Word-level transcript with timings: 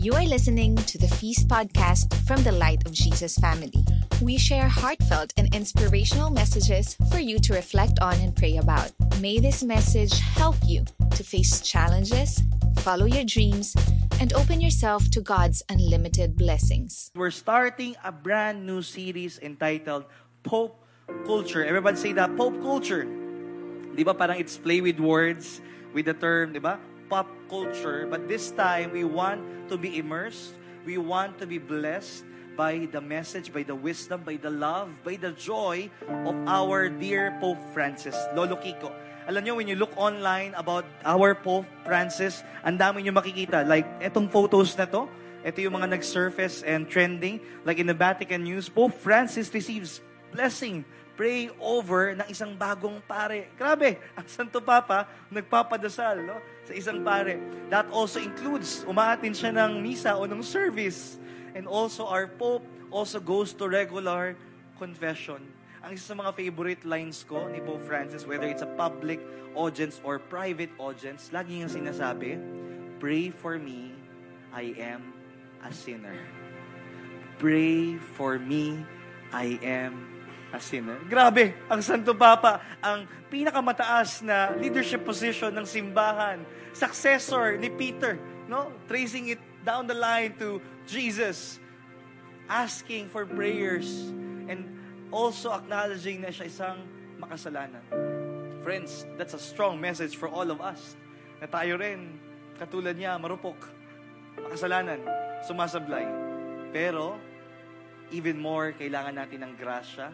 You 0.00 0.16
are 0.16 0.24
listening 0.24 0.80
to 0.88 0.96
the 0.96 1.12
Feast 1.20 1.44
podcast 1.44 2.08
from 2.24 2.40
the 2.40 2.56
Light 2.56 2.88
of 2.88 2.92
Jesus 2.96 3.36
family. 3.36 3.84
We 4.24 4.40
share 4.40 4.64
heartfelt 4.64 5.36
and 5.36 5.54
inspirational 5.54 6.32
messages 6.32 6.96
for 7.12 7.20
you 7.20 7.36
to 7.44 7.52
reflect 7.52 8.00
on 8.00 8.16
and 8.16 8.32
pray 8.32 8.56
about. 8.56 8.96
May 9.20 9.44
this 9.44 9.60
message 9.62 10.16
help 10.16 10.56
you 10.64 10.88
to 11.12 11.22
face 11.22 11.60
challenges, 11.60 12.40
follow 12.80 13.04
your 13.04 13.28
dreams, 13.28 13.76
and 14.24 14.32
open 14.32 14.64
yourself 14.64 15.04
to 15.12 15.20
God's 15.20 15.60
unlimited 15.68 16.32
blessings. 16.32 17.12
We're 17.14 17.28
starting 17.28 17.92
a 18.00 18.10
brand 18.10 18.64
new 18.64 18.80
series 18.80 19.36
entitled 19.44 20.08
Pope 20.42 20.80
Culture. 21.28 21.62
Everybody 21.62 22.00
say 22.00 22.12
that, 22.16 22.32
Pope 22.40 22.56
Culture. 22.64 23.04
Di 23.92 24.00
parang 24.16 24.40
it's 24.40 24.56
play 24.56 24.80
with 24.80 24.96
words, 24.96 25.60
with 25.92 26.08
the 26.08 26.16
term, 26.16 26.56
di? 26.56 26.80
Pop 27.10 27.26
culture. 27.50 28.06
But 28.06 28.30
this 28.30 28.54
time, 28.54 28.94
we 28.94 29.02
want 29.02 29.42
to 29.66 29.74
be 29.74 29.98
immersed. 29.98 30.54
We 30.86 30.96
want 30.96 31.42
to 31.42 31.46
be 31.46 31.58
blessed 31.58 32.24
by 32.54 32.86
the 32.86 33.02
message, 33.02 33.52
by 33.52 33.66
the 33.66 33.74
wisdom, 33.74 34.22
by 34.22 34.38
the 34.38 34.48
love, 34.48 34.94
by 35.02 35.18
the 35.18 35.34
joy 35.34 35.90
of 36.06 36.34
our 36.46 36.88
dear 36.88 37.34
Pope 37.42 37.58
Francis, 37.74 38.14
Lolo 38.32 38.54
Kiko. 38.56 38.94
Alam 39.26 39.42
nyo, 39.42 39.54
when 39.58 39.66
you 39.66 39.74
look 39.74 39.92
online 39.98 40.54
about 40.54 40.86
our 41.04 41.34
Pope 41.34 41.66
Francis, 41.82 42.46
ang 42.62 42.78
dami 42.78 43.02
nyo 43.02 43.12
makikita. 43.12 43.66
Like, 43.66 43.86
etong 43.98 44.30
photos 44.30 44.78
na 44.78 44.86
to, 44.86 45.10
ito 45.40 45.58
yung 45.64 45.80
mga 45.80 45.96
nag-surface 45.96 46.62
and 46.62 46.84
trending. 46.86 47.40
Like 47.64 47.80
in 47.80 47.88
the 47.88 47.96
Vatican 47.96 48.44
News, 48.44 48.68
Pope 48.68 48.92
Francis 48.92 49.48
receives 49.50 50.04
blessing 50.30 50.84
pray 51.20 51.52
over 51.60 52.16
ng 52.16 52.24
isang 52.32 52.56
bagong 52.56 52.96
pare. 53.04 53.52
Grabe, 53.60 54.00
ang 54.16 54.24
Santo 54.24 54.64
Papa 54.64 55.04
nagpapadasal 55.28 56.24
no? 56.24 56.40
sa 56.64 56.72
isang 56.72 57.04
pare. 57.04 57.36
That 57.68 57.92
also 57.92 58.24
includes, 58.24 58.88
umaatin 58.88 59.36
siya 59.36 59.52
ng 59.52 59.84
misa 59.84 60.16
o 60.16 60.24
ng 60.24 60.40
service. 60.40 61.20
And 61.52 61.68
also 61.68 62.08
our 62.08 62.24
Pope 62.24 62.64
also 62.88 63.20
goes 63.20 63.52
to 63.60 63.68
regular 63.68 64.32
confession. 64.80 65.44
Ang 65.84 66.00
isa 66.00 66.12
sa 66.12 66.16
mga 66.16 66.32
favorite 66.32 66.88
lines 66.88 67.20
ko 67.28 67.52
ni 67.52 67.60
Pope 67.60 67.84
Francis, 67.84 68.24
whether 68.24 68.48
it's 68.48 68.64
a 68.64 68.72
public 68.80 69.20
audience 69.52 70.00
or 70.00 70.16
private 70.16 70.72
audience, 70.80 71.28
lagi 71.36 71.60
niyang 71.60 71.68
sinasabi, 71.68 72.40
Pray 72.96 73.28
for 73.28 73.60
me, 73.60 73.92
I 74.56 74.72
am 74.80 75.12
a 75.60 75.68
sinner. 75.68 76.16
Pray 77.36 78.00
for 78.16 78.40
me, 78.40 78.80
I 79.36 79.60
am 79.60 80.00
a 80.00 80.19
sinner. 80.58 80.98
Grabe, 81.06 81.54
ang 81.70 81.78
Santo 81.78 82.16
Papa, 82.16 82.58
ang 82.82 83.06
pinakamataas 83.30 84.26
na 84.26 84.50
leadership 84.58 85.06
position 85.06 85.54
ng 85.54 85.62
simbahan, 85.62 86.42
successor 86.74 87.54
ni 87.54 87.70
Peter, 87.70 88.18
no? 88.50 88.74
Tracing 88.90 89.30
it 89.30 89.42
down 89.62 89.86
the 89.86 89.94
line 89.94 90.34
to 90.40 90.58
Jesus, 90.88 91.62
asking 92.50 93.06
for 93.06 93.22
prayers 93.22 94.10
and 94.50 94.66
also 95.14 95.54
acknowledging 95.54 96.24
na 96.24 96.34
siya 96.34 96.50
isang 96.50 96.82
makasalanan. 97.22 97.84
Friends, 98.66 99.06
that's 99.14 99.38
a 99.38 99.42
strong 99.42 99.78
message 99.78 100.18
for 100.18 100.26
all 100.26 100.50
of 100.50 100.58
us. 100.58 100.98
Na 101.38 101.46
tayo 101.46 101.78
rin, 101.78 102.18
katulad 102.58 102.98
niya, 102.98 103.16
marupok, 103.16 103.56
makasalanan, 104.36 105.00
sumasablay. 105.46 106.04
Pero, 106.74 107.16
even 108.10 108.36
more, 108.36 108.74
kailangan 108.74 109.16
natin 109.16 109.46
ng 109.46 109.52
grasya, 109.56 110.10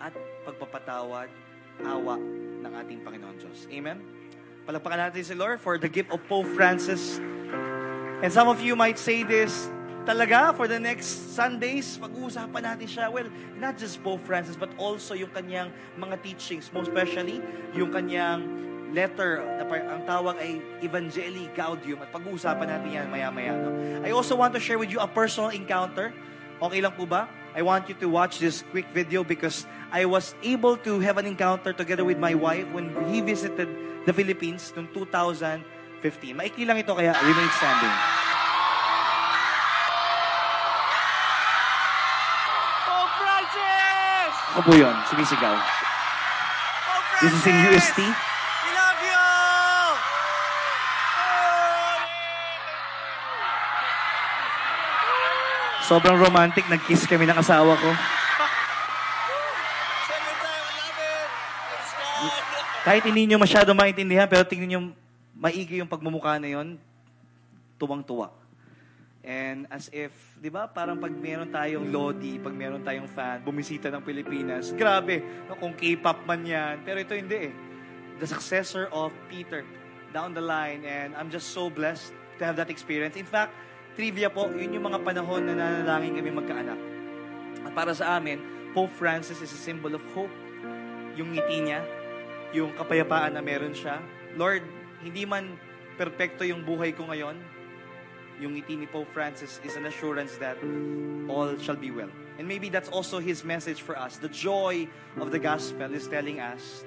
at 0.00 0.12
pagpapatawad, 0.44 1.28
awa 1.84 2.16
ng 2.62 2.72
ating 2.84 3.00
Panginoon 3.04 3.36
Diyos. 3.36 3.68
Amen? 3.68 4.00
Palagpakan 4.66 5.10
natin 5.10 5.22
si 5.22 5.34
Lord 5.36 5.62
for 5.62 5.78
the 5.78 5.86
gift 5.86 6.10
of 6.10 6.18
Pope 6.26 6.48
Francis. 6.58 7.22
And 8.24 8.32
some 8.32 8.48
of 8.48 8.64
you 8.64 8.74
might 8.74 8.96
say 8.98 9.22
this, 9.22 9.68
talaga, 10.08 10.56
for 10.56 10.66
the 10.66 10.80
next 10.80 11.36
Sundays, 11.36 12.00
pag-uusapan 12.00 12.62
natin 12.64 12.88
siya. 12.88 13.06
Well, 13.12 13.28
not 13.60 13.76
just 13.76 14.00
Pope 14.00 14.24
Francis, 14.24 14.56
but 14.56 14.72
also 14.80 15.12
yung 15.12 15.30
kanyang 15.30 15.70
mga 16.00 16.22
teachings, 16.24 16.72
most 16.72 16.88
especially 16.88 17.44
yung 17.76 17.92
kanyang 17.92 18.46
letter, 18.94 19.42
na 19.58 19.66
ang 19.66 20.02
tawag 20.06 20.38
ay 20.38 20.62
Evangelii 20.80 21.50
Gaudium, 21.52 22.00
at 22.00 22.08
pag-uusapan 22.14 22.66
natin 22.70 22.88
yan 22.90 23.06
maya-maya. 23.10 23.52
No? 23.52 23.70
I 24.06 24.14
also 24.14 24.38
want 24.38 24.54
to 24.54 24.62
share 24.62 24.78
with 24.78 24.88
you 24.88 25.02
a 25.02 25.10
personal 25.10 25.50
encounter. 25.50 26.14
Okay 26.56 26.80
lang 26.80 26.94
po 26.96 27.04
ba? 27.04 27.28
I 27.56 27.64
want 27.64 27.88
you 27.88 27.96
to 28.04 28.08
watch 28.12 28.36
this 28.36 28.60
quick 28.68 28.84
video 28.92 29.24
because 29.24 29.64
I 29.88 30.04
was 30.04 30.36
able 30.44 30.76
to 30.84 31.00
have 31.00 31.16
an 31.16 31.24
encounter 31.24 31.72
together 31.72 32.04
with 32.04 32.20
my 32.20 32.36
wife 32.36 32.68
when 32.68 32.92
he 33.08 33.24
visited 33.24 33.72
the 34.04 34.12
Philippines 34.12 34.76
noong 34.76 34.92
2015. 34.92 35.64
Maikli 36.36 36.68
lang 36.68 36.76
ito 36.76 36.92
kaya 36.92 37.16
remain 37.16 37.48
standing. 37.56 37.96
Pope 42.84 43.12
Francis! 43.24 44.32
Ako 44.52 44.60
po 44.60 44.72
yun, 44.76 44.96
sumisigaw. 45.08 45.56
This 47.24 47.32
is 47.32 47.44
in! 47.48 47.56
UST. 47.72 48.25
Sobrang 55.86 56.18
romantic, 56.18 56.66
nag-kiss 56.66 57.06
kami 57.06 57.30
ng 57.30 57.38
asawa 57.38 57.78
ko. 57.78 57.90
Kahit 62.82 63.06
hindi 63.06 63.30
nyo 63.30 63.38
masyado 63.38 63.70
maintindihan, 63.70 64.26
pero 64.26 64.42
tingnan 64.42 64.70
nyo, 64.70 64.80
maigi 65.38 65.78
yung 65.78 65.86
pagmumukha 65.86 66.42
na 66.42 66.50
yon, 66.50 66.74
tuwang-tuwa. 67.78 68.34
And 69.26 69.66
as 69.70 69.90
if, 69.90 70.10
di 70.38 70.50
ba, 70.50 70.70
parang 70.70 71.02
pag 71.02 71.10
meron 71.10 71.50
tayong 71.50 71.90
Lodi, 71.90 72.38
pag 72.38 72.54
meron 72.54 72.82
tayong 72.86 73.10
fan, 73.10 73.42
bumisita 73.42 73.90
ng 73.90 74.02
Pilipinas, 74.02 74.70
grabe, 74.74 75.22
no, 75.50 75.58
kung 75.58 75.74
K-pop 75.74 76.22
man 76.26 76.46
yan. 76.46 76.82
Pero 76.86 77.02
ito 77.02 77.14
hindi 77.14 77.50
eh. 77.50 77.52
The 78.22 78.26
successor 78.30 78.86
of 78.94 79.10
Peter 79.26 79.66
down 80.14 80.30
the 80.30 80.42
line. 80.42 80.86
And 80.86 81.14
I'm 81.18 81.26
just 81.26 81.50
so 81.50 81.66
blessed 81.66 82.14
to 82.38 82.46
have 82.46 82.54
that 82.58 82.70
experience. 82.70 83.18
In 83.18 83.26
fact, 83.26 83.50
trivia 83.96 84.28
po, 84.28 84.52
yun 84.52 84.76
yung 84.76 84.86
mga 84.92 85.00
panahon 85.00 85.42
na 85.48 85.56
nanalangin 85.56 86.20
kami 86.20 86.30
magkaanak. 86.30 86.78
At 87.64 87.72
para 87.72 87.96
sa 87.96 88.20
amin, 88.20 88.38
Pope 88.76 88.92
Francis 88.92 89.40
is 89.40 89.50
a 89.50 89.58
symbol 89.58 89.96
of 89.96 90.04
hope. 90.12 90.30
Yung 91.16 91.32
ngiti 91.32 91.64
niya, 91.64 91.80
yung 92.52 92.76
kapayapaan 92.76 93.34
na 93.34 93.40
meron 93.40 93.72
siya. 93.72 94.04
Lord, 94.36 94.60
hindi 95.00 95.24
man 95.24 95.56
perpekto 95.96 96.44
yung 96.44 96.60
buhay 96.60 96.92
ko 96.92 97.08
ngayon, 97.08 97.40
yung 98.36 98.52
ngiti 98.52 98.76
ni 98.76 98.84
Pope 98.84 99.08
Francis 99.16 99.64
is 99.64 99.80
an 99.80 99.88
assurance 99.88 100.36
that 100.36 100.60
all 101.32 101.56
shall 101.56 101.80
be 101.80 101.88
well. 101.88 102.12
And 102.36 102.44
maybe 102.44 102.68
that's 102.68 102.92
also 102.92 103.16
his 103.16 103.40
message 103.48 103.80
for 103.80 103.96
us. 103.96 104.20
The 104.20 104.28
joy 104.28 104.92
of 105.16 105.32
the 105.32 105.40
gospel 105.40 105.88
is 105.96 106.04
telling 106.04 106.36
us, 106.36 106.84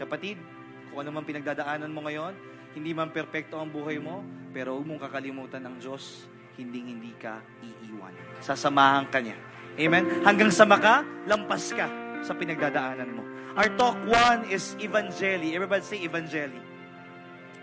kapatid, 0.00 0.40
kung 0.88 1.04
ano 1.04 1.20
man 1.20 1.28
pinagdadaanan 1.28 1.92
mo 1.92 2.08
ngayon, 2.08 2.32
hindi 2.74 2.94
man 2.94 3.10
perpekto 3.10 3.58
ang 3.58 3.70
buhay 3.70 3.98
mo, 3.98 4.22
pero 4.54 4.78
huwag 4.78 4.86
mong 4.86 5.02
kakalimutan 5.10 5.62
ng 5.66 5.76
Diyos, 5.82 6.26
hindi 6.54 6.86
hindi 6.86 7.12
ka 7.18 7.42
iiwan. 7.62 8.14
Sasamahan 8.42 9.10
ka 9.10 9.18
niya. 9.18 9.36
Amen? 9.80 10.22
Hanggang 10.22 10.50
sa 10.52 10.66
maka, 10.66 11.02
lampas 11.26 11.72
ka 11.72 11.86
sa 12.20 12.36
pinagdadaanan 12.36 13.10
mo. 13.10 13.22
Our 13.58 13.70
talk 13.74 13.98
one 14.06 14.46
is 14.46 14.78
Evangeli. 14.78 15.58
Everybody 15.58 15.82
say 15.82 15.98
Evangeli. 16.06 16.69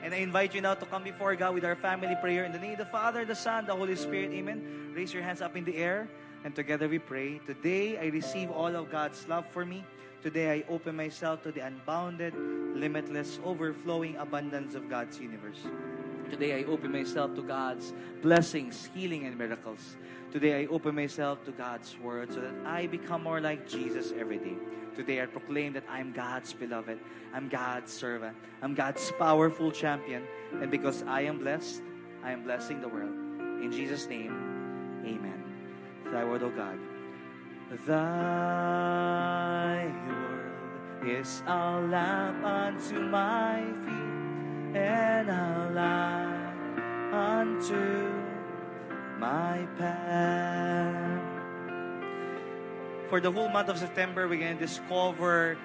And 0.04 0.14
I 0.14 0.18
invite 0.18 0.54
you 0.54 0.62
now 0.62 0.76
to 0.76 0.86
come 0.86 1.04
before 1.04 1.36
God 1.36 1.54
with 1.54 1.66
our 1.66 1.76
family 1.76 2.16
prayer 2.22 2.46
in 2.46 2.52
the 2.52 2.60
name 2.60 2.74
of 2.74 2.78
the 2.78 2.86
Father, 2.86 3.26
the 3.26 3.36
Son, 3.36 3.66
the 3.66 3.76
Holy 3.76 3.96
Spirit. 3.96 4.32
Amen. 4.32 4.94
Raise 4.96 5.14
your 5.14 5.24
hands 5.24 5.42
up 5.42 5.56
in 5.56 5.66
the 5.66 5.76
air 5.76 6.08
and 6.44 6.56
together 6.56 6.88
we 6.88 7.00
pray. 7.00 7.40
Today 7.46 7.98
I 7.98 8.06
receive 8.08 8.52
all 8.52 8.74
of 8.76 8.92
God's 8.92 9.28
love 9.28 9.46
for 9.50 9.66
me. 9.66 9.84
Today 10.22 10.52
I 10.52 10.72
open 10.72 10.96
myself 10.96 11.44
to 11.44 11.52
the 11.52 11.62
unbounded, 11.62 12.34
limitless, 12.76 13.40
overflowing 13.44 14.16
abundance 14.18 14.76
of 14.76 14.90
God's 14.90 15.20
universe. 15.20 15.60
Today 16.30 16.60
I 16.60 16.64
open 16.66 16.92
myself 16.92 17.36
to 17.36 17.42
God's 17.42 17.94
blessings, 18.22 18.90
healing, 18.94 19.26
and 19.26 19.38
miracles. 19.38 19.96
Today 20.32 20.64
I 20.64 20.66
open 20.68 20.94
myself 20.94 21.46
to 21.46 21.52
God's 21.52 21.98
word 22.00 22.34
so 22.34 22.42
that 22.42 22.54
I 22.66 22.88
become 22.88 23.24
more 23.24 23.40
like 23.40 23.68
Jesus 23.68 24.12
every 24.18 24.38
day. 24.38 24.58
Today 24.96 25.22
I 25.22 25.26
proclaim 25.26 25.72
that 25.74 25.86
I'm 25.90 26.12
God's 26.12 26.52
beloved. 26.52 27.00
I'm 27.34 27.48
God's 27.48 27.94
servant. 27.94 28.36
I'm 28.62 28.74
God's 28.74 29.10
powerful 29.14 29.72
champion. 29.72 30.28
And 30.62 30.70
because 30.70 31.04
I 31.08 31.22
am 31.22 31.40
blessed, 31.40 31.82
I 32.24 32.32
am 32.32 32.44
blessing 32.44 32.82
the 32.82 32.90
world. 32.90 33.16
In 33.64 33.72
Jesus' 33.72 34.06
name, 34.08 34.34
amen. 35.06 35.44
Thy 36.12 36.26
word, 36.26 36.44
O 36.44 36.50
God. 36.50 36.78
Thy 37.86 37.96
word 40.08 41.08
is 41.08 41.42
a 41.48 41.80
lamp 41.80 42.44
unto 42.44 43.00
my 43.00 43.64
feet 43.86 44.17
and 44.78 45.30
light 45.74 46.78
unto 47.10 47.82
my 49.18 49.66
path. 49.78 51.22
For 53.10 53.18
the 53.24 53.32
whole 53.32 53.50
month 53.50 53.70
of 53.70 53.80
September, 53.80 54.28
we're 54.28 54.38
going 54.38 54.60
to 54.60 54.62
discover 54.62 55.58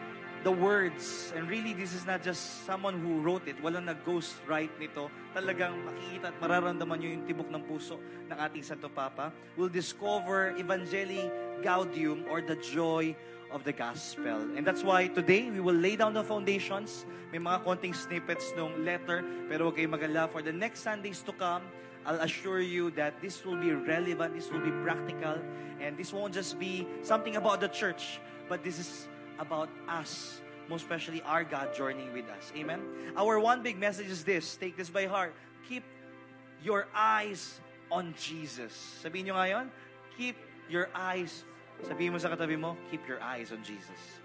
the 0.42 0.50
words. 0.50 1.32
And 1.34 1.50
really, 1.50 1.74
this 1.74 1.92
is 1.94 2.06
not 2.06 2.22
just 2.22 2.64
someone 2.66 2.98
who 2.98 3.20
wrote 3.20 3.46
it. 3.46 3.58
Walang 3.62 3.90
nag-ghost 3.90 4.34
write 4.46 4.70
nito. 4.78 5.10
Talagang 5.34 5.74
makikita 5.86 6.30
at 6.30 6.36
mararamdaman 6.38 6.96
nyo 7.02 7.08
yung 7.18 7.24
tibok 7.26 7.50
ng 7.50 7.62
puso 7.66 7.98
ng 8.30 8.38
ating 8.38 8.62
Santo 8.62 8.90
Papa. 8.90 9.34
We'll 9.58 9.72
discover 9.72 10.54
Evangelii 10.54 11.30
Gaudium 11.62 12.26
or 12.30 12.42
the 12.42 12.58
joy 12.58 13.14
of 13.52 13.64
the 13.64 13.72
gospel. 13.72 14.48
And 14.56 14.66
that's 14.66 14.82
why 14.82 15.08
today, 15.08 15.50
we 15.50 15.60
will 15.60 15.76
lay 15.76 15.96
down 15.96 16.14
the 16.14 16.24
foundations. 16.24 17.06
May 17.30 17.38
mga 17.38 17.64
konting 17.64 17.94
snippets 17.94 18.52
ng 18.56 18.84
letter, 18.84 19.24
pero 19.48 19.70
huwag 19.70 19.76
kayong 19.76 19.94
magala. 19.96 20.28
For 20.28 20.42
the 20.42 20.52
next 20.52 20.80
Sundays 20.80 21.22
to 21.24 21.32
come, 21.32 21.62
I'll 22.04 22.20
assure 22.20 22.60
you 22.60 22.90
that 22.98 23.22
this 23.22 23.44
will 23.44 23.56
be 23.56 23.72
relevant, 23.72 24.34
this 24.34 24.50
will 24.50 24.64
be 24.64 24.74
practical, 24.82 25.38
and 25.78 25.96
this 25.96 26.12
won't 26.12 26.34
just 26.34 26.58
be 26.58 26.86
something 27.02 27.36
about 27.36 27.60
the 27.60 27.68
church, 27.68 28.18
but 28.48 28.64
this 28.64 28.78
is 28.78 29.08
about 29.38 29.70
us, 29.88 30.42
most 30.68 30.82
especially 30.82 31.22
our 31.22 31.44
God 31.44 31.74
journeying 31.74 32.12
with 32.12 32.28
us. 32.28 32.50
Amen? 32.56 32.82
Our 33.16 33.38
one 33.38 33.62
big 33.62 33.78
message 33.78 34.10
is 34.10 34.24
this. 34.24 34.56
Take 34.56 34.76
this 34.76 34.90
by 34.90 35.06
heart. 35.06 35.34
Keep 35.68 35.84
your 36.64 36.86
eyes 36.94 37.60
on 37.90 38.14
Jesus. 38.18 38.74
Sabihin 39.02 39.30
nyo 39.30 39.36
ngayon, 39.38 39.70
keep 40.18 40.34
your 40.66 40.88
eyes. 40.94 41.44
Sabihin 41.86 42.14
mo 42.14 42.18
sa 42.18 42.30
katabi 42.30 42.54
mo, 42.58 42.78
keep 42.88 43.02
your 43.06 43.18
eyes 43.22 43.50
on 43.50 43.62
Jesus. 43.62 44.22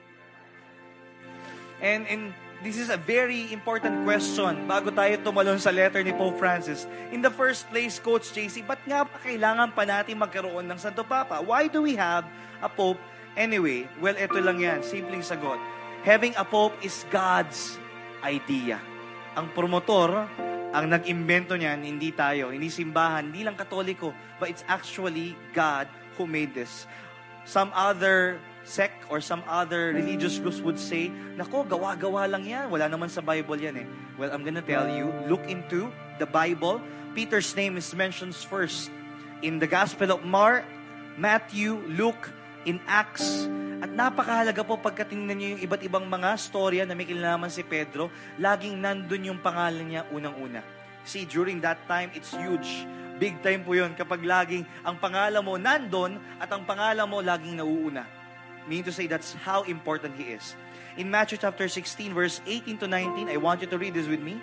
And, 1.77 2.09
and 2.09 2.33
this 2.65 2.77
is 2.81 2.89
a 2.89 2.97
very 2.97 3.53
important 3.53 4.01
question 4.01 4.65
bago 4.65 4.89
tayo 4.89 5.13
tumalon 5.21 5.61
sa 5.61 5.69
letter 5.69 6.01
ni 6.01 6.09
Pope 6.13 6.41
Francis. 6.41 6.89
In 7.13 7.21
the 7.21 7.29
first 7.29 7.69
place, 7.69 8.01
Coach 8.01 8.33
JC, 8.33 8.65
ba't 8.65 8.81
nga 8.85 9.05
pa 9.05 9.17
kailangan 9.21 9.69
pa 9.77 9.85
natin 9.85 10.17
magkaroon 10.17 10.65
ng 10.65 10.79
Santo 10.81 11.05
Papa? 11.05 11.37
Why 11.41 11.69
do 11.69 11.85
we 11.85 11.93
have 11.93 12.25
a 12.61 12.69
Pope 12.69 12.97
Anyway, 13.37 13.85
well, 14.01 14.17
ito 14.17 14.41
lang 14.41 14.57
yan. 14.57 14.81
Simpleng 14.81 15.21
sagot. 15.21 15.61
Having 16.01 16.33
a 16.41 16.45
Pope 16.45 16.73
is 16.81 17.05
God's 17.13 17.77
idea. 18.25 18.81
Ang 19.37 19.53
promotor, 19.53 20.25
ang 20.73 20.89
nag-imbento 20.89 21.53
niyan, 21.53 21.85
hindi 21.85 22.09
tayo, 22.09 22.49
hindi 22.49 22.73
simbahan, 22.73 23.29
hindi 23.29 23.45
lang 23.45 23.53
katoliko, 23.53 24.09
but 24.41 24.49
it's 24.49 24.65
actually 24.65 25.37
God 25.53 25.85
who 26.17 26.25
made 26.25 26.57
this. 26.57 26.89
Some 27.47 27.71
other 27.71 28.43
sect 28.67 29.07
or 29.07 29.23
some 29.23 29.39
other 29.47 29.95
religious 29.95 30.35
groups 30.37 30.59
would 30.59 30.75
say, 30.75 31.07
nako, 31.39 31.63
gawa-gawa 31.63 32.27
lang 32.27 32.43
yan. 32.43 32.67
Wala 32.67 32.91
naman 32.91 33.07
sa 33.07 33.23
Bible 33.23 33.55
yan 33.55 33.79
eh. 33.79 33.87
Well, 34.19 34.35
I'm 34.35 34.43
gonna 34.43 34.61
tell 34.61 34.91
you, 34.91 35.07
look 35.31 35.47
into 35.47 35.87
the 36.19 36.27
Bible. 36.27 36.83
Peter's 37.15 37.55
name 37.55 37.79
is 37.79 37.87
mentioned 37.95 38.35
first 38.35 38.91
in 39.39 39.63
the 39.63 39.65
Gospel 39.65 40.11
of 40.11 40.27
Mark, 40.27 40.67
Matthew, 41.15 41.79
Luke, 41.87 42.29
in 42.67 42.83
Acts. 42.83 43.47
At 43.79 43.95
napakahalaga 43.95 44.67
po 44.67 44.75
pagkatingnan 44.75 45.37
niyo 45.39 45.47
yung 45.55 45.61
iba't 45.63 45.81
ibang 45.87 46.05
mga 46.09 46.35
storya 46.35 46.83
na 46.83 46.97
may 46.97 47.07
kinalaman 47.07 47.47
si 47.47 47.63
Pedro, 47.63 48.11
laging 48.35 48.75
nandun 48.83 49.31
yung 49.33 49.39
pangalan 49.39 49.87
niya 49.87 50.03
unang-una. 50.11 50.59
See, 51.07 51.23
during 51.23 51.63
that 51.63 51.79
time, 51.87 52.11
it's 52.11 52.35
huge. 52.35 52.83
Big 53.17 53.41
time 53.41 53.65
po 53.65 53.73
yun 53.73 53.97
kapag 53.97 54.21
laging 54.21 54.63
ang 54.85 55.01
pangalan 55.01 55.41
mo 55.41 55.57
nandun 55.57 56.21
at 56.37 56.49
ang 56.53 56.63
pangalan 56.69 57.09
mo 57.09 57.17
laging 57.21 57.57
nauuna. 57.57 58.05
Meaning 58.69 58.85
to 58.85 58.93
say, 58.93 59.07
that's 59.09 59.33
how 59.33 59.63
important 59.65 60.13
He 60.19 60.37
is. 60.37 60.53
In 60.97 61.09
Matthew 61.09 61.37
chapter 61.41 61.65
16, 61.65 62.13
verse 62.13 62.41
18 62.45 62.77
to 62.83 62.87
19, 62.87 63.29
I 63.29 63.37
want 63.37 63.61
you 63.61 63.67
to 63.67 63.77
read 63.77 63.93
this 63.93 64.07
with 64.07 64.21
me. 64.21 64.37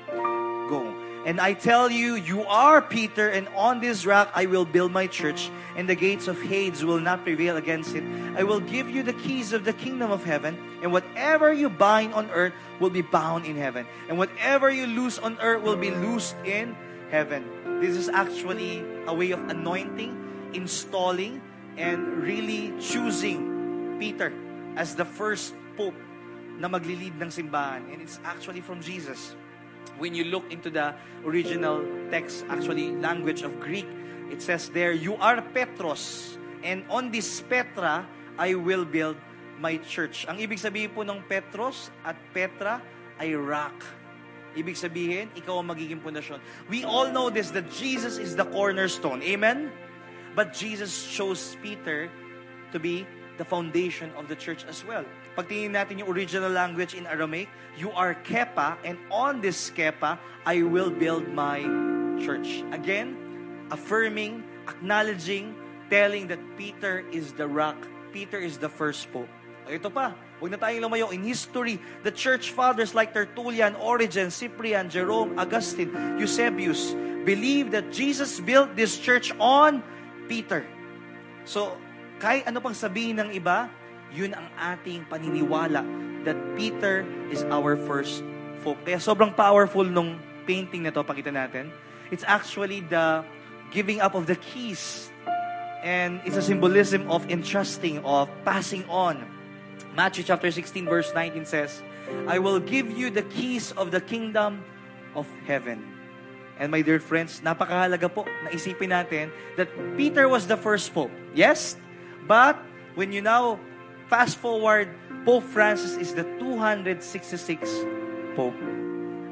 Go. 0.66 0.82
And 1.24 1.40
I 1.40 1.54
tell 1.54 1.90
you, 1.90 2.16
you 2.16 2.44
are 2.44 2.82
Peter, 2.82 3.28
and 3.28 3.48
on 3.56 3.80
this 3.80 4.04
rock 4.04 4.28
I 4.34 4.44
will 4.44 4.64
build 4.64 4.92
my 4.92 5.06
church, 5.06 5.48
and 5.76 5.88
the 5.88 5.94
gates 5.94 6.28
of 6.28 6.40
Hades 6.40 6.84
will 6.84 7.00
not 7.00 7.24
prevail 7.24 7.56
against 7.56 7.94
it. 7.94 8.04
I 8.36 8.44
will 8.44 8.60
give 8.60 8.90
you 8.90 9.02
the 9.02 9.16
keys 9.16 9.52
of 9.52 9.64
the 9.64 9.72
kingdom 9.72 10.10
of 10.10 10.24
heaven, 10.24 10.58
and 10.82 10.92
whatever 10.92 11.52
you 11.52 11.70
bind 11.70 12.12
on 12.12 12.28
earth 12.30 12.52
will 12.78 12.90
be 12.90 13.00
bound 13.00 13.46
in 13.46 13.56
heaven, 13.56 13.86
and 14.08 14.18
whatever 14.18 14.68
you 14.68 14.86
loose 14.86 15.18
on 15.18 15.38
earth 15.40 15.62
will 15.62 15.76
be 15.76 15.90
loosed 15.92 16.36
in 16.44 16.76
heaven. 17.08 17.48
This 17.84 18.00
is 18.00 18.08
actually 18.08 18.80
a 19.04 19.12
way 19.12 19.36
of 19.36 19.44
anointing, 19.52 20.16
installing, 20.56 21.44
and 21.76 22.24
really 22.24 22.72
choosing 22.80 24.00
Peter 24.00 24.32
as 24.72 24.96
the 24.96 25.04
first 25.04 25.52
pope 25.76 25.92
na 26.56 26.64
maglilid 26.64 27.20
ng 27.20 27.28
simbahan. 27.28 27.84
And 27.92 28.00
it's 28.00 28.24
actually 28.24 28.64
from 28.64 28.80
Jesus 28.80 29.36
when 30.00 30.16
you 30.16 30.32
look 30.32 30.48
into 30.48 30.72
the 30.72 30.96
original 31.28 31.84
text, 32.08 32.48
actually 32.48 32.96
language 32.96 33.44
of 33.44 33.60
Greek, 33.60 33.84
it 34.32 34.40
says 34.40 34.72
there, 34.72 34.96
You 34.96 35.20
are 35.20 35.44
Petros, 35.44 36.40
and 36.64 36.88
on 36.88 37.12
this 37.12 37.44
Petra, 37.44 38.08
I 38.40 38.56
will 38.56 38.88
build 38.88 39.20
my 39.60 39.76
church. 39.84 40.24
Ang 40.24 40.40
ibig 40.40 40.56
sabihin 40.56 40.88
po 40.88 41.04
ng 41.04 41.20
Petros 41.28 41.92
at 42.00 42.16
Petra 42.32 42.80
ay 43.20 43.36
rock. 43.36 43.76
Ibig 44.54 44.78
sabihin, 44.78 45.30
ikaw 45.34 45.60
ang 45.60 45.68
magiging 45.70 46.00
pundasyon. 46.00 46.38
We 46.70 46.86
all 46.86 47.10
know 47.10 47.28
this, 47.28 47.50
that 47.52 47.70
Jesus 47.74 48.18
is 48.18 48.34
the 48.38 48.46
cornerstone. 48.46 49.22
Amen? 49.22 49.70
But 50.34 50.54
Jesus 50.54 51.06
chose 51.10 51.58
Peter 51.62 52.10
to 52.74 52.78
be 52.78 53.06
the 53.38 53.44
foundation 53.44 54.10
of 54.18 54.26
the 54.26 54.34
church 54.34 54.64
as 54.66 54.82
well. 54.86 55.02
Pag 55.34 55.50
tingin 55.50 55.74
natin 55.74 55.98
yung 55.98 56.10
original 56.10 56.50
language 56.50 56.94
in 56.94 57.06
Aramaic, 57.06 57.50
you 57.74 57.90
are 57.90 58.14
Kepa, 58.14 58.78
and 58.86 58.98
on 59.10 59.42
this 59.42 59.70
Kepa, 59.74 60.18
I 60.46 60.62
will 60.62 60.90
build 60.90 61.26
my 61.34 61.62
church. 62.22 62.62
Again, 62.70 63.18
affirming, 63.74 64.46
acknowledging, 64.70 65.54
telling 65.90 66.30
that 66.30 66.38
Peter 66.54 67.02
is 67.10 67.34
the 67.34 67.46
rock. 67.50 67.78
Peter 68.14 68.38
is 68.38 68.58
the 68.58 68.70
first 68.70 69.10
pope. 69.10 69.30
Ito 69.64 69.88
pa, 69.88 70.12
huwag 70.40 70.50
na 70.52 70.58
tayong 70.60 70.84
lumayo. 70.84 71.08
In 71.08 71.24
history, 71.24 71.80
the 72.04 72.12
church 72.12 72.52
fathers 72.52 72.92
like 72.92 73.16
Tertullian, 73.16 73.72
Origen, 73.80 74.28
Cyprian, 74.28 74.92
Jerome, 74.92 75.32
Augustine, 75.40 75.88
Eusebius 76.20 76.92
believe 77.24 77.72
that 77.72 77.88
Jesus 77.88 78.38
built 78.38 78.76
this 78.76 79.00
church 79.00 79.32
on 79.40 79.80
Peter. 80.28 80.68
So, 81.48 81.80
kahit 82.20 82.44
ano 82.44 82.60
pang 82.60 82.76
sabihin 82.76 83.16
ng 83.24 83.32
iba, 83.32 83.72
yun 84.12 84.36
ang 84.36 84.52
ating 84.60 85.08
paniniwala 85.08 85.82
that 86.28 86.36
Peter 86.56 87.04
is 87.32 87.42
our 87.48 87.74
first 87.74 88.20
folk. 88.60 88.80
Kaya 88.84 89.00
sobrang 89.00 89.32
powerful 89.32 89.84
nung 89.84 90.20
painting 90.44 90.84
na 90.84 90.92
to, 90.92 91.00
pakita 91.00 91.32
natin. 91.32 91.72
It's 92.12 92.24
actually 92.28 92.84
the 92.84 93.24
giving 93.72 94.04
up 94.04 94.12
of 94.12 94.28
the 94.28 94.36
keys. 94.36 95.08
And 95.84 96.20
it's 96.24 96.40
a 96.40 96.44
symbolism 96.44 97.04
of 97.12 97.28
entrusting, 97.28 98.00
of 98.08 98.32
passing 98.44 98.88
on. 98.88 99.20
Matthew 99.94 100.26
chapter 100.26 100.50
16 100.50 100.90
verse 100.90 101.14
19 101.14 101.46
says, 101.46 101.82
I 102.26 102.38
will 102.42 102.58
give 102.58 102.90
you 102.90 103.10
the 103.10 103.22
keys 103.22 103.70
of 103.78 103.94
the 103.94 104.00
kingdom 104.00 104.66
of 105.14 105.30
heaven. 105.46 105.86
And 106.58 106.70
my 106.70 106.82
dear 106.82 106.98
friends, 106.98 107.38
napakahalaga 107.42 108.10
po 108.10 108.26
na 108.42 108.50
isipin 108.50 108.90
natin 108.90 109.30
that 109.54 109.70
Peter 109.94 110.26
was 110.26 110.50
the 110.50 110.58
first 110.58 110.90
pope. 110.90 111.14
Yes? 111.34 111.78
But 112.26 112.58
when 112.98 113.14
you 113.14 113.22
now 113.22 113.58
fast 114.10 114.38
forward, 114.38 114.90
Pope 115.22 115.46
Francis 115.46 115.94
is 115.96 116.14
the 116.14 116.26
266 116.42 116.98
Pope. 118.34 118.58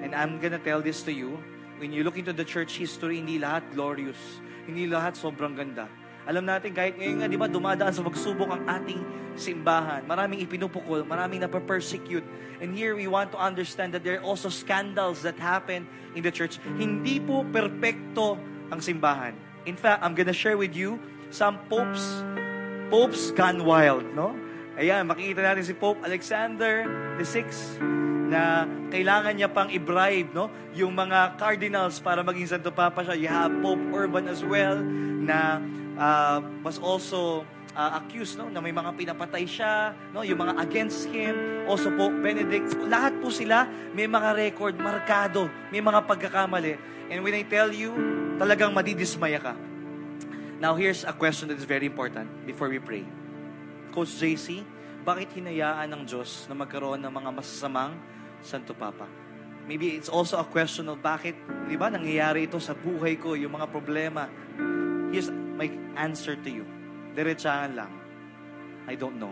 And 0.03 0.15
I'm 0.15 0.39
gonna 0.39 0.63
tell 0.63 0.83
this 0.83 1.03
to 1.07 1.13
you, 1.13 1.43
when 1.79 1.91
you 1.91 2.07
look 2.07 2.19
into 2.19 2.33
the 2.33 2.47
church 2.47 2.79
history, 2.79 3.19
hindi 3.19 3.43
lahat 3.43 3.67
glorious. 3.75 4.19
Hindi 4.67 4.87
lahat 4.87 5.19
sobrang 5.19 5.59
ganda. 5.59 5.91
Alam 6.23 6.47
natin, 6.47 6.71
kahit 6.71 6.95
ngayon 6.95 7.17
nga, 7.23 7.27
di 7.27 7.39
ba, 7.39 7.51
dumadaan 7.51 7.91
sa 7.91 8.03
pagsubok 8.07 8.51
ang 8.51 8.63
ating 8.69 9.01
simbahan. 9.35 10.07
Maraming 10.07 10.45
ipinupukol, 10.45 11.03
maraming 11.03 11.43
napapersecute. 11.43 12.25
And 12.63 12.77
here, 12.77 12.95
we 12.95 13.11
want 13.11 13.35
to 13.35 13.39
understand 13.41 13.97
that 13.97 14.07
there 14.07 14.23
are 14.23 14.27
also 14.27 14.53
scandals 14.53 15.27
that 15.27 15.41
happen 15.41 15.89
in 16.15 16.23
the 16.23 16.31
church. 16.31 16.63
Hindi 16.79 17.19
po 17.19 17.43
perpekto 17.49 18.39
ang 18.71 18.79
simbahan. 18.79 19.35
In 19.67 19.75
fact, 19.75 20.03
I'm 20.07 20.15
gonna 20.15 20.37
share 20.37 20.59
with 20.59 20.75
you 20.75 21.03
some 21.35 21.59
popes, 21.67 22.23
popes 22.93 23.35
gone 23.35 23.67
wild, 23.67 24.07
no? 24.15 24.35
Ayan, 24.73 25.05
makikita 25.05 25.45
natin 25.45 25.63
si 25.69 25.77
Pope 25.77 26.01
Alexander 26.01 26.89
VI 27.21 27.45
na 28.33 28.65
kailangan 28.89 29.37
niya 29.37 29.53
pang 29.53 29.69
i-bribe 29.69 30.33
no? 30.33 30.49
yung 30.73 30.97
mga 30.97 31.37
cardinals 31.37 32.01
para 32.01 32.25
maging 32.25 32.49
Santo 32.49 32.73
Papa 32.73 33.05
siya. 33.05 33.17
You 33.21 33.29
have 33.29 33.53
Pope 33.61 33.85
Urban 33.93 34.33
as 34.33 34.41
well 34.41 34.81
na 35.21 35.61
uh, 35.97 36.39
was 36.63 36.79
also 36.79 37.45
uh, 37.77 38.01
accused 38.01 38.37
no 38.37 38.49
na 38.49 38.61
may 38.61 38.73
mga 38.73 38.93
pinapatay 38.97 39.45
siya 39.49 39.97
no 40.13 40.25
yung 40.25 40.41
mga 40.41 40.61
against 40.61 41.09
him 41.09 41.65
also 41.69 41.89
po 41.93 42.13
Benedict 42.13 42.77
lahat 42.87 43.17
po 43.21 43.33
sila 43.33 43.65
may 43.97 44.09
mga 44.09 44.37
record 44.37 44.77
markado 44.79 45.49
may 45.73 45.81
mga 45.81 46.05
pagkakamali. 46.05 46.75
And 47.13 47.21
when 47.21 47.37
I 47.37 47.45
tell 47.45 47.69
you 47.73 47.93
talagang 48.41 48.73
madidismaya 48.73 49.41
ka. 49.41 49.55
Now 50.63 50.79
here's 50.79 51.03
a 51.03 51.13
question 51.13 51.51
that 51.51 51.59
is 51.59 51.67
very 51.67 51.91
important 51.91 52.31
before 52.47 52.71
we 52.71 52.79
pray. 52.79 53.05
Coach 53.93 54.15
JC 54.17 54.65
bakit 55.03 55.35
hinayaan 55.35 55.91
ng 55.91 56.03
Diyos 56.07 56.47
na 56.47 56.55
magkaroon 56.55 57.03
ng 57.03 57.11
mga 57.11 57.31
masasamang 57.35 57.99
Santo 58.39 58.71
Papa? 58.71 59.11
Maybe 59.67 59.95
it's 59.99 60.11
also 60.11 60.39
a 60.39 60.47
question 60.47 60.87
of 60.91 61.03
bakit 61.03 61.35
di 61.67 61.75
ba 61.75 61.91
nangyayari 61.91 62.47
ito 62.47 62.59
sa 62.63 62.75
buhay 62.75 63.19
ko 63.19 63.35
yung 63.35 63.55
mga 63.59 63.67
problema. 63.71 64.31
Here's 65.11 65.31
my 65.63 65.71
answer 65.95 66.35
to 66.35 66.51
you. 66.51 66.67
Diretsahan 67.15 67.79
lang. 67.79 67.93
I 68.91 68.99
don't 68.99 69.23
know. 69.23 69.31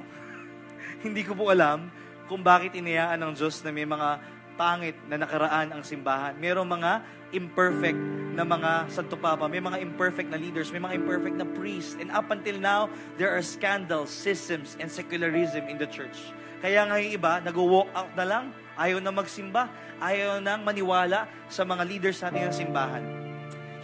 Hindi 1.05 1.27
ko 1.27 1.35
po 1.35 1.51
alam 1.51 1.91
kung 2.31 2.47
bakit 2.47 2.79
inayaan 2.79 3.19
ng 3.19 3.33
Diyos 3.35 3.59
na 3.67 3.75
may 3.75 3.83
mga 3.83 4.23
pangit 4.55 4.95
na 5.11 5.19
nakaraan 5.19 5.75
ang 5.75 5.83
simbahan. 5.83 6.39
Merong 6.39 6.69
mga 6.69 6.91
imperfect 7.35 7.99
na 8.31 8.47
mga 8.47 8.87
Santo 8.93 9.19
Papa, 9.19 9.51
may 9.51 9.59
mga 9.59 9.83
imperfect 9.83 10.31
na 10.31 10.39
leaders, 10.39 10.71
may 10.71 10.79
mga 10.79 11.03
imperfect 11.03 11.35
na 11.35 11.49
priests. 11.59 11.99
And 11.99 12.15
up 12.15 12.31
until 12.31 12.63
now, 12.63 12.87
there 13.19 13.35
are 13.35 13.43
scandals, 13.43 14.13
schisms, 14.15 14.79
and 14.79 14.87
secularism 14.87 15.67
in 15.67 15.81
the 15.81 15.89
church. 15.91 16.15
Kaya 16.61 16.85
nga 16.87 17.01
yung 17.01 17.17
iba, 17.17 17.41
nag-walk 17.41 17.89
out 17.97 18.13
na 18.15 18.23
lang, 18.29 18.45
ayaw 18.77 19.01
na 19.01 19.11
magsimba, 19.11 19.73
ayaw 19.99 20.39
nang 20.45 20.61
maniwala 20.63 21.27
sa 21.49 21.65
mga 21.65 21.83
leaders 21.89 22.21
natin 22.21 22.53
ng 22.53 22.55
simbahan. 22.55 23.05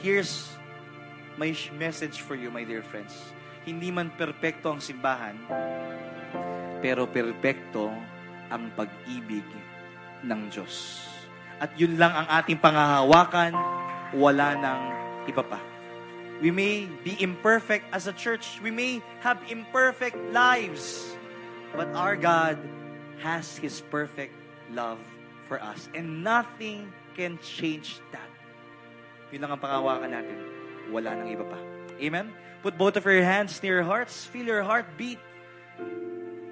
Here's 0.05 0.56
sh- 1.53 1.73
message 1.77 2.25
for 2.25 2.33
you, 2.33 2.49
my 2.49 2.65
dear 2.65 2.81
friends. 2.81 3.13
Hindi 3.69 3.93
man 3.93 4.15
perpekto 4.15 4.73
ang 4.73 4.81
simbahan, 4.81 5.37
pero 6.81 7.05
perpekto 7.05 7.93
ang 8.49 8.73
pag-ibig 8.73 9.45
ng 10.25 10.41
Diyos. 10.49 11.05
At 11.61 11.73
yun 11.77 11.97
lang 11.97 12.13
ang 12.13 12.29
ating 12.41 12.61
pangahawakan, 12.61 13.53
wala 14.17 14.57
nang 14.57 14.83
iba 15.29 15.43
pa. 15.45 15.61
We 16.41 16.53
may 16.53 16.85
be 17.01 17.17
imperfect 17.17 17.89
as 17.97 18.05
a 18.07 18.15
church. 18.15 18.61
We 18.61 18.69
may 18.69 19.01
have 19.25 19.41
imperfect 19.49 20.21
lives. 20.37 21.17
But 21.73 21.89
our 21.97 22.13
God 22.13 22.61
has 23.25 23.57
His 23.57 23.81
perfect 23.81 24.37
love 24.69 25.01
for 25.49 25.57
us. 25.65 25.89
And 25.97 26.21
nothing 26.21 26.93
can 27.17 27.41
change 27.41 28.05
that. 28.13 28.29
Yun 29.33 29.49
lang 29.49 29.57
ang 29.57 29.63
pangahawakan 29.65 30.11
natin. 30.13 30.39
Wala 30.91 31.17
nang 31.17 31.29
iba 31.29 31.45
pa. 31.45 31.59
Amen? 32.01 32.33
Put 32.63 32.79
both 32.79 32.97
of 32.97 33.05
your 33.05 33.23
hands 33.23 33.63
near 33.63 33.81
your 33.81 33.89
hearts. 33.89 34.25
Feel 34.25 34.47
your 34.47 34.63
heart 34.63 34.87
beat. 34.97 35.19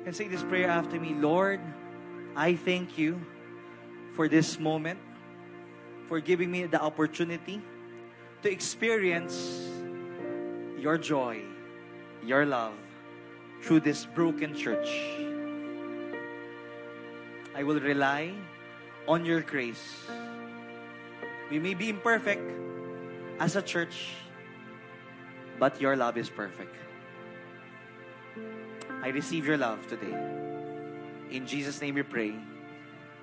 And 0.07 0.15
say 0.15 0.29
this 0.29 0.43
prayer 0.43 0.69
after 0.69 1.01
me. 1.01 1.15
Lord, 1.15 1.61
I 2.37 2.55
thank 2.55 2.99
you 2.99 3.21
for 4.15 4.29
this 4.29 4.59
moment, 4.61 4.99
for 6.07 6.21
giving 6.21 6.51
me 6.51 6.67
the 6.67 6.81
opportunity 6.81 7.63
to 8.43 8.51
experience 8.51 9.65
your 10.79 10.99
joy, 10.99 11.41
your 12.23 12.45
love 12.45 12.75
through 13.63 13.81
this 13.81 14.05
broken 14.05 14.55
church. 14.55 14.93
I 17.57 17.63
will 17.63 17.81
rely 17.81 18.35
on 19.09 19.25
your 19.25 19.41
grace. 19.41 20.05
We 21.51 21.59
may 21.59 21.75
be 21.75 21.89
imperfect 21.89 22.45
as 23.41 23.57
a 23.57 23.63
church, 23.63 24.13
but 25.59 25.81
your 25.81 25.97
love 25.97 26.17
is 26.17 26.29
perfect. 26.31 26.75
I 29.03 29.09
receive 29.09 29.47
your 29.47 29.59
love 29.59 29.87
today. 29.87 30.17
In 31.31 31.47
Jesus' 31.47 31.81
name 31.81 31.95
we 31.95 32.03
pray. 32.03 32.35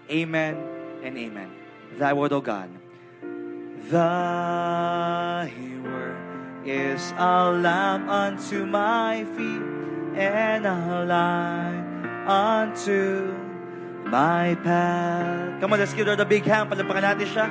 Amen 0.10 0.58
and 1.04 1.18
amen. 1.18 1.50
Thy 1.98 2.14
word, 2.14 2.34
O 2.34 2.42
God. 2.42 2.70
Thy 3.90 5.50
word 5.82 6.22
is 6.68 7.14
a 7.18 7.50
lamp 7.50 8.08
unto 8.10 8.66
my 8.66 9.26
feet 9.34 9.66
and 10.14 10.66
a 10.66 11.06
light 11.06 11.82
unto 12.30 13.34
my 14.06 14.54
path. 14.62 15.60
Come 15.60 15.74
on, 15.74 15.80
let's 15.80 15.94
give 15.94 16.06
her 16.06 16.16
the 16.16 16.30
big 16.30 16.46
hand. 16.46 16.70
Palapakan 16.70 17.02
natin 17.02 17.26
siya. 17.26 17.46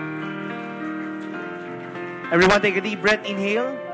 Everyone, 2.30 2.62
take 2.62 2.78
a 2.78 2.84
deep 2.84 3.02
breath. 3.02 3.26
Inhale. 3.26 3.89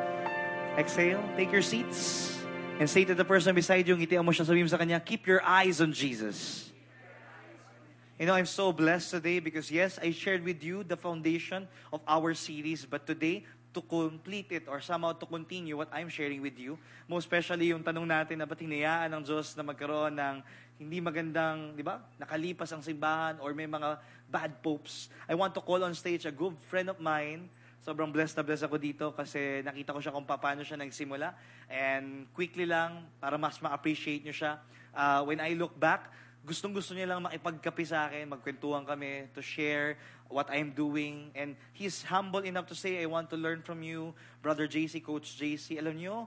Exhale. 0.76 1.24
Take 1.40 1.52
your 1.52 1.64
seats. 1.64 2.36
And 2.76 2.84
say 2.84 3.08
to 3.08 3.16
the 3.16 3.24
person 3.24 3.56
beside 3.56 3.88
you, 3.88 3.96
ngitian 3.96 4.20
mo 4.20 4.28
siya, 4.28 4.44
sabihin 4.44 4.68
sa 4.68 4.76
kanya, 4.76 5.00
keep 5.00 5.24
your 5.24 5.40
eyes 5.40 5.80
on 5.80 5.96
Jesus. 5.96 6.68
You 8.20 8.28
know, 8.28 8.36
I'm 8.36 8.44
so 8.44 8.76
blessed 8.76 9.16
today 9.16 9.40
because 9.40 9.72
yes, 9.72 9.96
I 9.96 10.12
shared 10.12 10.44
with 10.44 10.60
you 10.60 10.84
the 10.84 10.96
foundation 10.96 11.64
of 11.88 12.04
our 12.04 12.36
series, 12.36 12.84
but 12.84 13.08
today, 13.08 13.48
to 13.72 13.80
complete 13.80 14.52
it 14.52 14.68
or 14.68 14.80
somehow 14.84 15.16
to 15.16 15.24
continue 15.24 15.76
what 15.76 15.88
I'm 15.92 16.12
sharing 16.12 16.40
with 16.40 16.60
you, 16.60 16.76
most 17.08 17.28
especially 17.28 17.72
yung 17.72 17.84
tanong 17.84 18.08
natin 18.08 18.40
na 18.40 18.48
ba't 18.48 18.60
hinayaan 18.60 19.12
ng 19.16 19.22
Diyos 19.24 19.52
na 19.56 19.64
magkaroon 19.64 20.16
ng 20.16 20.36
hindi 20.76 21.00
magandang, 21.00 21.76
di 21.76 21.84
ba, 21.84 22.00
nakalipas 22.20 22.68
ang 22.72 22.80
simbahan 22.84 23.36
or 23.40 23.52
may 23.56 23.68
mga 23.68 23.96
bad 24.28 24.60
popes. 24.60 25.08
I 25.24 25.36
want 25.36 25.56
to 25.56 25.64
call 25.64 25.80
on 25.84 25.92
stage 25.96 26.24
a 26.28 26.32
good 26.32 26.56
friend 26.68 26.88
of 26.92 27.00
mine, 27.00 27.48
Sobrang 27.86 28.10
blessed 28.10 28.34
na 28.34 28.42
blessed 28.42 28.66
ako 28.66 28.82
dito 28.82 29.14
kasi 29.14 29.62
nakita 29.62 29.94
ko 29.94 30.02
siya 30.02 30.10
kung 30.10 30.26
paano 30.26 30.66
siya 30.66 30.74
nagsimula. 30.74 31.38
And 31.70 32.26
quickly 32.34 32.66
lang, 32.66 33.06
para 33.22 33.38
mas 33.38 33.62
ma-appreciate 33.62 34.26
nyo 34.26 34.34
siya, 34.34 34.58
uh, 34.90 35.22
when 35.22 35.38
I 35.38 35.54
look 35.54 35.78
back, 35.78 36.10
gustong-gusto 36.42 36.98
niya 36.98 37.14
lang 37.14 37.22
makipagkape 37.22 37.86
sa 37.86 38.10
akin, 38.10 38.26
magkwentuhan 38.26 38.82
kami, 38.82 39.30
to 39.30 39.38
share 39.38 39.94
what 40.26 40.50
I'm 40.50 40.74
doing. 40.74 41.30
And 41.38 41.54
he's 41.78 42.02
humble 42.02 42.42
enough 42.42 42.66
to 42.74 42.76
say, 42.78 42.98
I 42.98 43.06
want 43.06 43.30
to 43.30 43.38
learn 43.38 43.62
from 43.62 43.86
you, 43.86 44.18
Brother 44.42 44.66
JC, 44.66 44.98
Coach 44.98 45.38
JC. 45.38 45.78
Alam 45.78 45.94
nyo, 45.94 46.26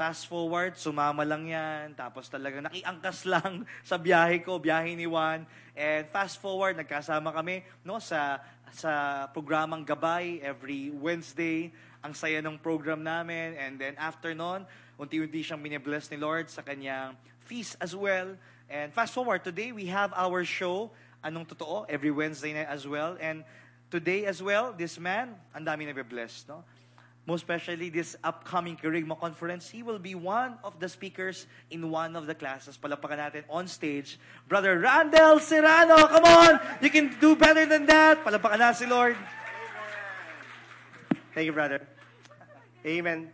fast 0.00 0.28
forward, 0.28 0.80
sumama 0.80 1.28
lang 1.28 1.44
yan. 1.48 1.92
Tapos 1.92 2.28
talagang 2.32 2.64
nakiangkas 2.64 3.24
lang 3.32 3.68
sa 3.84 4.00
biyahe 4.00 4.40
ko, 4.40 4.56
biyahe 4.56 4.96
ni 4.96 5.04
Juan. 5.04 5.44
And 5.76 6.08
fast 6.08 6.40
forward, 6.40 6.80
nagkasama 6.80 7.32
kami 7.32 7.64
no, 7.84 8.00
sa 8.00 8.40
sa 8.72 9.26
programang 9.30 9.86
Gabay 9.86 10.40
every 10.42 10.90
Wednesday. 10.90 11.70
Ang 12.00 12.16
saya 12.16 12.40
ng 12.40 12.56
program 12.58 13.04
namin. 13.04 13.54
And 13.58 13.76
then 13.76 13.94
after 14.00 14.32
nun, 14.32 14.64
unti-unti 14.96 15.44
siyang 15.44 15.60
binibless 15.60 16.08
ni 16.08 16.16
Lord 16.16 16.48
sa 16.48 16.60
kanyang 16.60 17.16
feast 17.44 17.76
as 17.80 17.96
well. 17.96 18.36
And 18.70 18.94
fast 18.94 19.12
forward, 19.12 19.42
today 19.42 19.72
we 19.72 19.90
have 19.90 20.14
our 20.14 20.44
show, 20.46 20.94
Anong 21.24 21.48
Totoo, 21.50 21.84
every 21.90 22.14
Wednesday 22.14 22.54
night 22.54 22.70
as 22.70 22.86
well. 22.86 23.18
And 23.18 23.42
today 23.90 24.24
as 24.24 24.38
well, 24.38 24.72
this 24.72 24.96
man, 24.96 25.34
ang 25.50 25.66
dami 25.66 25.84
na 25.84 25.96
blessed 26.02 26.48
no? 26.48 26.62
Most 27.30 27.46
especially 27.46 27.94
this 27.94 28.18
upcoming 28.26 28.74
Kerigma 28.74 29.14
Conference, 29.14 29.70
he 29.70 29.86
will 29.86 30.02
be 30.02 30.18
one 30.18 30.58
of 30.66 30.82
the 30.82 30.90
speakers 30.90 31.46
in 31.70 31.86
one 31.86 32.18
of 32.18 32.26
the 32.26 32.34
classes. 32.34 32.74
Palapakan 32.74 33.22
natin 33.22 33.46
on 33.46 33.70
stage. 33.70 34.18
Brother 34.50 34.82
Randall 34.82 35.38
Serrano, 35.38 36.10
come 36.10 36.26
on! 36.26 36.58
You 36.82 36.90
can 36.90 37.14
do 37.22 37.38
better 37.38 37.70
than 37.70 37.86
that. 37.86 38.26
Palapakan 38.26 38.58
na 38.58 38.74
si 38.74 38.82
Lord. 38.82 39.14
Thank 41.30 41.46
you, 41.46 41.54
brother. 41.54 41.86
Amen. 42.82 43.30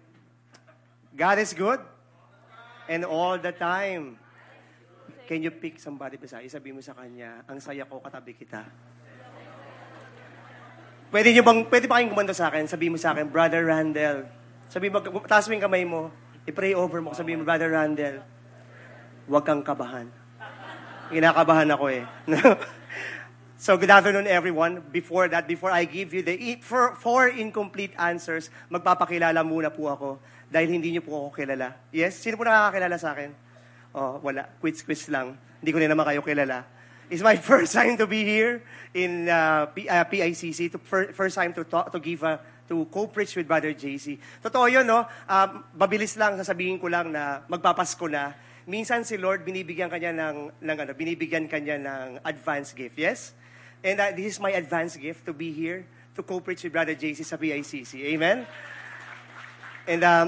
God 1.16 1.40
is 1.40 1.56
good. 1.56 1.80
And 2.92 3.00
all 3.00 3.40
the 3.40 3.56
time. 3.56 4.20
Can 5.24 5.40
you 5.40 5.48
pick 5.48 5.80
somebody 5.80 6.20
beside? 6.20 6.44
Isabi 6.44 6.68
mo 6.76 6.84
sa 6.84 6.92
kanya, 6.92 7.48
ang 7.48 7.64
saya 7.64 7.88
ko 7.88 8.04
katabi 8.04 8.36
kita. 8.36 8.60
Pwede 11.16 11.32
niyo 11.32 11.48
bang, 11.48 11.64
pwede 11.72 11.88
ba 11.88 11.96
kayong 11.96 12.12
kumanda 12.12 12.36
sa 12.36 12.52
akin? 12.52 12.68
Sabi 12.68 12.92
mo 12.92 13.00
sa 13.00 13.16
akin, 13.16 13.32
Brother 13.32 13.64
Randall. 13.64 14.28
Sabi 14.68 14.92
mo, 14.92 15.00
taas 15.24 15.48
mo 15.48 15.56
yung 15.56 15.64
kamay 15.64 15.80
mo. 15.88 16.12
I-pray 16.44 16.76
over 16.76 17.00
mo. 17.00 17.16
Sabi 17.16 17.32
mo, 17.32 17.40
Brother 17.40 17.72
Randall, 17.72 18.20
huwag 19.24 19.48
kang 19.48 19.64
kabahan. 19.64 20.12
Kinakabahan 21.08 21.72
ako 21.72 21.88
eh. 21.88 22.04
so 23.64 23.80
good 23.80 23.88
afternoon 23.88 24.28
everyone. 24.28 24.84
Before 24.92 25.24
that, 25.32 25.48
before 25.48 25.72
I 25.72 25.88
give 25.88 26.12
you 26.12 26.20
the 26.20 26.36
i- 26.36 26.60
four, 26.60 26.92
four 27.00 27.32
incomplete 27.32 27.96
answers, 27.96 28.52
magpapakilala 28.68 29.40
muna 29.40 29.72
po 29.72 29.88
ako 29.88 30.20
dahil 30.52 30.68
hindi 30.68 30.92
niyo 30.92 31.00
po 31.00 31.16
ako 31.16 31.40
kilala. 31.40 31.80
Yes? 31.96 32.20
Sino 32.20 32.36
po 32.36 32.44
nakakakilala 32.44 32.96
sa 33.00 33.16
akin? 33.16 33.32
Oh, 33.96 34.20
wala. 34.20 34.52
Quiz-quiz 34.60 35.08
lang. 35.08 35.32
Hindi 35.64 35.70
ko 35.72 35.80
rin 35.80 35.88
naman 35.88 36.04
kayo 36.12 36.20
kilala. 36.20 36.75
It's 37.06 37.22
my 37.22 37.36
first 37.50 37.72
time 37.72 37.96
to 37.98 38.06
be 38.06 38.26
here 38.26 38.62
in 38.94 39.28
uh, 39.28 39.66
P- 39.70 39.88
uh, 39.88 40.04
PICC. 40.04 40.72
To, 40.72 40.78
fir- 40.78 41.12
first 41.12 41.36
time 41.38 41.54
to 41.54 41.62
talk, 41.62 41.92
to 41.92 42.00
give 42.00 42.22
a, 42.22 42.40
to 42.68 42.84
co-preach 42.90 43.36
with 43.36 43.46
Brother 43.46 43.70
JC. 43.70 44.18
Totoo 44.42 44.66
yun, 44.66 44.86
no? 44.86 45.06
Um, 45.30 45.64
mabilis 45.78 46.18
lang, 46.18 46.34
sasabihin 46.34 46.82
ko 46.82 46.90
lang 46.90 47.14
na 47.14 47.46
magpapasko 47.46 48.10
na. 48.10 48.34
Minsan 48.66 49.06
si 49.06 49.14
Lord, 49.14 49.46
binibigyan 49.46 49.86
kanya 49.86 50.10
ng, 50.10 50.50
ng 50.58 50.76
ano, 50.82 50.90
binibigyan 50.98 51.46
kanya 51.46 51.78
ng 51.78 52.18
advance 52.26 52.74
gift. 52.74 52.98
Yes? 52.98 53.30
And 53.86 54.02
uh, 54.02 54.10
this 54.10 54.34
is 54.34 54.38
my 54.42 54.50
advance 54.50 54.98
gift 54.98 55.22
to 55.30 55.32
be 55.32 55.54
here 55.54 55.86
to 56.18 56.26
co-preach 56.26 56.66
with 56.66 56.74
Brother 56.74 56.98
JC 56.98 57.22
sa 57.22 57.38
PICC. 57.38 58.02
Amen? 58.18 58.42
And 59.86 60.02
um, 60.02 60.26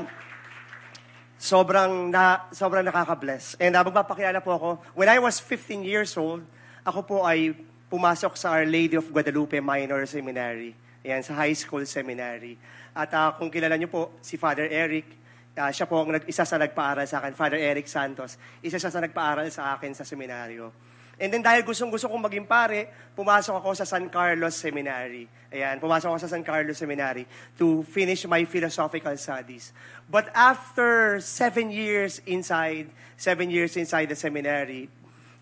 sobrang 1.42 2.14
na 2.14 2.46
sobrang 2.54 2.86
nakaka-bless. 2.86 3.58
And 3.58 3.74
uh, 3.74 3.82
magpapakilala 3.82 4.38
po 4.38 4.54
ako. 4.54 4.68
When 4.94 5.10
I 5.10 5.18
was 5.18 5.42
15 5.42 5.82
years 5.82 6.14
old, 6.14 6.46
ako 6.88 7.00
po 7.04 7.16
ay 7.28 7.52
pumasok 7.92 8.32
sa 8.32 8.56
Our 8.56 8.64
Lady 8.64 8.96
of 8.96 9.12
Guadalupe 9.12 9.60
Minor 9.60 10.08
Seminary. 10.08 10.72
Ayan, 11.04 11.20
sa 11.20 11.36
high 11.36 11.52
school 11.52 11.84
seminary. 11.84 12.56
At 12.96 13.12
uh, 13.12 13.36
kung 13.36 13.52
kilala 13.52 13.76
niyo 13.76 13.92
po, 13.92 14.16
si 14.24 14.40
Father 14.40 14.66
Eric, 14.72 15.04
uh, 15.52 15.68
siya 15.68 15.84
po 15.84 16.00
ang 16.00 16.16
nag, 16.16 16.24
isa 16.24 16.48
sa 16.48 16.56
nagpaaral 16.56 17.04
sa 17.04 17.20
akin, 17.20 17.36
Father 17.36 17.60
Eric 17.60 17.86
Santos. 17.86 18.40
Isa 18.64 18.80
siya 18.80 18.88
sa 18.88 19.04
nagpaaral 19.04 19.52
sa 19.52 19.76
akin 19.76 19.92
sa 19.92 20.02
seminaryo. 20.02 20.72
And 21.18 21.28
then 21.34 21.42
dahil 21.44 21.66
gustong-gusto 21.66 22.08
kong 22.08 22.24
maging 22.24 22.46
pare, 22.48 23.12
pumasok 23.12 23.60
ako 23.60 23.74
sa 23.74 23.84
San 23.84 24.06
Carlos 24.08 24.54
Seminary. 24.54 25.28
Ayan, 25.52 25.82
pumasok 25.82 26.14
ako 26.14 26.18
sa 26.24 26.30
San 26.30 26.46
Carlos 26.46 26.78
Seminary 26.78 27.28
to 27.60 27.84
finish 27.84 28.24
my 28.24 28.46
philosophical 28.48 29.12
studies. 29.18 29.76
But 30.06 30.30
after 30.32 31.20
seven 31.20 31.68
years 31.74 32.22
inside, 32.24 32.88
seven 33.18 33.50
years 33.52 33.74
inside 33.76 34.08
the 34.08 34.18
seminary, 34.18 34.88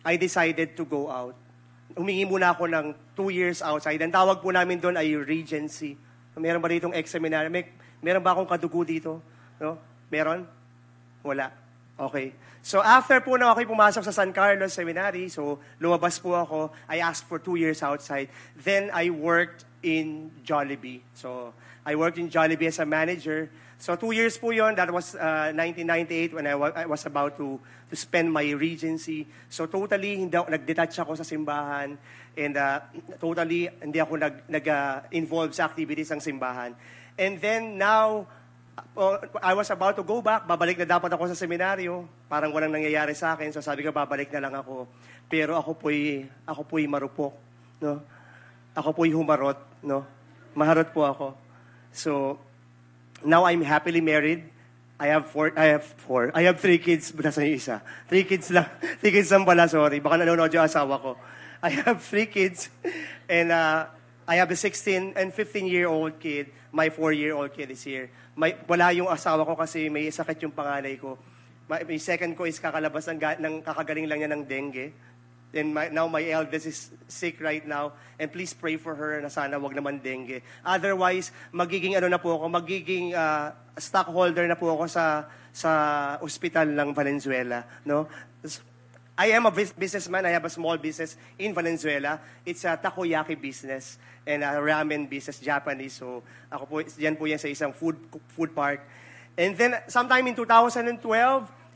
I 0.06 0.14
decided 0.14 0.78
to 0.78 0.86
go 0.86 1.10
out. 1.10 1.34
Humingi 1.98 2.22
muna 2.22 2.54
ako 2.54 2.70
ng 2.70 2.94
two 3.18 3.34
years 3.34 3.58
outside. 3.58 3.98
Ang 3.98 4.14
tawag 4.14 4.38
po 4.38 4.54
namin 4.54 4.78
doon 4.78 4.94
ay 4.94 5.18
Regency. 5.18 5.98
Meron 6.38 6.62
ba 6.62 6.70
ditong 6.70 6.94
ex-seminary? 6.94 7.50
May, 7.50 7.66
meron 7.98 8.22
ba 8.22 8.30
akong 8.38 8.46
kadugo 8.46 8.86
dito? 8.86 9.18
No? 9.58 9.74
Meron? 10.06 10.46
Wala. 11.26 11.50
Okay. 11.98 12.38
So 12.62 12.78
after 12.84 13.18
po 13.24 13.34
na 13.34 13.50
ako'y 13.50 13.66
pumasok 13.66 14.04
sa 14.06 14.14
San 14.14 14.30
Carlos 14.30 14.70
Seminary, 14.70 15.26
so 15.26 15.58
lumabas 15.82 16.22
po 16.22 16.38
ako, 16.38 16.70
I 16.86 17.02
asked 17.02 17.26
for 17.26 17.42
two 17.42 17.56
years 17.58 17.82
outside. 17.82 18.30
Then 18.54 18.94
I 18.94 19.10
worked 19.10 19.66
in 19.82 20.30
Jollibee. 20.46 21.02
So 21.14 21.54
I 21.86 21.94
worked 21.94 22.18
in 22.18 22.30
Jollibee 22.30 22.68
as 22.70 22.78
a 22.78 22.86
manager. 22.86 23.48
So 23.76 23.94
two 23.94 24.12
years 24.12 24.40
po 24.40 24.50
yon. 24.50 24.74
That 24.74 24.88
was 24.88 25.14
uh, 25.14 25.52
1998 25.52 26.32
when 26.32 26.46
I, 26.46 26.54
wa- 26.56 26.74
I 26.74 26.86
was 26.88 27.04
about 27.04 27.36
to, 27.36 27.60
to 27.60 27.94
spend 27.96 28.32
my 28.32 28.44
regency. 28.56 29.28
So 29.48 29.66
totally, 29.66 30.16
hindi 30.16 30.36
ako, 30.36 30.48
nag-detach 30.48 30.96
ako 31.00 31.12
sa 31.14 31.24
simbahan. 31.24 31.96
And 32.36 32.54
uh, 32.56 32.80
totally, 33.20 33.68
hindi 33.68 34.00
ako 34.00 34.16
nag, 34.16 34.34
nag-involve 34.48 35.52
sa 35.52 35.68
activities 35.68 36.08
ng 36.12 36.20
simbahan. 36.20 36.72
And 37.16 37.40
then 37.40 37.76
now, 37.76 38.28
Oh, 38.96 39.16
I 39.40 39.52
was 39.56 39.68
about 39.72 39.96
to 39.96 40.04
go 40.04 40.20
back. 40.20 40.44
Babalik 40.44 40.76
na 40.80 40.88
dapat 40.96 41.08
ako 41.12 41.32
sa 41.32 41.36
seminaryo. 41.36 42.04
Parang 42.28 42.52
walang 42.52 42.72
nangyayari 42.72 43.16
sa 43.16 43.32
akin. 43.32 43.52
So 43.52 43.64
sabi 43.64 43.80
ko, 43.80 43.92
babalik 43.92 44.28
na 44.32 44.40
lang 44.48 44.54
ako. 44.56 44.88
Pero 45.28 45.56
ako 45.56 45.76
po'y, 45.76 46.24
ako 46.44 46.60
po'y 46.64 46.84
marupok. 46.84 47.32
No? 47.80 48.00
Ako 48.76 48.92
po'y 48.92 49.12
humarot. 49.12 49.56
No? 49.80 50.04
Maharot 50.52 50.92
po 50.92 51.08
ako. 51.08 51.26
So, 51.92 52.40
now 53.26 53.44
I'm 53.44 53.60
happily 53.60 54.00
married. 54.00 54.46
I 54.96 55.12
have 55.12 55.26
four, 55.28 55.52
I 55.58 55.76
have 55.76 55.84
four. 55.84 56.32
I 56.32 56.48
have 56.48 56.56
three 56.56 56.78
kids. 56.78 57.12
Nasa 57.20 57.44
yung 57.44 57.60
isa. 57.60 57.84
Three 58.08 58.24
kids 58.24 58.48
lang. 58.48 58.64
Three 59.02 59.12
kids 59.12 59.28
lang 59.28 59.44
pala, 59.44 59.68
sorry. 59.68 60.00
Baka 60.00 60.24
nanonood 60.24 60.48
yung 60.56 60.64
asawa 60.64 60.96
ko. 60.96 61.20
I 61.60 61.70
have 61.84 62.00
three 62.00 62.30
kids. 62.30 62.72
And 63.28 63.52
uh, 63.52 63.92
I 64.24 64.40
have 64.40 64.48
a 64.50 64.56
16 64.56 65.12
and 65.16 65.28
15-year-old 65.34 66.16
kid. 66.16 66.48
My 66.72 66.88
4-year-old 66.88 67.52
kid 67.52 67.70
is 67.70 67.82
here. 67.84 68.08
May, 68.36 68.56
wala 68.64 68.92
yung 68.92 69.08
asawa 69.08 69.44
ko 69.44 69.56
kasi 69.56 69.88
may 69.92 70.08
sakit 70.08 70.48
yung 70.48 70.54
panganay 70.56 70.96
ko. 70.96 71.20
My, 71.68 71.82
my 71.84 71.98
second 71.98 72.32
ko 72.36 72.44
is 72.44 72.56
kakalabas 72.56 73.08
ng, 73.12 73.18
ng 73.20 73.54
kakagaling 73.64 74.06
lang 74.08 74.18
niya 74.22 74.30
ng 74.32 74.42
dengue. 74.48 74.92
And 75.56 75.74
my, 75.74 75.88
now 75.88 76.06
my 76.06 76.22
eldest 76.28 76.66
is 76.66 76.90
sick 77.08 77.40
right 77.40 77.64
now. 77.66 77.92
And 78.20 78.30
please 78.30 78.52
pray 78.52 78.76
for 78.76 78.94
her 78.94 79.20
na 79.20 79.28
sana 79.28 79.58
wag 79.58 79.74
naman 79.74 80.02
dengue. 80.04 80.44
Otherwise, 80.64 81.32
magiging 81.52 81.96
ano 81.96 82.08
na 82.08 82.20
po 82.20 82.36
ako, 82.36 82.48
magiging 82.48 83.16
uh, 83.16 83.52
stockholder 83.76 84.46
na 84.46 84.54
po 84.54 84.72
ako 84.76 84.86
sa 84.86 85.26
sa 85.56 85.70
ospital 86.20 86.68
ng 86.68 86.92
Valenzuela, 86.92 87.64
no? 87.88 88.04
I 89.16 89.32
am 89.32 89.48
a 89.48 89.50
bus- 89.50 89.72
businessman. 89.72 90.28
I 90.28 90.36
have 90.36 90.44
a 90.44 90.52
small 90.52 90.76
business 90.76 91.16
in 91.40 91.56
Valenzuela. 91.56 92.20
It's 92.44 92.68
a 92.68 92.76
takoyaki 92.76 93.40
business 93.40 93.96
and 94.26 94.44
a 94.44 94.60
ramen 94.60 95.08
business, 95.08 95.40
Japanese. 95.40 95.96
So, 95.96 96.20
ako 96.52 96.64
po, 96.68 96.76
yan 97.00 97.16
po 97.16 97.24
yan 97.24 97.40
sa 97.40 97.48
isang 97.48 97.72
food 97.72 97.96
food 98.28 98.52
park. 98.52 98.84
And 99.32 99.56
then, 99.56 99.80
sometime 99.88 100.28
in 100.28 100.36
2012, 100.36 101.00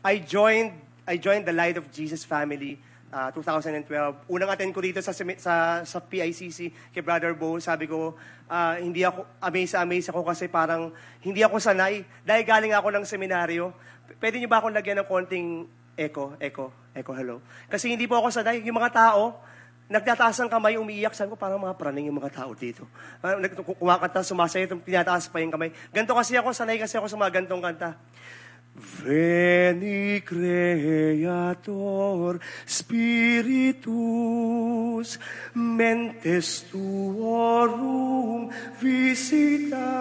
I 0.05 0.21
joined 0.21 0.77
I 1.09 1.17
joined 1.17 1.49
the 1.49 1.57
Light 1.57 1.81
of 1.81 1.89
Jesus 1.89 2.29
family. 2.29 2.77
Uh, 3.11 3.27
2012. 3.35 3.91
Unang 4.31 4.55
attend 4.55 4.71
ko 4.71 4.79
dito 4.79 5.03
sa, 5.03 5.11
sa, 5.11 5.83
sa 5.83 5.99
PICC 5.99 6.95
kay 6.95 7.03
Brother 7.03 7.35
Bo. 7.35 7.59
Sabi 7.59 7.91
ko, 7.91 8.15
ah, 8.47 8.79
hindi 8.79 9.03
ako, 9.03 9.27
amaze 9.43 9.75
amaze 9.75 10.15
ako 10.15 10.23
kasi 10.23 10.47
parang 10.47 10.95
hindi 11.19 11.43
ako 11.43 11.59
sanay. 11.59 12.07
Dahil 12.23 12.47
galing 12.47 12.71
ako 12.71 12.95
ng 12.95 13.03
seminaryo. 13.03 13.75
Pwede 14.23 14.39
niyo 14.39 14.47
ba 14.47 14.63
akong 14.63 14.71
lagyan 14.71 15.03
ng 15.03 15.09
konting 15.11 15.67
echo, 15.99 16.39
echo, 16.39 16.71
echo, 16.95 17.11
hello? 17.11 17.43
Kasi 17.67 17.91
hindi 17.91 18.07
po 18.07 18.15
ako 18.15 18.31
sanay. 18.31 18.63
Yung 18.63 18.79
mga 18.79 18.95
tao, 18.95 19.43
nagtataas 19.91 20.39
ng 20.47 20.51
kamay, 20.51 20.79
umiiyak. 20.79 21.11
Sabi 21.11 21.35
ko, 21.35 21.37
parang 21.37 21.59
mga 21.59 21.75
praning 21.75 22.07
yung 22.07 22.23
mga 22.23 22.31
tao 22.31 22.55
dito. 22.55 22.87
Uh, 23.27 23.43
kumakanta, 23.75 24.23
sumasaya, 24.23 24.71
tinataas 24.71 25.27
pa 25.27 25.43
yung 25.43 25.51
kamay. 25.51 25.75
Ganto 25.91 26.15
kasi 26.15 26.39
ako, 26.39 26.55
sanay 26.55 26.79
kasi 26.79 26.95
ako 26.95 27.11
sa 27.11 27.19
mga 27.19 27.43
gantong 27.43 27.59
kanta. 27.59 27.99
Veni 28.81 30.25
creator 30.25 31.61
spiritus 32.65 33.89
mentes 35.53 36.65
tuorum 36.73 38.49
visita 38.81 39.93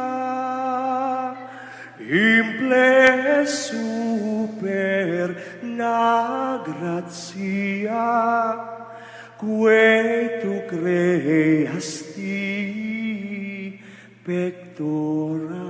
imple 1.99 3.45
super 3.45 5.35
na 5.61 6.63
gratia 6.63 8.07
quae 9.35 10.39
tu 10.39 10.55
creasti 10.71 12.39
pectora 14.23 15.67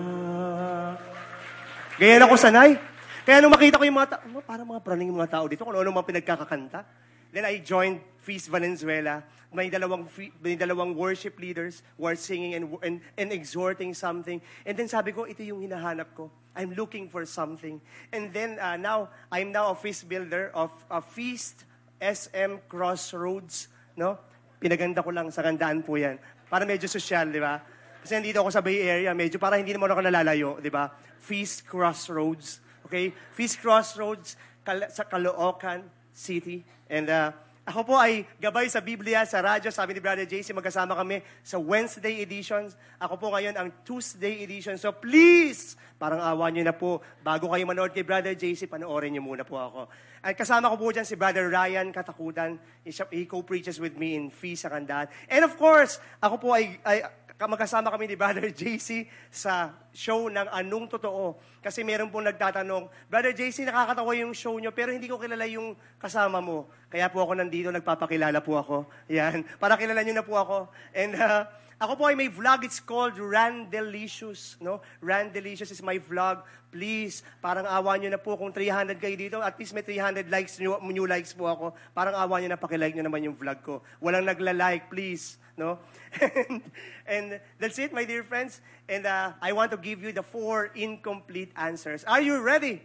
Gaya 2.00 2.16
na 2.16 2.32
ko 2.32 2.40
sanay. 2.40 2.89
Kaya 3.30 3.46
nung 3.46 3.54
makita 3.54 3.78
ko 3.78 3.86
yung 3.86 3.94
mga 3.94 4.18
tao, 4.18 4.42
parang 4.42 4.66
mga 4.66 4.82
praning 4.82 5.14
mga 5.14 5.30
tao 5.30 5.46
dito, 5.46 5.62
kung 5.62 5.78
ano 5.78 5.94
mga 5.94 6.18
pinagkakakanta. 6.18 6.82
Then 7.30 7.46
I 7.46 7.62
joined 7.62 8.02
Feast 8.26 8.50
Valenzuela. 8.50 9.22
May 9.54 9.70
dalawang, 9.70 10.10
may 10.42 10.58
dalawang 10.58 10.98
worship 10.98 11.38
leaders 11.38 11.86
who 11.94 12.10
are 12.10 12.18
singing 12.18 12.58
and, 12.58 12.66
and, 12.82 13.06
and 13.14 13.30
exhorting 13.30 13.94
something. 13.94 14.42
And 14.66 14.74
then 14.74 14.90
sabi 14.90 15.14
ko, 15.14 15.30
ito 15.30 15.46
yung 15.46 15.62
hinahanap 15.62 16.18
ko. 16.18 16.34
I'm 16.58 16.74
looking 16.74 17.06
for 17.06 17.22
something. 17.30 17.78
And 18.10 18.34
then 18.34 18.58
uh, 18.58 18.82
now, 18.82 19.14
I'm 19.30 19.54
now 19.54 19.70
a 19.70 19.78
feast 19.78 20.10
builder 20.10 20.50
of 20.58 20.74
a 20.90 20.98
Feast 20.98 21.70
SM 22.02 22.66
Crossroads. 22.66 23.70
No? 23.94 24.18
Pinaganda 24.58 25.06
ko 25.06 25.14
lang 25.14 25.30
sa 25.30 25.46
gandaan 25.46 25.86
po 25.86 26.02
yan. 26.02 26.18
Para 26.50 26.66
medyo 26.66 26.90
social, 26.90 27.30
di 27.30 27.38
ba? 27.38 27.62
Kasi 28.02 28.18
nandito 28.18 28.42
ako 28.42 28.50
sa 28.50 28.66
Bay 28.66 28.82
Area, 28.90 29.14
medyo 29.14 29.38
para 29.38 29.62
hindi 29.62 29.70
naman 29.70 29.94
ako 29.94 30.02
nalalayo, 30.02 30.58
di 30.58 30.74
ba? 30.74 30.90
Feast 31.22 31.70
Crossroads. 31.70 32.66
Okay? 32.90 33.14
Feast 33.38 33.62
Crossroads 33.62 34.34
Kal- 34.66 34.90
sa 34.90 35.06
Caloocan 35.06 35.86
City. 36.10 36.66
And 36.90 37.06
uh, 37.06 37.30
ako 37.70 37.86
po 37.86 37.96
ay 38.02 38.26
gabay 38.42 38.66
sa 38.66 38.82
Biblia, 38.82 39.22
sa 39.30 39.46
radyo. 39.46 39.70
Sabi 39.70 39.94
ni 39.94 40.02
Brother 40.02 40.26
JC, 40.26 40.58
magkasama 40.58 40.98
kami 40.98 41.22
sa 41.46 41.62
Wednesday 41.62 42.26
editions. 42.26 42.74
Ako 42.98 43.22
po 43.22 43.30
ngayon 43.30 43.54
ang 43.54 43.70
Tuesday 43.86 44.42
edition. 44.42 44.74
So 44.82 44.90
please, 44.90 45.78
parang 46.02 46.18
awa 46.18 46.50
niyo 46.50 46.66
na 46.66 46.74
po, 46.74 46.98
bago 47.22 47.54
kayo 47.54 47.70
manood 47.70 47.94
kay 47.94 48.02
Brother 48.02 48.34
JC, 48.34 48.66
panoorin 48.66 49.14
niyo 49.14 49.22
muna 49.22 49.46
po 49.46 49.62
ako. 49.62 49.86
At 50.26 50.34
kasama 50.34 50.74
ko 50.74 50.82
po 50.82 50.90
dyan 50.90 51.06
si 51.06 51.14
Brother 51.14 51.46
Ryan 51.46 51.94
Katakutan. 51.94 52.58
He, 52.82 52.90
he 53.14 53.30
co-preaches 53.30 53.78
with 53.78 53.94
me 54.02 54.18
in 54.18 54.34
Feast 54.34 54.66
sa 54.66 54.74
Kandaan. 54.74 55.06
And 55.30 55.46
of 55.46 55.54
course, 55.54 56.02
ako 56.26 56.42
po 56.42 56.58
ay, 56.58 56.82
ay 56.82 57.06
magkasama 57.48 57.88
kami 57.88 58.12
ni 58.12 58.16
Brother 58.20 58.52
JC 58.60 59.08
sa 59.32 59.72
show 59.96 60.28
ng 60.28 60.50
Anong 60.52 60.92
Totoo. 60.92 61.40
Kasi 61.64 61.88
meron 61.88 62.12
pong 62.12 62.28
nagtatanong, 62.28 62.92
Brother 63.08 63.32
JC, 63.32 63.64
nakakatawa 63.64 64.12
yung 64.20 64.36
show 64.36 64.60
nyo, 64.60 64.76
pero 64.76 64.92
hindi 64.92 65.08
ko 65.08 65.16
kilala 65.16 65.48
yung 65.48 65.78
kasama 66.02 66.44
mo. 66.44 66.68
Kaya 66.92 67.08
po 67.08 67.24
ako 67.24 67.40
nandito, 67.40 67.72
nagpapakilala 67.72 68.44
po 68.44 68.60
ako. 68.60 68.78
Yan, 69.08 69.48
para 69.56 69.80
kilala 69.80 70.04
nyo 70.04 70.16
na 70.20 70.26
po 70.26 70.36
ako. 70.36 70.58
And 70.92 71.16
uh, 71.16 71.48
ako 71.80 71.96
po 71.96 72.04
ay 72.12 72.16
may 72.20 72.28
vlog, 72.28 72.68
it's 72.68 72.84
called 72.84 73.16
Randelicious. 73.16 74.60
No? 74.60 74.84
Randelicious 75.00 75.72
is 75.72 75.80
my 75.80 75.96
vlog. 75.96 76.44
Please, 76.70 77.24
parang 77.40 77.64
awa 77.64 77.96
nyo 77.96 78.12
na 78.12 78.20
po 78.20 78.36
kung 78.36 78.52
300 78.52 79.00
kayo 79.00 79.16
dito, 79.16 79.40
at 79.40 79.56
least 79.56 79.72
may 79.72 79.82
300 79.82 80.28
likes, 80.28 80.60
new, 80.60 80.76
new 80.92 81.08
likes 81.08 81.32
po 81.32 81.48
ako. 81.48 81.72
Parang 81.96 82.20
awa 82.20 82.44
nyo 82.44 82.52
na, 82.52 82.60
pakilike 82.60 83.00
nyo 83.00 83.08
naman 83.08 83.24
yung 83.24 83.34
vlog 83.40 83.64
ko. 83.64 83.80
Walang 84.04 84.28
nagla-like, 84.28 84.92
please. 84.92 85.40
No? 85.56 85.80
and, 86.20 86.62
and 87.08 87.26
that's 87.58 87.80
it, 87.80 87.96
my 87.96 88.04
dear 88.04 88.28
friends. 88.28 88.60
And 88.92 89.08
uh, 89.08 89.40
I 89.40 89.56
want 89.56 89.72
to 89.72 89.80
give 89.80 90.04
you 90.04 90.12
the 90.12 90.24
four 90.24 90.76
incomplete 90.76 91.56
answers. 91.56 92.04
Are 92.04 92.22
you 92.22 92.44
ready? 92.44 92.84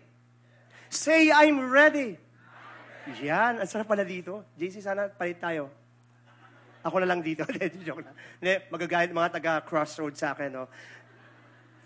Say, 0.87 1.35
I'm 1.35 1.67
ready. 1.67 2.23
Yan, 3.21 3.59
ang 3.59 3.69
sarap 3.69 3.91
pala 3.91 4.07
dito. 4.07 4.47
JC, 4.57 4.81
sana 4.81 5.11
palit 5.11 5.43
tayo. 5.43 5.69
Ako 6.85 7.01
na 7.01 7.09
lang 7.09 7.25
dito. 7.25 7.49
Joke 7.87 8.05
lang. 8.05 8.17
Hindi, 8.39 8.55
magagalit 8.69 9.11
mga 9.17 9.41
taga-crossroad 9.41 10.15
sa 10.21 10.37
akin. 10.37 10.53
No? 10.53 10.69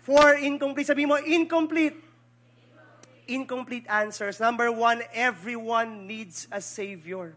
Four 0.03 0.43
incomplete. 0.43 0.91
Sabi 0.91 1.07
mo, 1.07 1.15
incomplete. 1.15 1.95
Incomplete 3.31 3.87
answers. 3.87 4.43
Number 4.43 4.67
one, 4.67 4.99
everyone 5.15 6.03
needs 6.03 6.51
a 6.51 6.59
Savior. 6.59 7.31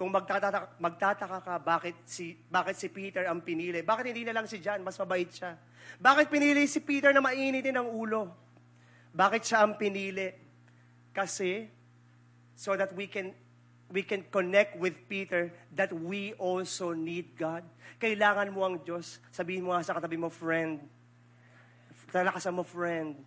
Kung 0.00 0.08
magtataka, 0.08 0.80
magtataka 0.80 1.38
ka, 1.44 1.54
bakit 1.60 1.94
si, 2.08 2.40
bakit 2.48 2.80
si 2.80 2.88
Peter 2.88 3.28
ang 3.28 3.44
pinili? 3.44 3.84
Bakit 3.84 4.08
hindi 4.08 4.24
na 4.24 4.32
lang 4.32 4.48
si 4.48 4.56
John? 4.56 4.80
Mas 4.80 4.96
mabait 4.96 5.28
siya. 5.28 5.60
Bakit 6.00 6.32
pinili 6.32 6.64
si 6.64 6.80
Peter 6.80 7.12
na 7.12 7.20
mainitin 7.20 7.76
ang 7.76 7.92
ulo? 7.92 8.32
Bakit 9.12 9.42
siya 9.44 9.60
ang 9.68 9.76
pinili? 9.76 10.32
Kasi, 11.12 11.68
so 12.56 12.72
that 12.72 12.96
we 12.96 13.04
can 13.04 13.36
we 13.92 14.00
can 14.00 14.24
connect 14.32 14.80
with 14.80 14.96
Peter 15.06 15.52
that 15.76 15.92
we 15.92 16.32
also 16.40 16.96
need 16.96 17.36
God. 17.36 17.60
Kailangan 18.00 18.48
mo 18.48 18.64
ang 18.64 18.80
Diyos. 18.80 19.20
Sabihin 19.28 19.68
mo 19.68 19.76
nga 19.76 19.84
sa 19.84 19.92
katabi 19.92 20.16
mo, 20.16 20.32
friend. 20.32 20.80
Talakasan 22.08 22.56
mo, 22.56 22.64
friend. 22.64 23.20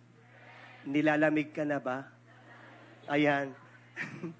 Nilalamig 0.82 1.54
ka 1.54 1.62
na 1.62 1.78
ba? 1.78 2.10
Ayan. 3.06 3.54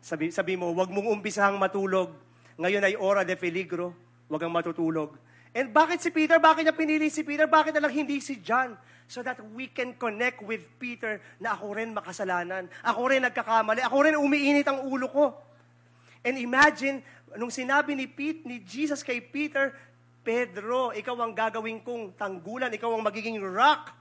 Sabi, 0.00 0.32
sabi 0.32 0.56
mo, 0.56 0.72
wag 0.72 0.88
mong 0.88 1.12
umpisahang 1.12 1.60
matulog. 1.60 2.08
Ngayon 2.56 2.88
ay 2.88 2.96
ora 2.96 3.20
de 3.20 3.36
peligro. 3.36 3.92
Wag 4.32 4.40
kang 4.40 4.48
matutulog. 4.48 5.12
And 5.52 5.76
bakit 5.76 6.00
si 6.00 6.08
Peter? 6.08 6.40
Bakit 6.40 6.64
niya 6.64 6.72
pinili 6.72 7.12
si 7.12 7.20
Peter? 7.20 7.44
Bakit 7.44 7.76
na 7.76 7.84
lang 7.84 7.92
hindi 7.92 8.16
si 8.16 8.40
John? 8.40 8.80
So 9.04 9.20
that 9.20 9.36
we 9.52 9.68
can 9.68 9.92
connect 10.00 10.40
with 10.40 10.64
Peter 10.80 11.20
na 11.36 11.52
ako 11.52 11.76
rin 11.76 11.92
makasalanan. 11.92 12.72
Ako 12.80 13.12
rin 13.12 13.20
nagkakamali. 13.28 13.84
Ako 13.84 13.96
rin 14.08 14.16
umiinit 14.16 14.64
ang 14.72 14.88
ulo 14.88 15.04
ko. 15.12 15.49
And 16.20 16.36
imagine, 16.36 17.00
nung 17.36 17.52
sinabi 17.52 17.96
ni 17.96 18.04
Pete, 18.04 18.44
ni 18.44 18.60
Jesus 18.60 19.00
kay 19.00 19.24
Peter, 19.24 19.72
Pedro, 20.20 20.92
ikaw 20.92 21.16
ang 21.16 21.32
gagawin 21.32 21.80
kong 21.80 22.12
tanggulan, 22.16 22.68
ikaw 22.68 22.92
ang 22.92 23.04
magiging 23.04 23.40
rock, 23.40 23.96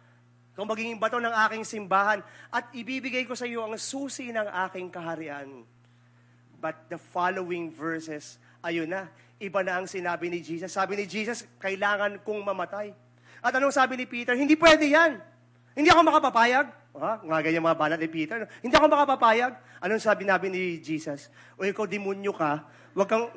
ikaw 0.52 0.68
ang 0.68 0.72
magiging 0.76 1.00
bato 1.00 1.16
ng 1.16 1.32
aking 1.48 1.64
simbahan, 1.64 2.20
at 2.52 2.68
ibibigay 2.76 3.24
ko 3.24 3.40
sa 3.40 3.48
iyo 3.48 3.64
ang 3.64 3.80
susi 3.80 4.36
ng 4.36 4.48
aking 4.68 4.92
kaharian. 4.92 5.64
But 6.60 6.92
the 6.92 7.00
following 7.00 7.72
verses, 7.72 8.36
ayun 8.60 8.92
na, 8.92 9.08
iba 9.40 9.64
na 9.64 9.80
ang 9.80 9.88
sinabi 9.88 10.28
ni 10.28 10.44
Jesus. 10.44 10.76
Sabi 10.76 11.00
ni 11.00 11.08
Jesus, 11.08 11.48
kailangan 11.64 12.20
kong 12.28 12.44
mamatay. 12.44 12.92
At 13.40 13.56
anong 13.56 13.72
sabi 13.72 13.96
ni 13.96 14.04
Peter? 14.04 14.36
Hindi 14.36 14.60
pwede 14.60 14.84
yan. 14.84 15.16
Hindi 15.72 15.88
ako 15.88 16.04
makapapayag. 16.04 16.68
Ha? 16.98 17.22
Nga 17.22 17.38
ganyan 17.46 17.64
mga 17.64 17.80
banat 17.80 18.00
ni 18.02 18.10
Peter. 18.10 18.50
Hindi 18.66 18.74
ako 18.74 18.88
makapapayag. 18.90 19.54
Anong 19.80 20.02
sabi 20.02 20.26
nabi 20.26 20.50
ni 20.50 20.82
Jesus? 20.82 21.30
O 21.56 21.64
ikaw, 21.64 21.86
demonyo 21.86 22.34
ka, 22.34 22.66
wag 22.98 23.08
kang, 23.08 23.30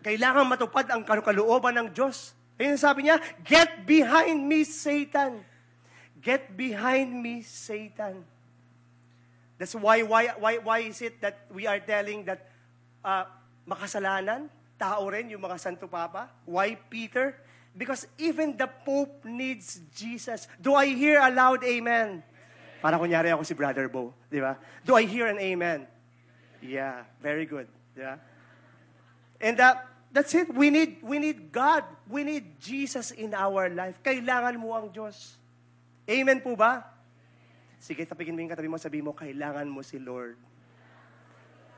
kailangan 0.00 0.48
matupad 0.48 0.86
ang 0.88 1.02
kalooban 1.04 1.76
ng 1.76 1.88
Diyos. 1.92 2.32
Ayun 2.56 2.80
sabi 2.80 3.08
niya, 3.08 3.20
Get 3.44 3.84
behind 3.84 4.40
me, 4.44 4.64
Satan. 4.64 5.44
Get 6.20 6.52
behind 6.52 7.08
me, 7.08 7.40
Satan. 7.40 8.24
That's 9.60 9.76
why, 9.76 10.00
why, 10.04 10.32
why, 10.40 10.56
why 10.60 10.78
is 10.88 11.00
it 11.04 11.20
that 11.20 11.44
we 11.52 11.68
are 11.68 11.80
telling 11.80 12.24
that 12.24 12.48
uh, 13.04 13.28
makasalanan, 13.68 14.48
tao 14.80 15.04
rin, 15.08 15.28
yung 15.28 15.44
mga 15.44 15.60
Santo 15.60 15.84
Papa? 15.84 16.32
Why 16.48 16.76
Peter? 16.76 17.36
Because 17.76 18.06
even 18.18 18.56
the 18.56 18.66
Pope 18.66 19.24
needs 19.24 19.80
Jesus. 19.94 20.48
Do 20.60 20.74
I 20.74 20.90
hear 20.90 21.22
a 21.22 21.30
loud 21.30 21.62
amen? 21.62 22.22
Para 22.82 22.98
kunyari 22.98 23.30
ako 23.30 23.44
si 23.44 23.54
Brother 23.54 23.86
Bo, 23.86 24.16
di 24.26 24.40
ba? 24.40 24.56
Do 24.82 24.96
I 24.96 25.04
hear 25.04 25.28
an 25.28 25.38
amen? 25.38 25.86
Yeah, 26.64 27.04
very 27.22 27.44
good. 27.46 27.68
Di 27.94 28.02
ba? 28.02 28.16
And 29.40 29.56
uh, 29.60 29.80
that's 30.12 30.34
it. 30.34 30.52
We 30.52 30.68
need, 30.68 31.00
we 31.00 31.20
need 31.20 31.52
God. 31.52 31.84
We 32.08 32.24
need 32.24 32.58
Jesus 32.60 33.12
in 33.12 33.32
our 33.32 33.70
life. 33.70 34.00
Kailangan 34.02 34.58
mo 34.58 34.74
ang 34.74 34.90
Diyos. 34.90 35.38
Amen 36.10 36.42
po 36.42 36.58
ba? 36.58 36.84
Sige, 37.80 38.04
tapigin 38.04 38.36
mo 38.36 38.44
yung 38.44 38.52
katabi 38.52 38.68
mo, 38.68 38.76
sabi 38.76 39.00
mo, 39.00 39.16
kailangan 39.16 39.64
mo 39.64 39.80
si 39.80 39.96
Lord. 39.96 40.36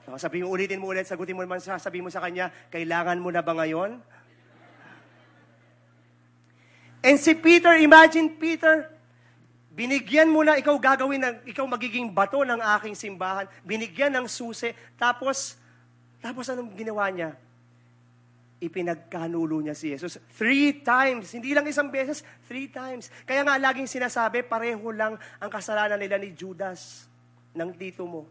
So, 0.03 0.19
sabi 0.19 0.43
mo, 0.43 0.51
ulitin 0.51 0.83
mo 0.83 0.91
ulit, 0.91 1.07
sagutin 1.07 1.39
mo 1.39 1.47
naman, 1.47 1.63
sa- 1.63 1.79
sabi 1.79 2.03
mo 2.03 2.11
sa 2.11 2.19
Kanya, 2.19 2.51
kailangan 2.75 3.23
mo 3.23 3.31
na 3.31 3.39
ba 3.39 3.55
ngayon? 3.55 4.03
And 7.03 7.19
si 7.19 7.35
Peter, 7.35 7.75
imagine 7.83 8.31
Peter, 8.39 8.87
binigyan 9.75 10.31
mo 10.31 10.47
na 10.47 10.55
ikaw 10.55 10.79
gagawin, 10.79 11.19
ng, 11.19 11.37
ikaw 11.51 11.67
magiging 11.67 12.09
bato 12.15 12.47
ng 12.47 12.63
aking 12.79 12.95
simbahan, 12.95 13.51
binigyan 13.67 14.15
ng 14.15 14.31
susi, 14.31 14.71
tapos, 14.95 15.59
tapos 16.23 16.47
anong 16.47 16.71
ginawa 16.79 17.11
niya? 17.11 17.35
ipinagkanulo 18.63 19.59
niya 19.59 19.75
si 19.75 19.91
Jesus. 19.91 20.23
Three 20.39 20.87
times. 20.87 21.35
Hindi 21.35 21.51
lang 21.51 21.67
isang 21.67 21.91
beses, 21.91 22.23
three 22.47 22.71
times. 22.71 23.11
Kaya 23.27 23.43
nga 23.43 23.59
laging 23.59 23.91
sinasabi, 23.91 24.47
pareho 24.47 24.87
lang 24.95 25.19
ang 25.43 25.51
kasalanan 25.51 25.99
nila 25.99 26.15
ni 26.23 26.31
Judas, 26.31 27.11
ng 27.59 27.71
tito 27.75 28.07
mo. 28.07 28.23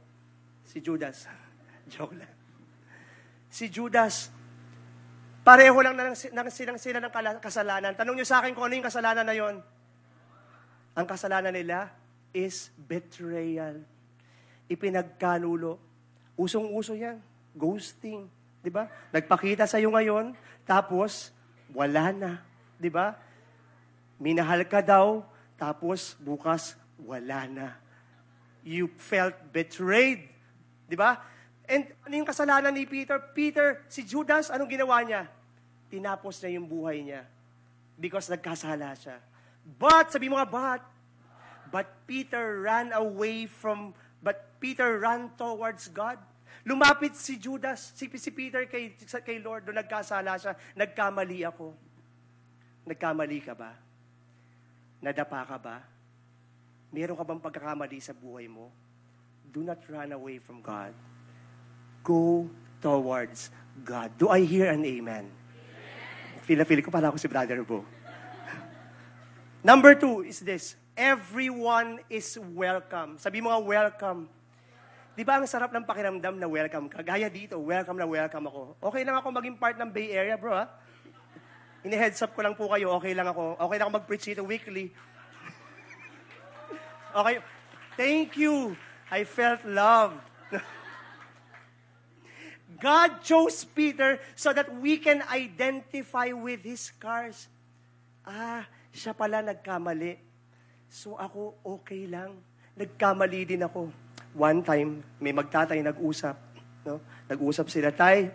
Si 0.63 0.79
Judas. 0.79 1.27
Joke 1.91 2.15
lang. 2.15 2.31
Si 3.51 3.67
Judas, 3.67 4.31
pareho 5.41 5.77
lang 5.81 5.97
na, 5.97 6.13
ng, 6.13 6.17
silang 6.49 6.79
sila 6.79 7.01
ng 7.01 7.41
kasalanan. 7.41 7.93
Tanong 7.97 8.15
niyo 8.17 8.27
sa 8.27 8.41
akin 8.41 8.53
kung 8.53 8.69
ano 8.69 8.77
yung 8.77 8.87
kasalanan 8.87 9.25
na 9.25 9.35
yon. 9.35 9.55
Ang 10.93 11.05
kasalanan 11.07 11.53
nila 11.53 11.89
is 12.31 12.71
betrayal. 12.75 13.79
Ipinagkanulo. 14.71 15.79
Usong-uso 16.35 16.95
yan. 16.95 17.19
Ghosting. 17.55 18.27
Ba? 18.69 18.87
Nagpakita 19.09 19.65
sa 19.65 19.81
iyo 19.81 19.89
ngayon, 19.89 20.37
tapos 20.69 21.33
wala 21.73 22.13
na. 22.13 22.31
Ba? 22.77 23.17
Minahal 24.21 24.69
ka 24.69 24.85
daw, 24.85 25.25
tapos 25.57 26.13
bukas 26.21 26.77
wala 27.01 27.49
na. 27.49 27.67
You 28.61 28.93
felt 29.01 29.33
betrayed. 29.49 30.29
Di 30.85 30.93
ba? 30.93 31.17
And 31.71 31.87
ano 32.03 32.13
yung 32.19 32.27
kasalanan 32.27 32.75
ni 32.75 32.83
Peter? 32.83 33.15
Peter, 33.31 33.79
si 33.87 34.03
Judas, 34.03 34.51
anong 34.51 34.67
ginawa 34.67 34.99
niya? 35.07 35.23
Tinapos 35.87 36.43
niya 36.43 36.59
yung 36.59 36.67
buhay 36.67 36.99
niya. 36.99 37.23
Because 37.95 38.27
nagkasala 38.27 38.91
siya. 38.99 39.23
But, 39.79 40.11
sabi 40.11 40.27
mo 40.27 40.35
nga, 40.35 40.43
but, 40.43 40.83
but 41.71 41.87
Peter 42.03 42.59
ran 42.59 42.91
away 42.91 43.47
from, 43.47 43.95
but 44.19 44.59
Peter 44.59 44.99
ran 44.99 45.31
towards 45.39 45.87
God. 45.87 46.19
Lumapit 46.67 47.15
si 47.15 47.39
Judas, 47.39 47.95
si, 47.95 48.11
si 48.19 48.29
Peter 48.35 48.67
kay, 48.67 48.91
kay 48.99 49.39
Lord, 49.39 49.63
doon 49.63 49.79
nagkasala 49.79 50.35
siya, 50.35 50.59
nagkamali 50.75 51.47
ako. 51.47 51.71
Nagkamali 52.83 53.39
ka 53.47 53.55
ba? 53.55 53.71
Nadapa 54.99 55.47
ka 55.47 55.57
ba? 55.57 55.77
Meron 56.91 57.15
ka 57.15 57.23
bang 57.23 57.39
pagkakamali 57.39 57.97
sa 58.03 58.11
buhay 58.11 58.51
mo? 58.51 58.67
Do 59.47 59.63
not 59.63 59.79
run 59.87 60.11
away 60.11 60.35
from 60.37 60.59
God. 60.59 60.91
Go 62.01 62.49
towards 62.81 63.53
God. 63.85 64.11
Do 64.17 64.29
I 64.29 64.41
hear 64.45 64.69
an 64.69 64.85
amen? 64.85 65.29
Na 66.51 66.67
feel 66.67 66.83
ko 66.83 66.91
para 66.91 67.07
ako 67.07 67.15
si 67.15 67.31
Brother 67.31 67.63
Bo. 67.63 67.87
Number 69.63 69.95
two 69.95 70.27
is 70.27 70.43
this. 70.43 70.75
Everyone 70.99 72.03
is 72.11 72.35
welcome. 72.51 73.15
Sabi 73.15 73.39
mo 73.39 73.47
nga, 73.47 73.59
welcome. 73.63 74.27
Di 75.15 75.23
ba 75.23 75.39
ang 75.39 75.47
sarap 75.47 75.71
ng 75.71 75.87
pakiramdam 75.87 76.35
na 76.35 76.47
welcome 76.51 76.91
ka? 76.91 76.99
Gaya 76.99 77.31
dito, 77.31 77.55
welcome 77.55 77.95
na 77.95 78.03
welcome 78.03 78.51
ako. 78.51 78.75
Okay 78.91 79.07
lang 79.07 79.15
ako 79.15 79.27
maging 79.31 79.55
part 79.55 79.79
ng 79.79 79.87
Bay 79.87 80.11
Area, 80.11 80.35
bro, 80.35 80.59
ha? 80.59 80.67
Ini-heads 81.87 82.19
up 82.21 82.35
ko 82.35 82.43
lang 82.43 82.53
po 82.53 82.67
kayo, 82.67 82.91
okay 82.99 83.15
lang 83.15 83.31
ako. 83.31 83.55
Okay 83.55 83.75
lang 83.79 83.85
ako 83.87 83.93
mag-preach 84.03 84.25
dito 84.35 84.43
weekly. 84.43 84.91
okay. 87.19 87.39
Thank 87.95 88.35
you. 88.35 88.75
I 89.07 89.23
felt 89.23 89.63
love. 89.63 90.15
God 92.81 93.21
chose 93.21 93.61
Peter 93.61 94.17
so 94.33 94.49
that 94.51 94.65
we 94.81 94.97
can 94.97 95.21
identify 95.29 96.33
with 96.33 96.65
his 96.65 96.89
scars. 96.89 97.45
Ah, 98.25 98.65
siya 98.89 99.13
pala 99.13 99.45
nagkamali. 99.45 100.17
So 100.89 101.13
ako, 101.13 101.61
okay 101.61 102.09
lang. 102.09 102.41
Nagkamali 102.73 103.45
din 103.45 103.61
ako. 103.61 103.93
One 104.33 104.65
time, 104.65 105.05
may 105.21 105.29
magtatay 105.29 105.77
nag-usap. 105.85 106.35
No? 106.81 106.97
Nag-usap 107.29 107.69
sila, 107.69 107.93
Tay, 107.93 108.33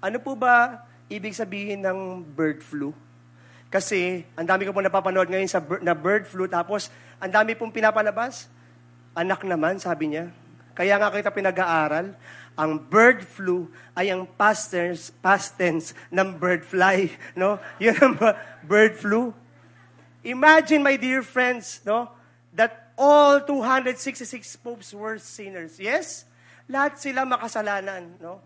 ano 0.00 0.16
po 0.20 0.36
ba 0.36 0.84
ibig 1.08 1.32
sabihin 1.32 1.80
ng 1.80 2.20
bird 2.20 2.60
flu? 2.60 2.92
Kasi, 3.70 4.26
ang 4.34 4.44
dami 4.44 4.66
ko 4.66 4.74
po 4.74 4.82
napapanood 4.82 5.30
ngayon 5.30 5.46
sa 5.46 5.62
bir- 5.62 5.80
na 5.80 5.94
bird 5.94 6.26
flu, 6.26 6.50
tapos, 6.50 6.90
ang 7.22 7.30
dami 7.30 7.54
pong 7.54 7.70
pinapalabas. 7.70 8.50
Anak 9.14 9.46
naman, 9.46 9.78
sabi 9.78 10.10
niya. 10.10 10.34
Kaya 10.74 10.98
nga 10.98 11.12
kita 11.12 11.30
pinag-aaral, 11.30 12.16
ang 12.58 12.78
bird 12.78 13.22
flu 13.24 13.70
ay 13.96 14.10
ang 14.10 14.26
past 14.26 14.70
tense, 14.70 15.10
past 15.22 15.56
tense 15.56 15.94
ng 16.10 16.36
bird 16.36 16.66
fly. 16.66 17.10
No? 17.38 17.58
Yun 17.78 17.96
ang 17.98 18.14
bird 18.66 18.96
flu. 18.96 19.32
Imagine, 20.20 20.84
my 20.84 21.00
dear 21.00 21.24
friends, 21.24 21.80
no, 21.88 22.12
that 22.52 22.92
all 23.00 23.40
266 23.40 24.28
popes 24.60 24.92
were 24.92 25.16
sinners. 25.16 25.80
Yes? 25.80 26.28
Lahat 26.68 27.00
sila 27.00 27.24
makasalanan, 27.24 28.20
no? 28.20 28.44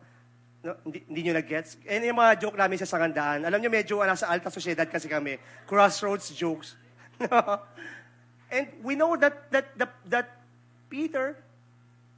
No, 0.64 0.72
hindi, 0.80 1.04
hindi 1.04 1.20
nyo 1.28 1.36
nag-gets. 1.36 1.76
And 1.84 2.00
yung 2.08 2.16
mga 2.16 2.40
joke 2.40 2.56
namin 2.56 2.80
sa 2.80 2.88
sangandaan, 2.88 3.44
alam 3.44 3.60
nyo, 3.60 3.68
medyo 3.68 4.00
uh, 4.00 4.08
nasa 4.08 4.32
alta 4.32 4.48
sociedad 4.48 4.88
kasi 4.88 5.12
kami. 5.12 5.36
Crossroads 5.68 6.32
jokes. 6.32 6.72
And 8.54 8.72
we 8.80 8.96
know 8.96 9.12
that, 9.20 9.52
that, 9.52 9.76
that, 9.76 9.92
that 10.08 10.26
Peter, 10.88 11.36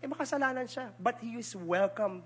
eh 0.01 0.09
makasalanan 0.09 0.69
siya. 0.69 0.93
But 1.01 1.21
he 1.21 1.41
is 1.41 1.57
welcome. 1.57 2.23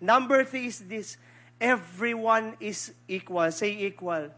Number 0.00 0.44
three 0.44 0.72
is 0.72 0.80
this, 0.80 1.20
everyone 1.60 2.56
is 2.56 2.92
equal. 3.04 3.52
Say 3.52 3.76
equal. 3.84 4.32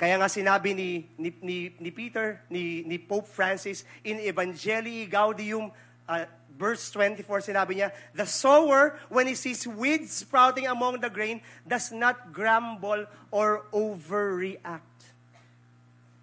Kaya 0.00 0.16
nga 0.16 0.32
sinabi 0.32 0.72
ni, 0.72 0.90
ni, 1.20 1.28
ni, 1.44 1.56
ni 1.76 1.90
Peter, 1.92 2.40
ni, 2.48 2.80
ni 2.88 2.96
Pope 2.96 3.28
Francis, 3.28 3.84
in 4.00 4.16
Evangelii 4.16 5.04
Gaudium, 5.04 5.68
uh, 6.08 6.24
verse 6.56 6.88
24, 6.92 7.52
sinabi 7.52 7.84
niya, 7.84 7.92
The 8.16 8.24
sower, 8.24 8.96
when 9.12 9.28
he 9.28 9.36
sees 9.36 9.68
weeds 9.68 10.24
sprouting 10.24 10.64
among 10.64 11.04
the 11.04 11.12
grain, 11.12 11.44
does 11.68 11.92
not 11.92 12.32
grumble 12.32 13.04
or 13.28 13.68
overreact. 13.76 15.12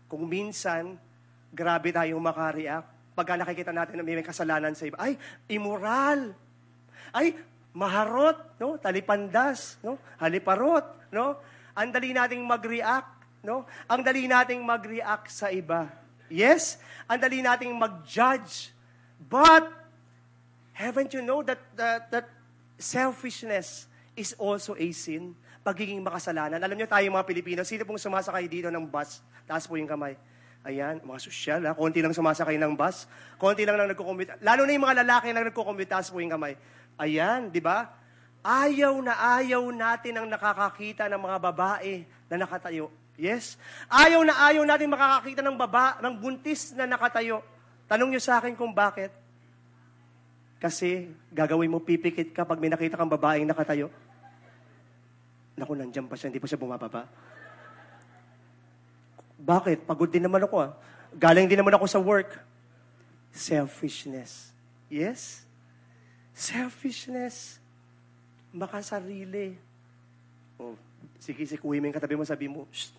Kung 0.09 0.25
minsan, 0.25 0.97
grabe 1.53 1.93
tayong 1.93 2.21
makareact, 2.21 2.96
Pagka 3.17 3.33
nakikita 3.33 3.73
natin 3.73 3.97
na 3.97 4.05
may 4.05 4.21
kasalanan 4.21 4.77
sa 4.77 4.85
iba, 4.85 5.01
ay, 5.01 5.17
immoral. 5.49 6.37
Ay, 7.09 7.33
maharot, 7.73 8.37
no? 8.61 8.77
Talipandas, 8.77 9.81
no? 9.81 9.97
Haliparot, 10.21 10.85
no? 11.09 11.41
Ang 11.73 11.89
dali 11.89 12.13
nating 12.13 12.45
mag-react, 12.45 13.41
no? 13.41 13.65
Ang 13.89 14.05
dali 14.05 14.29
nating 14.29 14.61
mag-react 14.61 15.33
sa 15.33 15.49
iba. 15.49 15.89
Yes, 16.29 16.77
ang 17.09 17.17
dali 17.17 17.41
nating 17.41 17.73
mag-judge. 17.73 18.69
But 19.17 19.65
haven't 20.77 21.17
you 21.17 21.25
know 21.25 21.41
that 21.41 21.57
that, 21.73 22.13
that 22.13 22.27
selfishness 22.77 23.89
is 24.13 24.37
also 24.37 24.77
a 24.77 24.93
sin? 24.93 25.33
Pagiging 25.65 26.05
makasalanan. 26.05 26.61
Alam 26.61 26.77
niyo 26.77 26.85
tayo 26.85 27.09
mga 27.09 27.25
Pilipino, 27.25 27.61
sino 27.65 27.81
pong 27.81 27.97
sumasakay 27.97 28.45
dito 28.45 28.69
ng 28.69 28.85
bus? 28.85 29.25
Taas 29.49 29.65
po 29.65 29.73
yung 29.73 29.89
kamay. 29.89 30.13
Ayan, 30.67 30.99
mga 30.99 31.19
sosyal 31.23 31.63
ha. 31.63 31.71
Konti 31.71 32.03
lang 32.03 32.11
sumasakay 32.11 32.59
ng 32.59 32.75
bus. 32.75 33.07
Konti 33.39 33.63
lang 33.63 33.79
lang 33.79 33.87
nagkukommute. 33.87 34.43
Lalo 34.43 34.67
na 34.67 34.75
yung 34.75 34.83
mga 34.83 34.99
lalaki 34.99 35.31
lang 35.31 35.47
nagkukommute. 35.47 35.87
Taas 35.87 36.11
po 36.11 36.19
yung 36.19 36.35
kamay. 36.35 36.59
Ayan, 36.99 37.47
di 37.47 37.63
ba? 37.63 37.87
Ayaw 38.43 38.99
na 38.99 39.15
ayaw 39.39 39.63
natin 39.71 40.19
ang 40.19 40.27
nakakakita 40.27 41.07
ng 41.07 41.21
mga 41.23 41.37
babae 41.39 42.03
na 42.27 42.35
nakatayo. 42.43 42.91
Yes? 43.15 43.55
Ayaw 43.87 44.27
na 44.27 44.35
ayaw 44.43 44.67
natin 44.67 44.91
makakakita 44.91 45.39
ng 45.39 45.55
baba, 45.55 45.97
ng 46.03 46.13
buntis 46.19 46.75
na 46.75 46.83
nakatayo. 46.83 47.39
Tanong 47.87 48.11
niyo 48.11 48.19
sa 48.19 48.43
akin 48.43 48.51
kung 48.53 48.75
bakit. 48.75 49.09
Kasi 50.59 51.15
gagawin 51.31 51.71
mo 51.71 51.79
pipikit 51.79 52.35
ka 52.35 52.43
pag 52.43 52.59
may 52.59 52.67
nakita 52.67 52.99
kang 52.99 53.09
babaeng 53.09 53.47
nakatayo. 53.47 53.87
Naku, 55.57 55.73
nandiyan 55.79 56.05
pa 56.05 56.19
siya, 56.19 56.27
hindi 56.27 56.43
pa 56.43 56.45
siya 56.45 56.59
bumababa. 56.59 57.07
Bakit? 59.37 59.85
Pagod 59.85 60.09
din 60.09 60.25
naman 60.25 60.41
ako 60.41 60.55
ah. 60.65 60.71
Galing 61.13 61.45
din 61.45 61.57
naman 61.57 61.73
ako 61.77 61.85
sa 61.85 62.01
work. 62.01 62.41
Selfishness. 63.31 64.51
Yes? 64.89 65.45
Selfishness. 66.33 67.61
Makasarili. 68.53 69.57
Oh, 70.57 70.73
sige, 71.21 71.45
sikuhin 71.45 71.81
mo 71.81 71.85
yung 71.89 71.97
katabi 71.97 72.17
mo, 72.17 72.25
sabi 72.25 72.49
mo, 72.49 72.65
Shh, 72.73 72.89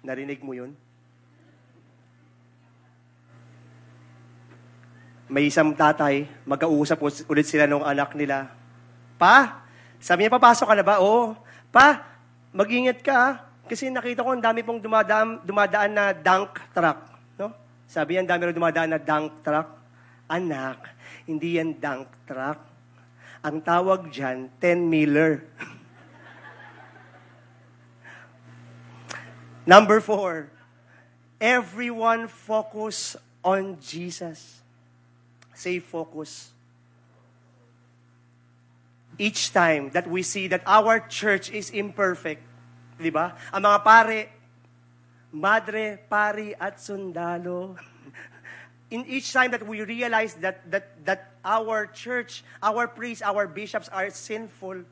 narinig 0.00 0.40
mo 0.40 0.56
yun? 0.56 0.72
May 5.32 5.48
isang 5.48 5.72
tatay, 5.72 6.28
mag-uusap 6.44 7.00
ulit 7.28 7.48
sila 7.48 7.64
nung 7.64 7.84
anak 7.84 8.12
nila. 8.12 8.52
Pa, 9.16 9.64
sabi 9.96 10.24
niya, 10.24 10.32
papasok 10.36 10.66
ka 10.68 10.74
na 10.76 10.84
ba? 10.84 11.00
Oo. 11.00 11.32
Pa, 11.72 12.04
mag-ingat 12.52 13.00
ka 13.00 13.14
ah. 13.16 13.34
Kasi 13.66 13.88
nakita 13.88 14.26
ko 14.26 14.34
ang 14.34 14.42
dami 14.42 14.66
pong 14.66 14.82
dumadaan, 14.82 15.42
dumadaan 15.46 15.92
na 15.94 16.10
dunk 16.12 16.58
truck. 16.74 16.98
No? 17.38 17.54
Sabi 17.86 18.18
yan, 18.18 18.26
dami 18.26 18.50
rin 18.50 18.56
dumadaan 18.56 18.90
na 18.90 19.00
dunk 19.00 19.42
truck. 19.46 19.68
Anak, 20.26 20.90
hindi 21.28 21.60
yan 21.60 21.78
dunk 21.78 22.08
truck. 22.26 22.58
Ang 23.42 23.62
tawag 23.62 24.10
dyan, 24.10 24.50
10-miller. 24.58 25.42
Number 29.66 30.02
four, 30.02 30.50
everyone 31.38 32.26
focus 32.26 33.14
on 33.42 33.78
Jesus. 33.78 34.62
Say 35.54 35.78
focus. 35.78 36.50
Each 39.18 39.52
time 39.52 39.90
that 39.90 40.08
we 40.10 40.22
see 40.22 40.48
that 40.48 40.62
our 40.66 40.98
church 40.98 41.50
is 41.50 41.70
imperfect, 41.70 42.42
di 43.02 43.10
ba? 43.10 43.34
Ang 43.50 43.66
mga 43.66 43.78
pare, 43.82 44.20
madre, 45.34 45.98
pari, 46.08 46.54
at 46.54 46.78
sundalo. 46.78 47.74
In 48.94 49.04
each 49.08 49.32
time 49.32 49.50
that 49.50 49.66
we 49.66 49.82
realize 49.82 50.34
that, 50.38 50.62
that, 50.70 51.04
that 51.04 51.32
our 51.44 51.86
church, 51.86 52.44
our 52.62 52.86
priests, 52.86 53.24
our 53.24 53.48
bishops 53.48 53.88
are 53.88 54.08
sinful, 54.10 54.84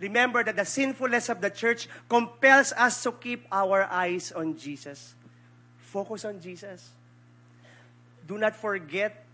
remember 0.00 0.42
that 0.42 0.56
the 0.56 0.64
sinfulness 0.64 1.28
of 1.28 1.40
the 1.40 1.50
church 1.50 1.88
compels 2.08 2.72
us 2.72 3.02
to 3.04 3.12
keep 3.12 3.46
our 3.52 3.84
eyes 3.84 4.32
on 4.32 4.56
Jesus. 4.56 5.14
Focus 5.78 6.24
on 6.24 6.40
Jesus. 6.40 6.90
Do 8.26 8.38
not 8.38 8.56
forget 8.56 9.26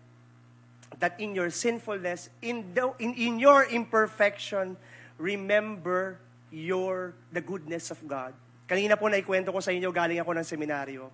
that 0.99 1.21
in 1.21 1.35
your 1.35 1.51
sinfulness, 1.51 2.31
in, 2.43 2.75
the, 2.75 2.93
in, 2.99 3.15
in 3.15 3.39
your 3.39 3.65
imperfection, 3.65 4.77
remember 5.19 6.19
your 6.51 7.15
the 7.35 7.43
goodness 7.43 7.91
of 7.91 7.99
God. 8.07 8.35
Kanina 8.67 8.99
po 8.99 9.07
naikwento 9.07 9.55
ko 9.55 9.63
sa 9.63 9.71
inyo, 9.71 9.91
galing 9.95 10.19
ako 10.19 10.35
ng 10.35 10.47
seminaryo. 10.47 11.07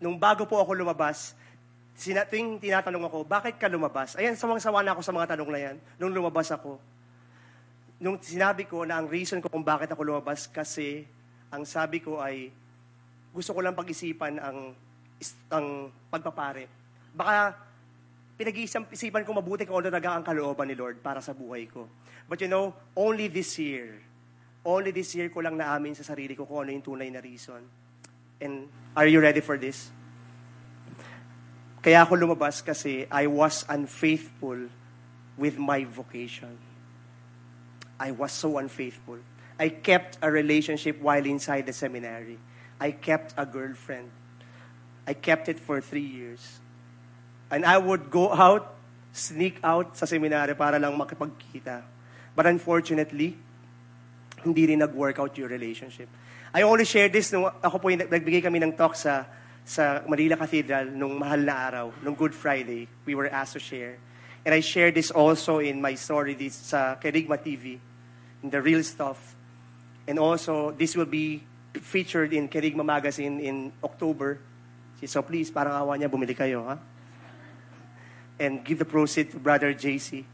Nung 0.00 0.20
bago 0.20 0.44
po 0.44 0.60
ako 0.60 0.76
lumabas, 0.76 1.32
sina, 1.96 2.28
tuwing 2.28 2.60
tinatanong 2.60 3.08
ako, 3.08 3.24
bakit 3.24 3.56
ka 3.56 3.72
lumabas? 3.72 4.18
Ayan, 4.20 4.36
sawang-sawa 4.36 4.84
na 4.84 4.92
ako 4.92 5.00
sa 5.00 5.14
mga 5.14 5.32
tanong 5.32 5.50
na 5.50 5.60
yan. 5.70 5.76
Nung 5.96 6.12
lumabas 6.12 6.52
ako, 6.52 6.76
nung 8.02 8.20
sinabi 8.20 8.68
ko 8.68 8.84
na 8.84 9.00
ang 9.00 9.08
reason 9.08 9.40
ko 9.40 9.48
kung 9.48 9.64
bakit 9.64 9.88
ako 9.88 10.04
lumabas, 10.04 10.44
kasi 10.50 11.08
ang 11.48 11.64
sabi 11.64 12.04
ko 12.04 12.20
ay, 12.20 12.52
gusto 13.32 13.56
ko 13.56 13.64
lang 13.64 13.72
pag-isipan 13.72 14.36
ang, 14.36 14.76
ang 15.48 15.66
pagpapare. 16.12 16.68
Baka 17.14 17.56
pinag-iisipan 18.34 19.22
ko 19.22 19.30
mabuti 19.32 19.64
kung 19.64 19.80
ano 19.80 19.88
talaga 19.88 20.18
ang 20.18 20.24
kalooban 20.26 20.68
ni 20.68 20.76
Lord 20.76 21.00
para 21.00 21.22
sa 21.22 21.32
buhay 21.32 21.70
ko. 21.70 21.86
But 22.26 22.42
you 22.42 22.50
know, 22.50 22.74
only 22.98 23.30
this 23.30 23.56
year, 23.56 24.02
only 24.64 24.90
this 24.90 25.14
year 25.14 25.28
ko 25.28 25.44
lang 25.44 25.60
naamin 25.60 25.92
sa 25.92 26.02
sarili 26.02 26.32
ko 26.32 26.48
kung 26.48 26.64
ano 26.64 26.72
yung 26.72 26.82
tunay 26.82 27.12
na 27.12 27.20
reason. 27.20 27.60
And 28.40 28.68
are 28.96 29.06
you 29.06 29.20
ready 29.20 29.44
for 29.44 29.60
this? 29.60 29.92
Kaya 31.84 32.00
ako 32.00 32.16
lumabas 32.16 32.64
kasi 32.64 33.04
I 33.12 33.28
was 33.28 33.68
unfaithful 33.68 34.72
with 35.36 35.60
my 35.60 35.84
vocation. 35.84 36.56
I 38.00 38.10
was 38.10 38.32
so 38.32 38.56
unfaithful. 38.56 39.20
I 39.60 39.68
kept 39.68 40.16
a 40.24 40.32
relationship 40.32 40.98
while 40.98 41.22
inside 41.28 41.68
the 41.68 41.76
seminary. 41.76 42.40
I 42.80 42.90
kept 42.90 43.36
a 43.36 43.44
girlfriend. 43.44 44.10
I 45.06 45.12
kept 45.12 45.52
it 45.52 45.60
for 45.60 45.84
three 45.84 46.08
years. 46.08 46.58
And 47.52 47.68
I 47.68 47.76
would 47.76 48.10
go 48.10 48.32
out, 48.32 48.74
sneak 49.12 49.60
out 49.62 49.94
sa 49.94 50.08
seminary 50.08 50.56
para 50.56 50.80
lang 50.80 50.96
makipagkita. 50.96 51.84
But 52.34 52.48
unfortunately, 52.48 53.36
hindi 54.44 54.68
rin 54.68 54.84
nag-work 54.84 55.18
out 55.18 55.32
your 55.40 55.48
relationship. 55.48 56.08
I 56.54 56.62
only 56.62 56.84
share 56.84 57.08
this 57.08 57.32
nung 57.32 57.48
ako 57.48 57.80
po 57.80 57.88
yung 57.90 58.04
nagbigay 58.04 58.44
kami 58.44 58.60
ng 58.62 58.76
talk 58.76 58.94
sa 58.94 59.26
sa 59.64 60.04
Manila 60.04 60.36
Cathedral 60.36 60.92
nung 60.92 61.16
mahal 61.16 61.40
na 61.40 61.56
araw, 61.56 61.86
nung 62.04 62.12
Good 62.12 62.36
Friday. 62.36 62.86
We 63.08 63.16
were 63.16 63.32
asked 63.32 63.56
to 63.56 63.62
share. 63.64 63.96
And 64.44 64.52
I 64.52 64.60
share 64.60 64.92
this 64.92 65.10
also 65.10 65.58
in 65.64 65.80
my 65.80 65.96
story 65.96 66.36
this 66.36 66.52
sa 66.52 67.00
Kerigma 67.00 67.40
TV, 67.40 67.80
in 68.44 68.52
the 68.52 68.60
real 68.60 68.84
stuff. 68.84 69.34
And 70.04 70.20
also, 70.20 70.76
this 70.76 70.92
will 70.92 71.08
be 71.08 71.40
featured 71.80 72.36
in 72.36 72.46
Kerigma 72.52 72.84
Magazine 72.84 73.40
in 73.40 73.72
October. 73.82 74.38
So 75.04 75.24
please, 75.24 75.50
parang 75.50 75.72
awa 75.72 75.96
niya, 75.96 76.12
bumili 76.12 76.36
kayo, 76.36 76.64
ha? 76.64 76.76
And 78.40 78.64
give 78.64 78.78
the 78.78 78.88
proceed 78.88 79.32
to 79.32 79.38
Brother 79.40 79.72
JC. 79.72 80.24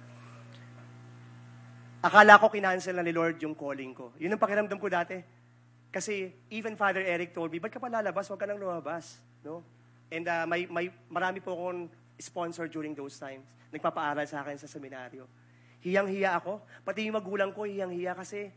Akala 2.01 2.41
ko 2.41 2.49
kinancel 2.49 2.97
na 2.97 3.05
ni 3.05 3.13
Lord 3.13 3.37
yung 3.45 3.53
calling 3.53 3.93
ko. 3.93 4.17
Yun 4.17 4.33
ang 4.33 4.41
pakiramdam 4.41 4.81
ko 4.81 4.89
dati. 4.89 5.21
Kasi 5.93 6.33
even 6.49 6.73
Father 6.79 7.05
Eric 7.05 7.37
told 7.37 7.53
me, 7.53 7.61
ba't 7.61 7.69
ka 7.69 7.83
pa 7.83 7.93
lalabas? 7.93 8.25
Huwag 8.31 8.41
ka 8.41 8.49
nang 8.49 8.57
lumabas. 8.57 9.21
No? 9.45 9.61
And 10.09 10.25
uh, 10.25 10.49
may, 10.49 10.65
may, 10.65 10.89
marami 11.13 11.45
po 11.45 11.53
akong 11.53 11.93
sponsor 12.17 12.73
during 12.73 12.97
those 12.97 13.21
times. 13.21 13.45
Nagpapaaral 13.69 14.25
sa 14.25 14.41
akin 14.41 14.57
sa 14.57 14.67
seminaryo. 14.67 15.29
Hiyang-hiya 15.85 16.41
ako. 16.41 16.65
Pati 16.83 17.05
yung 17.05 17.21
magulang 17.21 17.53
ko, 17.53 17.69
hiyang-hiya 17.69 18.17
kasi 18.17 18.49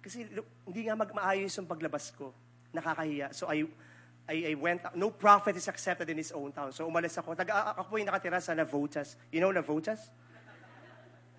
kasi 0.00 0.24
hindi 0.64 0.80
nga 0.88 0.96
magmaayos 0.96 1.52
yung 1.60 1.68
paglabas 1.68 2.08
ko. 2.16 2.32
Nakakahiya. 2.72 3.36
So 3.36 3.52
I, 3.52 3.68
I, 4.24 4.52
I 4.52 4.54
went, 4.56 4.80
no 4.96 5.12
prophet 5.12 5.52
is 5.56 5.68
accepted 5.68 6.08
in 6.08 6.16
his 6.16 6.32
own 6.32 6.52
town. 6.56 6.72
So 6.72 6.88
umalis 6.88 7.20
ako. 7.20 7.36
Taga, 7.36 7.76
ako 7.76 7.92
po 7.92 7.94
yung 8.00 8.08
nakatira 8.08 8.40
sa 8.40 8.56
Navotas. 8.56 9.20
You 9.28 9.44
know 9.44 9.52
Navotas? 9.52 10.08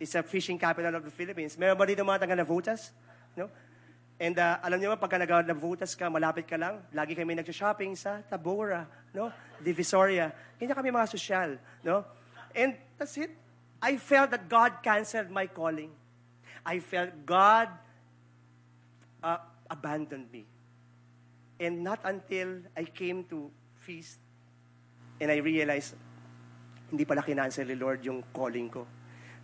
It's 0.02 0.18
a 0.18 0.26
fishing 0.26 0.58
capital 0.58 0.98
of 0.98 1.06
the 1.06 1.14
Philippines. 1.14 1.54
Meron 1.62 1.78
ba 1.78 1.86
dito 1.86 2.02
mga 2.02 2.26
taga 2.26 2.34
Navotas? 2.34 2.90
No? 3.38 3.46
And 4.22 4.38
uh, 4.38 4.62
alam 4.62 4.78
niyo 4.78 4.94
ba, 4.94 5.02
pagka 5.02 5.18
nag-votas 5.18 5.98
ka, 5.98 6.06
malapit 6.06 6.46
ka 6.46 6.54
lang, 6.54 6.78
lagi 6.94 7.18
kami 7.18 7.34
nag-shopping 7.42 7.98
sa 7.98 8.22
Tabora, 8.22 8.86
no? 9.18 9.34
Divisoria. 9.58 10.30
Kanya 10.62 10.78
kami 10.78 10.94
mga 10.94 11.10
sosyal, 11.10 11.58
no? 11.82 12.06
And 12.54 12.78
that's 13.02 13.18
it. 13.18 13.34
I 13.82 13.98
felt 13.98 14.30
that 14.30 14.46
God 14.46 14.86
canceled 14.86 15.34
my 15.34 15.50
calling. 15.50 15.90
I 16.62 16.78
felt 16.78 17.10
God 17.26 17.74
uh, 19.26 19.42
abandoned 19.74 20.30
me. 20.30 20.46
And 21.58 21.82
not 21.82 22.06
until 22.06 22.62
I 22.78 22.86
came 22.86 23.26
to 23.34 23.50
feast 23.82 24.22
and 25.18 25.34
I 25.34 25.42
realized, 25.42 25.98
hindi 26.94 27.10
pala 27.10 27.26
kinancel 27.26 27.66
ni 27.66 27.74
Lord 27.74 28.06
yung 28.06 28.22
calling 28.30 28.70
ko. 28.70 28.86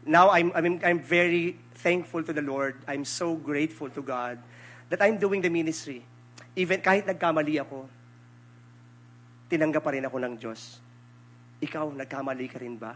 Now, 0.08 0.32
I'm, 0.32 0.56
I'm, 0.56 0.80
I'm 0.84 1.00
very 1.04 1.60
thankful 1.84 2.24
to 2.24 2.32
the 2.32 2.42
Lord. 2.42 2.80
I'm 2.88 3.04
so 3.04 3.36
grateful 3.36 3.92
to 3.92 4.02
God 4.02 4.40
that 4.88 5.04
I'm 5.04 5.20
doing 5.20 5.44
the 5.44 5.52
ministry. 5.52 6.08
Even 6.56 6.80
kahit 6.80 7.04
nagkamali 7.04 7.60
ako, 7.60 7.92
tinanggap 9.52 9.84
pa 9.84 9.92
rin 9.92 10.08
ako 10.08 10.18
ng 10.24 10.34
Diyos. 10.40 10.88
ikaw, 11.62 11.90
nagkamali 11.90 12.46
ka 12.50 12.58
rin 12.62 12.78
ba? 12.78 12.94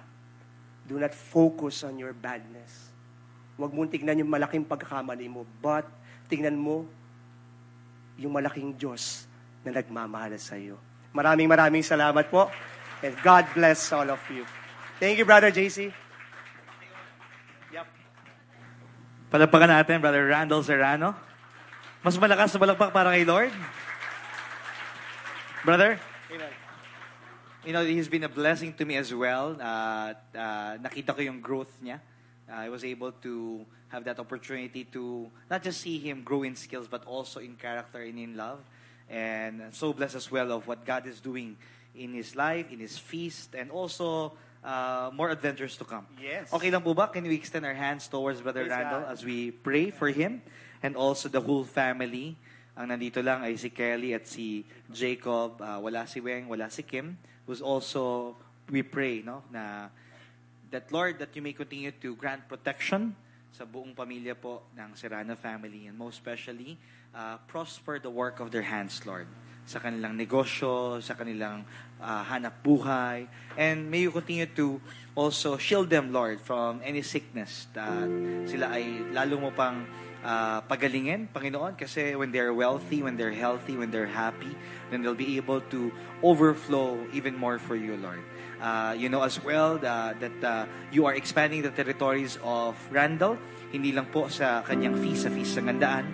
Do 0.85 0.97
not 0.97 1.13
focus 1.13 1.85
on 1.85 1.97
your 1.97 2.13
badness. 2.13 2.93
Huwag 3.57 3.73
mong 3.73 3.89
tignan 3.93 4.21
yung 4.21 4.31
malaking 4.31 4.65
pagkakamali 4.65 5.29
mo, 5.29 5.45
but 5.61 5.85
tignan 6.29 6.57
mo 6.57 6.85
yung 8.17 8.33
malaking 8.33 8.73
Diyos 8.77 9.25
na 9.61 9.73
nagmamahal 9.73 10.33
sa 10.41 10.57
iyo. 10.57 10.77
Maraming 11.13 11.49
maraming 11.49 11.85
salamat 11.85 12.25
po. 12.29 12.49
And 13.01 13.17
God 13.25 13.49
bless 13.57 13.89
all 13.93 14.09
of 14.13 14.21
you. 14.29 14.45
Thank 15.01 15.17
you, 15.17 15.25
Brother 15.25 15.49
JC. 15.49 16.00
Palapakan 19.31 19.71
natin, 19.71 20.03
Brother 20.03 20.27
Randall 20.27 20.59
Serrano. 20.59 21.15
Mas 22.03 22.19
malakas 22.19 22.51
na 22.51 22.59
balakpak 22.67 22.91
para 22.91 23.15
kay 23.15 23.23
Lord. 23.23 23.55
Brother, 25.63 25.95
Amen. 26.27 26.51
you 27.63 27.71
know, 27.71 27.79
he's 27.79 28.11
been 28.11 28.27
a 28.27 28.33
blessing 28.33 28.75
to 28.75 28.83
me 28.83 28.99
as 28.99 29.15
well. 29.15 29.55
Uh, 29.55 30.11
uh, 30.35 30.75
nakita 30.83 31.15
ko 31.15 31.23
yung 31.23 31.39
growth 31.39 31.71
niya. 31.79 32.03
Uh, 32.43 32.59
I 32.59 32.67
was 32.67 32.83
able 32.83 33.15
to 33.23 33.63
have 33.87 34.03
that 34.03 34.19
opportunity 34.19 34.83
to 34.91 35.31
not 35.47 35.63
just 35.63 35.79
see 35.79 35.95
him 35.95 36.27
grow 36.27 36.43
in 36.43 36.59
skills, 36.59 36.91
but 36.91 37.07
also 37.07 37.39
in 37.39 37.55
character 37.55 38.03
and 38.03 38.19
in 38.19 38.35
love. 38.35 38.59
And 39.07 39.71
so 39.71 39.95
blessed 39.95 40.19
as 40.19 40.27
well 40.27 40.51
of 40.51 40.67
what 40.67 40.83
God 40.83 41.07
is 41.07 41.23
doing 41.23 41.55
in 41.95 42.11
his 42.11 42.35
life, 42.35 42.67
in 42.67 42.83
his 42.83 42.99
feast, 42.99 43.55
and 43.55 43.71
also 43.71 44.35
uh, 44.63 45.09
more 45.13 45.29
adventures 45.29 45.77
to 45.77 45.85
come. 45.85 46.05
Yes. 46.17 46.53
Okay 46.53 46.69
lang 46.69 46.81
po 46.81 46.93
ba? 46.93 47.09
Can 47.09 47.25
we 47.25 47.35
extend 47.35 47.65
our 47.65 47.75
hands 47.75 48.07
towards 48.07 48.41
Brother 48.41 48.65
Praise 48.65 48.77
Randall 48.77 49.03
God. 49.05 49.13
as 49.13 49.25
we 49.25 49.51
pray 49.51 49.89
for 49.89 50.09
him 50.09 50.41
and 50.81 50.95
also 50.95 51.29
the 51.29 51.41
whole 51.41 51.65
family? 51.65 52.37
Ang 52.77 52.95
nandito 52.95 53.19
lang 53.19 53.43
ay 53.43 53.59
si 53.59 53.69
Kelly 53.69 54.15
at 54.15 54.25
si 54.25 54.63
Jacob. 54.89 55.59
Uh, 55.59 55.77
wala 55.83 56.07
si 56.07 56.23
Weng, 56.23 56.47
wala 56.47 56.71
si 56.71 56.81
Kim. 56.81 57.17
Who's 57.45 57.61
also, 57.61 58.35
we 58.71 58.81
pray, 58.81 59.21
no? 59.25 59.43
Na 59.51 59.91
that 60.71 60.87
Lord, 60.87 61.19
that 61.19 61.35
you 61.35 61.43
may 61.43 61.51
continue 61.51 61.91
to 61.99 62.15
grant 62.15 62.47
protection 62.47 63.13
sa 63.51 63.67
buong 63.67 63.91
pamilya 63.91 64.31
po 64.33 64.71
ng 64.73 64.95
Serrano 64.95 65.35
family 65.35 65.91
and 65.91 65.95
most 65.99 66.23
especially, 66.23 66.79
uh, 67.11 67.35
prosper 67.51 67.99
the 67.99 68.09
work 68.09 68.39
of 68.39 68.49
their 68.49 68.63
hands, 68.63 69.03
Lord. 69.03 69.27
Sa 69.67 69.77
kanilang 69.77 70.17
negosyo, 70.17 71.03
sa 71.03 71.13
kanilang 71.13 71.67
uh, 72.01 72.23
hanap 72.25 72.63
buhay. 72.63 73.27
And 73.59 73.91
may 73.91 74.07
you 74.07 74.11
continue 74.11 74.49
to 74.57 74.81
also 75.13 75.59
shield 75.59 75.91
them, 75.91 76.09
Lord, 76.15 76.41
from 76.41 76.81
any 76.81 77.03
sickness 77.03 77.67
that 77.77 78.09
sila 78.49 78.73
ay 78.73 79.13
lalo 79.13 79.37
mo 79.37 79.51
pang 79.53 79.85
uh, 80.23 80.61
pagalingin, 80.65 81.27
Panginoon, 81.33 81.77
kasi 81.77 82.15
when 82.15 82.31
they're 82.31 82.53
wealthy, 82.53 83.01
when 83.01 83.17
they're 83.17 83.33
healthy, 83.33 83.77
when 83.77 83.91
they're 83.91 84.09
happy, 84.09 84.53
then 84.89 85.01
they'll 85.01 85.17
be 85.17 85.37
able 85.37 85.61
to 85.73 85.91
overflow 86.23 86.97
even 87.13 87.35
more 87.35 87.59
for 87.59 87.75
you, 87.75 87.97
Lord. 87.97 88.21
Uh, 88.61 88.93
you 88.93 89.09
know 89.09 89.23
as 89.23 89.41
well 89.43 89.77
that, 89.81 90.19
that 90.21 90.37
uh, 90.45 90.65
you 90.91 91.05
are 91.09 91.15
expanding 91.15 91.63
the 91.63 91.73
territories 91.73 92.37
of 92.43 92.77
Randall, 92.93 93.37
hindi 93.73 93.91
lang 93.91 94.05
po 94.13 94.29
sa 94.29 94.61
kanyang 94.61 95.01
feast, 95.01 95.25
sa 95.25 95.29
feast 95.33 95.57
ng 95.57 95.65
gandaan, 95.65 96.05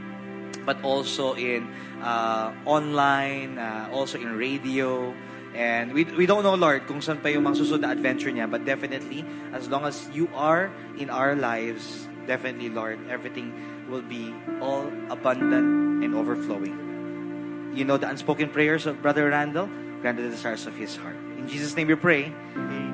but 0.63 0.79
also 0.79 1.35
in 1.35 1.67
uh, 1.99 2.55
online, 2.63 3.59
uh, 3.59 3.91
also 3.91 4.15
in 4.15 4.31
radio. 4.39 5.11
And 5.57 5.91
we, 5.91 6.05
we 6.05 6.25
don't 6.25 6.43
know, 6.43 6.55
Lord, 6.55 6.87
kung 6.87 7.01
saan 7.01 7.19
pa 7.19 7.27
yung 7.33 7.43
mga 7.43 7.59
susunod 7.59 7.81
na 7.83 7.91
adventure 7.91 8.31
niya, 8.31 8.47
but 8.47 8.63
definitely, 8.63 9.25
as 9.51 9.67
long 9.67 9.83
as 9.83 10.07
you 10.13 10.29
are 10.31 10.71
in 10.95 11.09
our 11.09 11.35
lives, 11.35 12.07
definitely, 12.29 12.69
Lord, 12.69 12.99
everything 13.09 13.51
will 13.89 14.03
be 14.03 14.33
all 14.61 14.87
abundant 15.09 16.03
and 16.03 16.15
overflowing. 16.15 17.73
You 17.73 17.85
know 17.85 17.97
the 17.97 18.09
unspoken 18.09 18.49
prayers 18.49 18.85
of 18.85 19.01
Brother 19.01 19.29
Randall, 19.29 19.69
granted 20.01 20.23
the 20.23 20.29
desires 20.29 20.65
of 20.65 20.75
his 20.75 20.95
heart. 20.95 21.15
In 21.37 21.47
Jesus' 21.47 21.75
name 21.75 21.87
we 21.87 21.95
pray. 21.95 22.33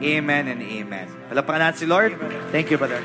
Amen 0.03 0.47
and 0.47 0.61
amen. 0.61 1.07
Si 1.75 1.85
Lord. 1.85 2.19
Thank 2.51 2.69
you, 2.69 2.77
brother. 2.77 3.01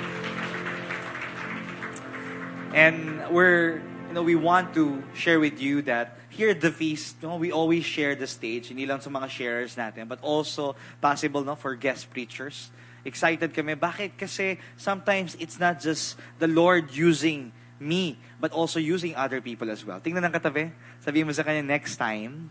And 2.74 3.24
we're, 3.30 3.80
you 4.08 4.14
know, 4.14 4.22
we 4.22 4.34
want 4.34 4.74
to 4.74 5.02
share 5.14 5.40
with 5.40 5.60
you 5.60 5.82
that 5.82 6.18
here 6.28 6.50
at 6.50 6.60
the 6.60 6.70
feast, 6.70 7.16
you 7.22 7.28
know, 7.28 7.36
we 7.36 7.50
always 7.50 7.84
share 7.84 8.14
the 8.14 8.26
stage, 8.26 8.68
hindi 8.68 8.86
lang 8.86 9.00
sa 9.00 9.10
mga 9.10 9.28
sharers 9.28 9.74
natin, 9.74 10.06
but 10.06 10.18
also 10.22 10.76
possible 11.00 11.42
no, 11.42 11.54
for 11.54 11.74
guest 11.74 12.10
preachers. 12.10 12.70
Excited 13.04 13.54
kami. 13.54 13.74
Bakit? 13.74 14.18
Kasi 14.18 14.58
sometimes 14.76 15.34
it's 15.40 15.58
not 15.58 15.80
just 15.80 16.18
the 16.38 16.46
Lord 16.46 16.92
using 16.92 17.52
me, 17.80 18.18
but 18.38 18.52
also 18.52 18.78
using 18.78 19.14
other 19.14 19.40
people 19.40 19.70
as 19.70 19.82
well. 19.86 19.98
Tingnan 20.02 20.26
ng 20.28 20.34
katabi. 20.34 20.70
Sabihin 21.02 21.26
mo 21.26 21.32
sa 21.34 21.46
kanya, 21.46 21.62
next 21.62 21.96
time, 21.96 22.50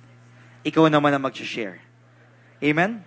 ikaw 0.64 0.88
naman 0.88 1.16
ang 1.16 1.24
mag-share. 1.24 1.80
Amen? 2.64 3.04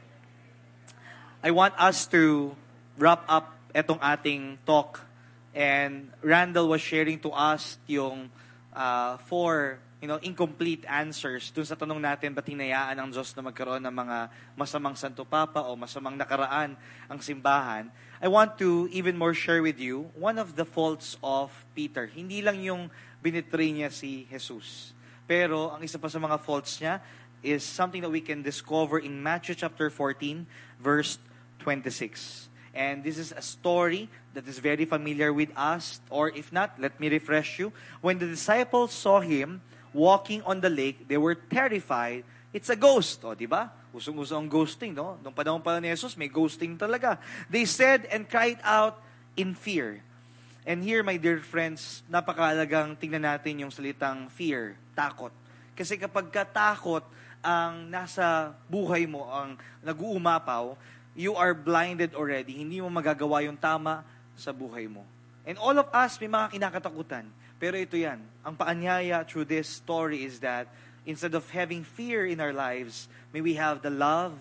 I 1.41 1.51
want 1.51 1.75
us 1.81 2.05
to 2.13 2.53
wrap 3.01 3.25
up 3.27 3.57
etong 3.73 3.99
ating 4.01 4.61
talk. 4.69 5.01
And 5.51 6.13
Randall 6.23 6.71
was 6.71 6.85
sharing 6.85 7.19
to 7.27 7.33
us 7.35 7.81
yung 7.89 8.31
uh, 8.71 9.19
four 9.27 9.81
you 10.01 10.09
know, 10.09 10.17
incomplete 10.25 10.89
answers 10.89 11.53
dun 11.53 11.69
sa 11.69 11.77
tanong 11.77 12.01
natin, 12.01 12.33
ba't 12.33 12.49
hinayaan 12.49 12.97
ng 12.97 13.09
Diyos 13.13 13.37
na 13.37 13.45
magkaroon 13.45 13.85
ng 13.85 13.93
mga 13.93 14.19
masamang 14.57 14.97
Santo 14.97 15.29
Papa 15.29 15.69
o 15.69 15.77
masamang 15.77 16.17
nakaraan 16.17 16.73
ang 17.05 17.21
simbahan. 17.21 17.93
I 18.21 18.29
want 18.29 18.59
to 18.59 18.87
even 18.93 19.17
more 19.17 19.33
share 19.33 19.63
with 19.65 19.81
you 19.81 20.13
one 20.13 20.37
of 20.37 20.53
the 20.53 20.69
faults 20.69 21.17
of 21.25 21.49
Peter. 21.73 22.05
Hindi 22.05 22.45
lang 22.45 22.61
yung 22.61 22.93
binitray 23.25 23.73
niya 23.73 23.89
si 23.89 24.29
Jesus. 24.29 24.93
Pero 25.25 25.73
ang 25.73 25.81
isa 25.81 25.97
pa 25.97 26.13
sa 26.13 26.21
mga 26.21 26.37
faults 26.37 26.77
niya 26.85 27.01
is 27.41 27.65
something 27.65 28.05
that 28.05 28.13
we 28.13 28.21
can 28.21 28.45
discover 28.45 29.01
in 29.01 29.25
Matthew 29.25 29.57
chapter 29.57 29.89
14, 29.89 30.45
verse 30.77 31.17
26. 31.65 32.53
And 32.77 33.01
this 33.01 33.17
is 33.17 33.33
a 33.33 33.41
story 33.41 34.13
that 34.37 34.45
is 34.45 34.61
very 34.61 34.85
familiar 34.85 35.33
with 35.33 35.49
us. 35.57 36.05
Or 36.13 36.29
if 36.29 36.53
not, 36.53 36.77
let 36.77 37.01
me 37.01 37.09
refresh 37.09 37.57
you. 37.57 37.73
When 38.05 38.21
the 38.21 38.29
disciples 38.29 38.93
saw 38.93 39.25
him 39.25 39.65
walking 39.97 40.45
on 40.45 40.61
the 40.61 40.69
lake, 40.69 41.09
they 41.09 41.17
were 41.17 41.41
terrified. 41.41 42.29
It's 42.53 42.69
a 42.69 42.77
ghost. 42.77 43.25
O, 43.25 43.33
di 43.33 43.49
ba? 43.49 43.73
Usong-uso 43.91 44.39
ang 44.39 44.47
ghosting, 44.47 44.95
no? 44.95 45.19
Nung 45.21 45.35
panahon 45.35 45.59
pa 45.59 45.79
ni 45.83 45.91
Jesus, 45.91 46.15
may 46.15 46.31
ghosting 46.31 46.79
talaga. 46.79 47.19
They 47.51 47.67
said 47.67 48.07
and 48.11 48.27
cried 48.27 48.63
out 48.63 49.03
in 49.35 49.59
fear. 49.59 50.03
And 50.63 50.85
here, 50.85 51.03
my 51.03 51.17
dear 51.17 51.41
friends, 51.41 52.05
napakalagang 52.07 52.95
tingnan 52.95 53.25
natin 53.27 53.65
yung 53.67 53.73
salitang 53.73 54.31
fear, 54.31 54.77
takot. 54.95 55.33
Kasi 55.75 55.97
kapag 55.97 56.29
katakot 56.29 57.03
ang 57.41 57.89
nasa 57.89 58.53
buhay 58.69 59.09
mo, 59.09 59.25
ang 59.27 59.57
nag-uumapaw, 59.81 60.77
you 61.17 61.35
are 61.35 61.57
blinded 61.57 62.13
already. 62.13 62.61
Hindi 62.61 62.85
mo 62.85 62.93
magagawa 62.93 63.43
yung 63.43 63.57
tama 63.57 64.05
sa 64.37 64.53
buhay 64.53 64.87
mo. 64.87 65.03
And 65.49 65.57
all 65.57 65.75
of 65.81 65.89
us, 65.91 66.21
may 66.21 66.29
mga 66.29 66.53
kinakatakutan. 66.55 67.25
Pero 67.57 67.77
ito 67.77 67.97
yan, 67.97 68.21
ang 68.45 68.55
paanyaya 68.57 69.25
through 69.25 69.49
this 69.49 69.69
story 69.69 70.25
is 70.25 70.41
that 70.41 70.69
instead 71.09 71.33
of 71.33 71.45
having 71.53 71.85
fear 71.85 72.29
in 72.29 72.41
our 72.41 72.53
lives, 72.53 73.09
may 73.33 73.41
we 73.41 73.55
have 73.55 73.83
the 73.83 73.91
love 73.91 74.33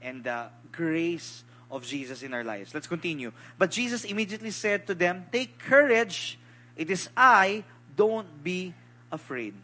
and 0.00 0.24
the 0.24 0.46
grace 0.70 1.44
of 1.70 1.84
Jesus 1.84 2.22
in 2.22 2.34
our 2.34 2.44
lives. 2.44 2.74
Let's 2.74 2.86
continue. 2.86 3.32
But 3.58 3.70
Jesus 3.70 4.04
immediately 4.04 4.50
said 4.50 4.86
to 4.86 4.94
them, 4.94 5.26
Take 5.32 5.58
courage, 5.58 6.38
it 6.76 6.90
is 6.90 7.08
I, 7.16 7.64
don't 7.96 8.42
be 8.44 8.74
afraid. 9.10 9.54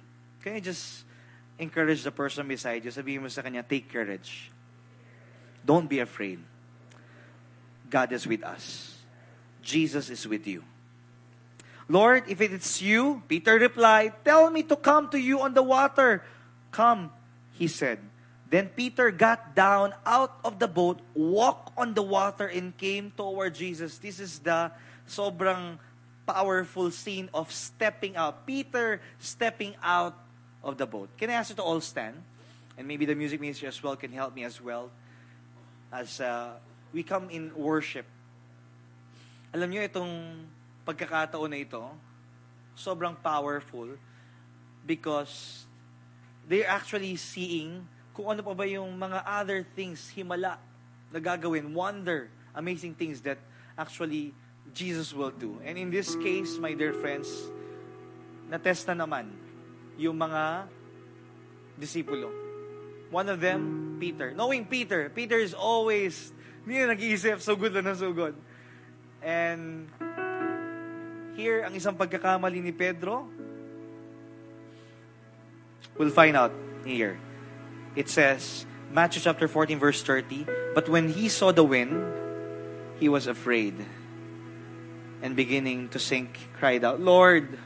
Can 0.42 0.54
you 0.54 0.60
just 0.60 1.04
encourage 1.58 2.02
the 2.02 2.10
person 2.10 2.48
beside 2.48 2.84
you? 2.84 2.90
Sabihin 2.90 3.22
mo 3.22 3.28
sa 3.28 3.42
kanya, 3.42 3.62
take 3.62 3.92
courage. 3.92 4.50
Don't 5.64 5.88
be 5.88 6.00
afraid. 6.00 6.40
God 7.90 8.12
is 8.12 8.26
with 8.26 8.44
us. 8.44 8.96
Jesus 9.60 10.08
is 10.08 10.26
with 10.26 10.46
you. 10.46 10.64
Lord, 11.88 12.24
if 12.28 12.40
it 12.40 12.52
is 12.52 12.80
you, 12.80 13.22
Peter 13.28 13.58
replied, 13.58 14.12
tell 14.24 14.48
me 14.50 14.62
to 14.64 14.76
come 14.76 15.08
to 15.10 15.18
you 15.18 15.40
on 15.40 15.52
the 15.52 15.62
water. 15.62 16.22
Come, 16.70 17.12
he 17.52 17.68
said. 17.68 17.98
Then 18.48 18.72
Peter 18.72 19.10
got 19.12 19.54
down 19.54 19.92
out 20.06 20.40
of 20.40 20.58
the 20.58 20.68
boat, 20.68 21.00
walked 21.12 21.76
on 21.76 21.92
the 21.92 22.02
water, 22.02 22.48
and 22.48 22.72
came 22.76 23.12
toward 23.12 23.54
Jesus. 23.54 23.98
This 24.00 24.18
is 24.18 24.40
the 24.40 24.72
sobrang 25.04 25.76
powerful 26.24 26.90
scene 26.90 27.28
of 27.32 27.52
stepping 27.52 28.16
out. 28.16 28.48
Peter 28.48 29.00
stepping 29.20 29.76
out 29.84 30.16
of 30.64 30.76
the 30.76 30.86
boat. 30.86 31.08
Can 31.16 31.28
I 31.28 31.34
ask 31.40 31.50
you 31.50 31.56
to 31.56 31.62
all 31.62 31.80
stand? 31.80 32.16
And 32.76 32.88
maybe 32.88 33.04
the 33.04 33.14
music 33.14 33.40
ministry 33.40 33.68
as 33.68 33.82
well 33.82 33.96
can 33.96 34.12
help 34.12 34.34
me 34.34 34.44
as 34.44 34.60
well 34.60 34.88
as 35.92 36.20
uh, 36.20 36.56
we 36.92 37.02
come 37.02 37.28
in 37.28 37.52
worship. 37.52 38.06
Alam 39.52 39.72
niyo 39.72 39.84
itong 39.84 40.44
pagkakataon 40.88 41.52
na 41.52 41.60
ito, 41.60 41.84
sobrang 42.76 43.16
powerful 43.16 43.96
because 44.84 45.64
they're 46.48 46.68
actually 46.68 47.16
seeing 47.16 47.84
kung 48.18 48.34
ano 48.34 48.42
pa 48.42 48.50
ba 48.50 48.66
yung 48.66 48.98
mga 48.98 49.22
other 49.22 49.62
things, 49.78 50.10
himala, 50.10 50.58
na 51.14 51.22
gagawin, 51.22 51.70
wonder, 51.70 52.26
amazing 52.50 52.90
things 52.90 53.22
that 53.22 53.38
actually 53.78 54.34
Jesus 54.74 55.14
will 55.14 55.30
do. 55.30 55.62
And 55.62 55.78
in 55.78 55.86
this 55.86 56.18
case, 56.18 56.58
my 56.58 56.74
dear 56.74 56.98
friends, 56.98 57.30
natest 58.50 58.90
na 58.90 59.06
naman 59.06 59.30
yung 59.94 60.18
mga 60.18 60.66
disipulo. 61.78 62.26
One 63.14 63.30
of 63.30 63.38
them, 63.38 63.94
Peter. 64.02 64.34
Knowing 64.34 64.66
Peter, 64.66 65.06
Peter 65.14 65.38
is 65.38 65.54
always, 65.54 66.34
hindi 66.66 66.82
na 66.82 66.98
nag-iisip, 66.98 67.38
so 67.38 67.54
good 67.54 67.70
na 67.70 67.94
so 67.94 68.10
good. 68.10 68.34
And 69.22 69.86
here, 71.38 71.62
ang 71.62 71.70
isang 71.78 71.94
pagkakamali 71.94 72.66
ni 72.66 72.74
Pedro, 72.74 73.30
we'll 75.94 76.10
find 76.10 76.34
out 76.34 76.50
here. 76.82 77.14
It 77.98 78.06
says, 78.06 78.62
Matthew 78.94 79.26
chapter 79.26 79.50
14, 79.50 79.74
verse 79.82 80.06
30, 80.06 80.46
But 80.70 80.86
when 80.86 81.10
he 81.10 81.26
saw 81.26 81.50
the 81.50 81.66
wind, 81.66 81.98
he 83.02 83.10
was 83.10 83.26
afraid. 83.26 83.74
And 85.18 85.34
beginning 85.34 85.90
to 85.90 85.98
sink, 85.98 86.38
cried 86.54 86.86
out, 86.86 87.02
Lord, 87.02 87.58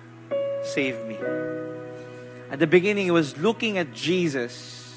save 0.64 1.04
me. 1.04 1.20
At 2.48 2.64
the 2.64 2.66
beginning, 2.66 3.04
he 3.04 3.12
was 3.12 3.36
looking 3.36 3.76
at 3.76 3.92
Jesus. 3.92 4.88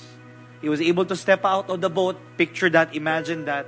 He 0.64 0.72
was 0.72 0.80
able 0.80 1.04
to 1.04 1.20
step 1.20 1.44
out 1.44 1.68
of 1.68 1.84
the 1.84 1.92
boat. 1.92 2.16
Picture 2.40 2.72
that, 2.72 2.96
imagine 2.96 3.44
that. 3.44 3.68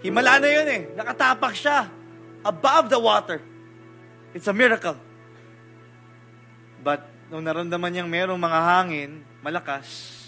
Himala 0.00 0.40
na 0.40 0.48
yun 0.48 0.68
eh. 0.68 0.82
Nakatapak 0.96 1.52
siya. 1.52 1.92
Above 2.40 2.88
the 2.88 2.96
water. 2.96 3.44
It's 4.32 4.48
a 4.48 4.56
miracle. 4.56 4.96
But, 6.80 7.04
nung 7.28 7.44
naramdaman 7.44 7.92
niyang 7.92 8.08
merong 8.08 8.40
mga 8.40 8.60
hangin, 8.64 9.10
malakas, 9.44 10.23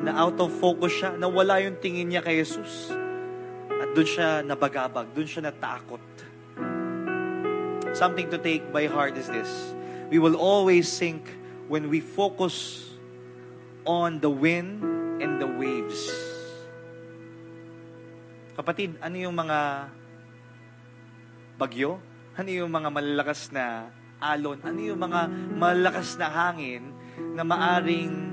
na 0.00 0.16
out 0.16 0.38
of 0.40 0.50
focus 0.56 0.92
siya, 1.02 1.10
nawala 1.20 1.60
yung 1.60 1.76
tingin 1.76 2.08
niya 2.08 2.24
kay 2.24 2.40
Jesus. 2.40 2.88
At 3.68 3.92
doon 3.92 4.08
siya 4.08 4.28
nabagabag, 4.40 5.12
doon 5.12 5.28
siya 5.28 5.50
natakot. 5.52 6.00
Something 7.92 8.32
to 8.32 8.40
take 8.40 8.64
by 8.72 8.88
heart 8.88 9.20
is 9.20 9.28
this. 9.28 9.50
We 10.08 10.16
will 10.16 10.36
always 10.36 10.88
sink 10.88 11.28
when 11.68 11.92
we 11.92 12.00
focus 12.00 12.88
on 13.84 14.20
the 14.24 14.32
wind 14.32 14.80
and 15.20 15.36
the 15.36 15.48
waves. 15.48 16.08
Kapatid, 18.56 18.96
ano 19.00 19.16
yung 19.16 19.36
mga 19.36 19.88
bagyo? 21.56 22.00
Ano 22.32 22.48
yung 22.48 22.72
mga 22.72 22.88
malalakas 22.88 23.52
na 23.52 23.92
alon? 24.20 24.60
Ano 24.64 24.80
yung 24.80 25.00
mga 25.00 25.20
malalakas 25.56 26.16
na 26.16 26.28
hangin 26.28 26.92
na 27.36 27.44
maaring 27.44 28.31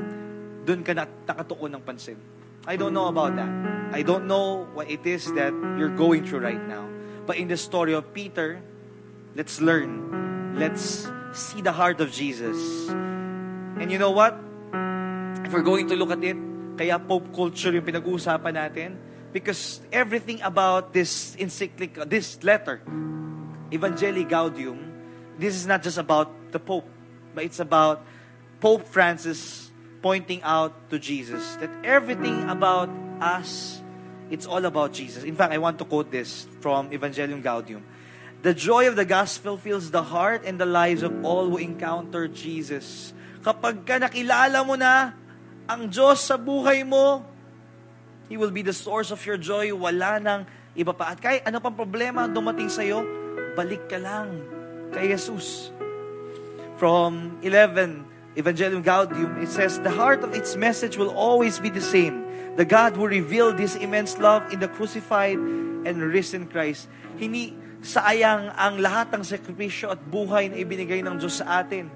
doon 0.66 0.84
ka 0.84 0.94
nakatuon 0.96 1.76
ng 1.76 1.84
pansin? 1.84 2.18
I 2.68 2.76
don't 2.76 2.94
know 2.94 3.08
about 3.08 3.36
that. 3.40 3.50
I 3.96 4.04
don't 4.04 4.28
know 4.28 4.68
what 4.76 4.92
it 4.92 5.02
is 5.06 5.32
that 5.34 5.56
you're 5.80 5.94
going 5.94 6.28
through 6.28 6.44
right 6.44 6.62
now. 6.62 6.86
But 7.26 7.38
in 7.38 7.48
the 7.48 7.58
story 7.58 7.94
of 7.94 8.14
Peter, 8.14 8.62
let's 9.34 9.62
learn. 9.62 10.06
Let's 10.60 11.08
see 11.34 11.62
the 11.62 11.72
heart 11.72 12.02
of 12.02 12.12
Jesus. 12.12 12.58
And 13.80 13.90
you 13.90 13.98
know 13.98 14.12
what? 14.12 14.38
If 15.46 15.54
we're 15.54 15.66
going 15.66 15.88
to 15.90 15.96
look 15.96 16.12
at 16.12 16.22
it, 16.22 16.38
kaya 16.78 17.00
Pope 17.00 17.34
culture 17.34 17.72
yung 17.74 17.86
pinag-uusapan 17.86 18.54
natin, 18.54 18.90
because 19.32 19.82
everything 19.92 20.42
about 20.42 20.94
this 20.94 21.36
encyclical, 21.40 22.06
this 22.06 22.38
letter, 22.44 22.82
Evangelii 23.72 24.28
Gaudium, 24.28 24.78
this 25.38 25.56
is 25.56 25.66
not 25.66 25.82
just 25.82 25.98
about 25.98 26.30
the 26.52 26.60
Pope, 26.60 26.86
but 27.34 27.46
it's 27.46 27.60
about 27.60 28.04
Pope 28.60 28.86
Francis 28.90 29.69
pointing 30.02 30.42
out 30.44 30.72
to 30.90 31.00
Jesus 31.00 31.56
that 31.60 31.72
everything 31.84 32.48
about 32.50 32.90
us, 33.20 33.82
it's 34.32 34.48
all 34.48 34.64
about 34.64 34.96
Jesus. 34.96 35.24
In 35.24 35.36
fact, 35.36 35.52
I 35.52 35.60
want 35.60 35.78
to 35.80 35.86
quote 35.86 36.12
this 36.12 36.48
from 36.64 36.90
Evangelium 36.92 37.44
Gaudium. 37.44 37.84
The 38.40 38.56
joy 38.56 38.88
of 38.88 38.96
the 38.96 39.04
gospel 39.04 39.60
fills 39.60 39.92
the 39.92 40.04
heart 40.04 40.48
and 40.48 40.56
the 40.56 40.66
lives 40.66 41.04
of 41.04 41.12
all 41.28 41.52
who 41.52 41.60
encounter 41.60 42.32
Jesus. 42.32 43.12
Kapag 43.44 43.84
ka 43.84 44.00
nakilala 44.00 44.64
mo 44.64 44.80
na 44.80 45.12
ang 45.68 45.92
Diyos 45.92 46.24
sa 46.24 46.40
buhay 46.40 46.88
mo, 46.88 47.28
He 48.32 48.38
will 48.38 48.54
be 48.54 48.62
the 48.62 48.78
source 48.78 49.10
of 49.12 49.20
your 49.26 49.42
joy. 49.42 49.74
Wala 49.76 50.22
nang 50.22 50.48
iba 50.78 50.96
pa. 50.96 51.12
At 51.12 51.20
kahit 51.20 51.44
ano 51.44 51.60
pang 51.60 51.76
problema 51.76 52.30
dumating 52.30 52.70
sa'yo, 52.70 53.04
balik 53.58 53.90
ka 53.92 53.98
lang 53.98 54.40
kay 54.94 55.12
Jesus. 55.12 55.74
From 56.80 57.42
11, 57.44 58.09
Evangelium 58.38 58.84
Gaudium, 58.84 59.42
it 59.42 59.50
says, 59.50 59.80
The 59.82 59.90
heart 59.90 60.22
of 60.22 60.34
its 60.34 60.56
message 60.56 60.98
will 60.98 61.10
always 61.10 61.58
be 61.58 61.70
the 61.70 61.82
same. 61.82 62.26
The 62.56 62.66
God 62.66 62.96
who 62.96 63.08
revealed 63.08 63.58
this 63.58 63.76
immense 63.76 64.18
love 64.20 64.46
in 64.54 64.60
the 64.60 64.68
crucified 64.68 65.38
and 65.38 65.96
risen 66.02 66.48
Christ. 66.48 66.88
Hindi 67.18 67.56
sayang 67.82 68.52
ang 68.54 68.84
lahat 68.84 69.16
ng 69.16 69.24
sakripisyo 69.24 69.96
at 69.96 70.00
buhay 70.04 70.52
na 70.52 70.60
ibinigay 70.60 71.00
ng 71.02 71.16
Diyos 71.18 71.40
sa 71.40 71.64
atin. 71.64 71.90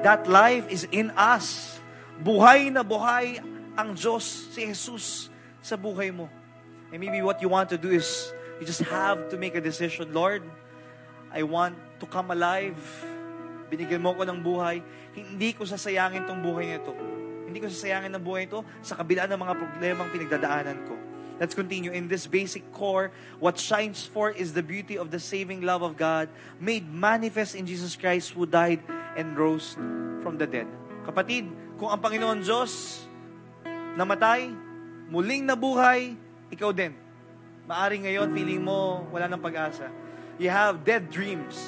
That 0.00 0.24
life 0.30 0.70
is 0.70 0.88
in 0.88 1.12
us. 1.18 1.76
Buhay 2.22 2.70
na 2.70 2.86
buhay 2.86 3.42
ang 3.74 3.98
Diyos, 3.98 4.54
si 4.54 4.70
Jesus, 4.70 5.28
sa 5.60 5.74
buhay 5.74 6.14
mo. 6.14 6.30
And 6.94 7.02
maybe 7.02 7.20
what 7.26 7.42
you 7.42 7.50
want 7.50 7.68
to 7.74 7.78
do 7.78 7.90
is, 7.90 8.30
you 8.62 8.66
just 8.66 8.86
have 8.86 9.28
to 9.34 9.36
make 9.36 9.58
a 9.58 9.60
decision, 9.60 10.14
Lord, 10.14 10.46
I 11.34 11.42
want 11.42 11.74
to 11.98 12.06
come 12.06 12.30
alive. 12.30 12.78
Binigyan 13.66 13.98
mo 13.98 14.14
ko 14.14 14.22
ng 14.22 14.38
buhay. 14.38 14.78
Hindi 15.14 15.54
ko 15.54 15.62
sasayangin 15.62 16.26
tong 16.26 16.42
buhay 16.42 16.74
nito. 16.74 16.90
Hindi 17.46 17.58
ko 17.62 17.70
sasayangin 17.70 18.10
ng 18.18 18.24
buhay 18.24 18.50
ito 18.50 18.66
sa 18.82 18.98
kabila 18.98 19.30
ng 19.30 19.38
mga 19.38 19.54
problemang 19.54 20.08
pinagdadaanan 20.10 20.78
ko. 20.90 20.94
Let's 21.38 21.54
continue. 21.54 21.90
In 21.90 22.06
this 22.06 22.30
basic 22.30 22.62
core, 22.70 23.10
what 23.42 23.58
shines 23.58 24.06
forth 24.06 24.38
is 24.38 24.54
the 24.54 24.62
beauty 24.62 24.94
of 24.94 25.10
the 25.10 25.18
saving 25.18 25.66
love 25.66 25.82
of 25.82 25.98
God 25.98 26.30
made 26.62 26.86
manifest 26.86 27.58
in 27.58 27.66
Jesus 27.66 27.98
Christ 27.98 28.30
who 28.34 28.46
died 28.46 28.82
and 29.18 29.34
rose 29.34 29.74
from 30.22 30.38
the 30.38 30.46
dead. 30.46 30.70
Kapatid, 31.02 31.50
kung 31.74 31.90
ang 31.90 31.98
Panginoon 31.98 32.38
Diyos 32.38 33.02
namatay, 33.98 34.50
muling 35.10 35.42
nabuhay, 35.42 36.14
ikaw 36.54 36.70
din. 36.70 36.94
Maaring 37.66 38.06
ngayon, 38.06 38.28
feeling 38.30 38.62
mo, 38.62 39.02
wala 39.10 39.26
ng 39.26 39.42
pag-asa. 39.42 39.90
You 40.38 40.54
have 40.54 40.86
dead 40.86 41.10
dreams. 41.10 41.58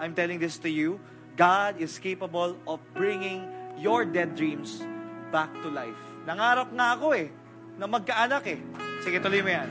I'm 0.00 0.16
telling 0.16 0.40
this 0.40 0.56
to 0.64 0.70
you. 0.70 0.96
God 1.38 1.78
is 1.78 2.02
capable 2.02 2.58
of 2.66 2.82
bringing 2.98 3.46
your 3.78 4.02
dead 4.02 4.34
dreams 4.34 4.82
back 5.30 5.54
to 5.62 5.70
life. 5.70 5.94
Nangarap 6.26 6.74
nga 6.74 6.98
ako 6.98 7.14
eh, 7.14 7.30
na 7.78 7.86
magkaanak 7.86 8.42
eh. 8.50 8.58
Sige, 9.06 9.22
tuloy 9.22 9.46
mo 9.46 9.54
yan. 9.54 9.70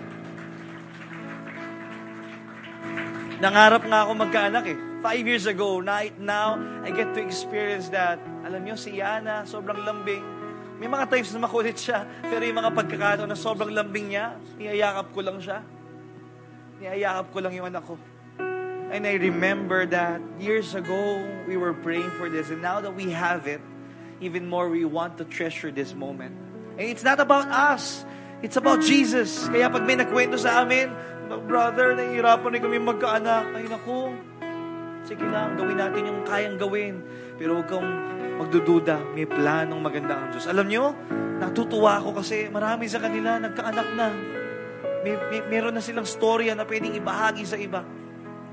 Nangarap 3.44 3.84
nga 3.84 4.08
ako 4.08 4.12
magkaanak 4.16 4.66
eh. 4.72 4.78
Five 5.04 5.28
years 5.28 5.44
ago, 5.44 5.84
right 5.84 6.16
now, 6.16 6.56
I 6.88 6.90
get 6.96 7.12
to 7.14 7.22
experience 7.22 7.92
that. 7.92 8.18
Alam 8.48 8.64
niyo, 8.64 8.80
si 8.80 9.04
Yana, 9.04 9.44
sobrang 9.44 9.84
lambing. 9.84 10.24
May 10.80 10.88
mga 10.88 11.12
times 11.12 11.36
na 11.36 11.44
makulit 11.44 11.76
siya, 11.76 12.08
pero 12.24 12.48
yung 12.48 12.64
mga 12.64 12.72
pagkakataon 12.80 13.28
na 13.28 13.36
sobrang 13.36 13.76
lambing 13.76 14.16
niya, 14.16 14.40
niyayakap 14.56 15.12
ko 15.12 15.20
lang 15.20 15.38
siya. 15.44 15.60
Niyayakap 16.80 17.28
ko 17.30 17.38
lang 17.44 17.54
yung 17.60 17.68
anak 17.68 17.84
ko. 17.84 18.00
And 18.88 19.04
I 19.04 19.20
remember 19.20 19.84
that 19.92 20.24
years 20.40 20.72
ago, 20.72 21.20
we 21.44 21.60
were 21.60 21.76
praying 21.76 22.08
for 22.16 22.32
this. 22.32 22.48
And 22.48 22.64
now 22.64 22.80
that 22.80 22.96
we 22.96 23.12
have 23.12 23.44
it, 23.48 23.60
even 24.24 24.48
more 24.48 24.72
we 24.72 24.88
want 24.88 25.20
to 25.20 25.26
treasure 25.28 25.72
this 25.72 25.92
moment. 25.92 26.36
And 26.80 26.88
it's 26.88 27.04
not 27.04 27.20
about 27.20 27.52
us. 27.52 28.08
It's 28.40 28.56
about 28.56 28.80
Jesus. 28.86 29.50
Kaya 29.50 29.68
pag 29.68 29.84
may 29.84 30.00
nagkwento 30.00 30.40
sa 30.40 30.64
amin, 30.64 30.94
brother, 31.50 31.98
nahihirapan 32.00 32.50
na 32.54 32.60
kami 32.64 32.78
magkaanak. 32.80 33.46
Ay 33.60 33.66
naku, 33.68 34.14
sige 35.04 35.26
lang, 35.26 35.60
gawin 35.60 35.78
natin 35.78 36.02
yung 36.08 36.22
kayang 36.24 36.56
gawin. 36.56 37.04
Pero 37.36 37.60
huwag 37.60 37.68
kang 37.68 37.90
magdududa. 38.40 39.04
May 39.12 39.28
planong 39.28 39.82
maganda 39.84 40.16
ang 40.16 40.28
Diyos. 40.32 40.48
Alam 40.48 40.68
nyo, 40.70 40.96
natutuwa 41.44 42.00
ako 42.00 42.24
kasi 42.24 42.48
marami 42.48 42.88
sa 42.88 43.04
kanila 43.04 43.36
nagkaanak 43.42 43.90
na. 44.00 44.08
May, 45.04 45.14
may, 45.28 45.42
meron 45.52 45.76
na 45.76 45.84
silang 45.84 46.08
storya 46.08 46.56
na 46.56 46.64
pwedeng 46.64 46.96
ibahagi 46.96 47.44
sa 47.44 47.60
iba. 47.60 47.84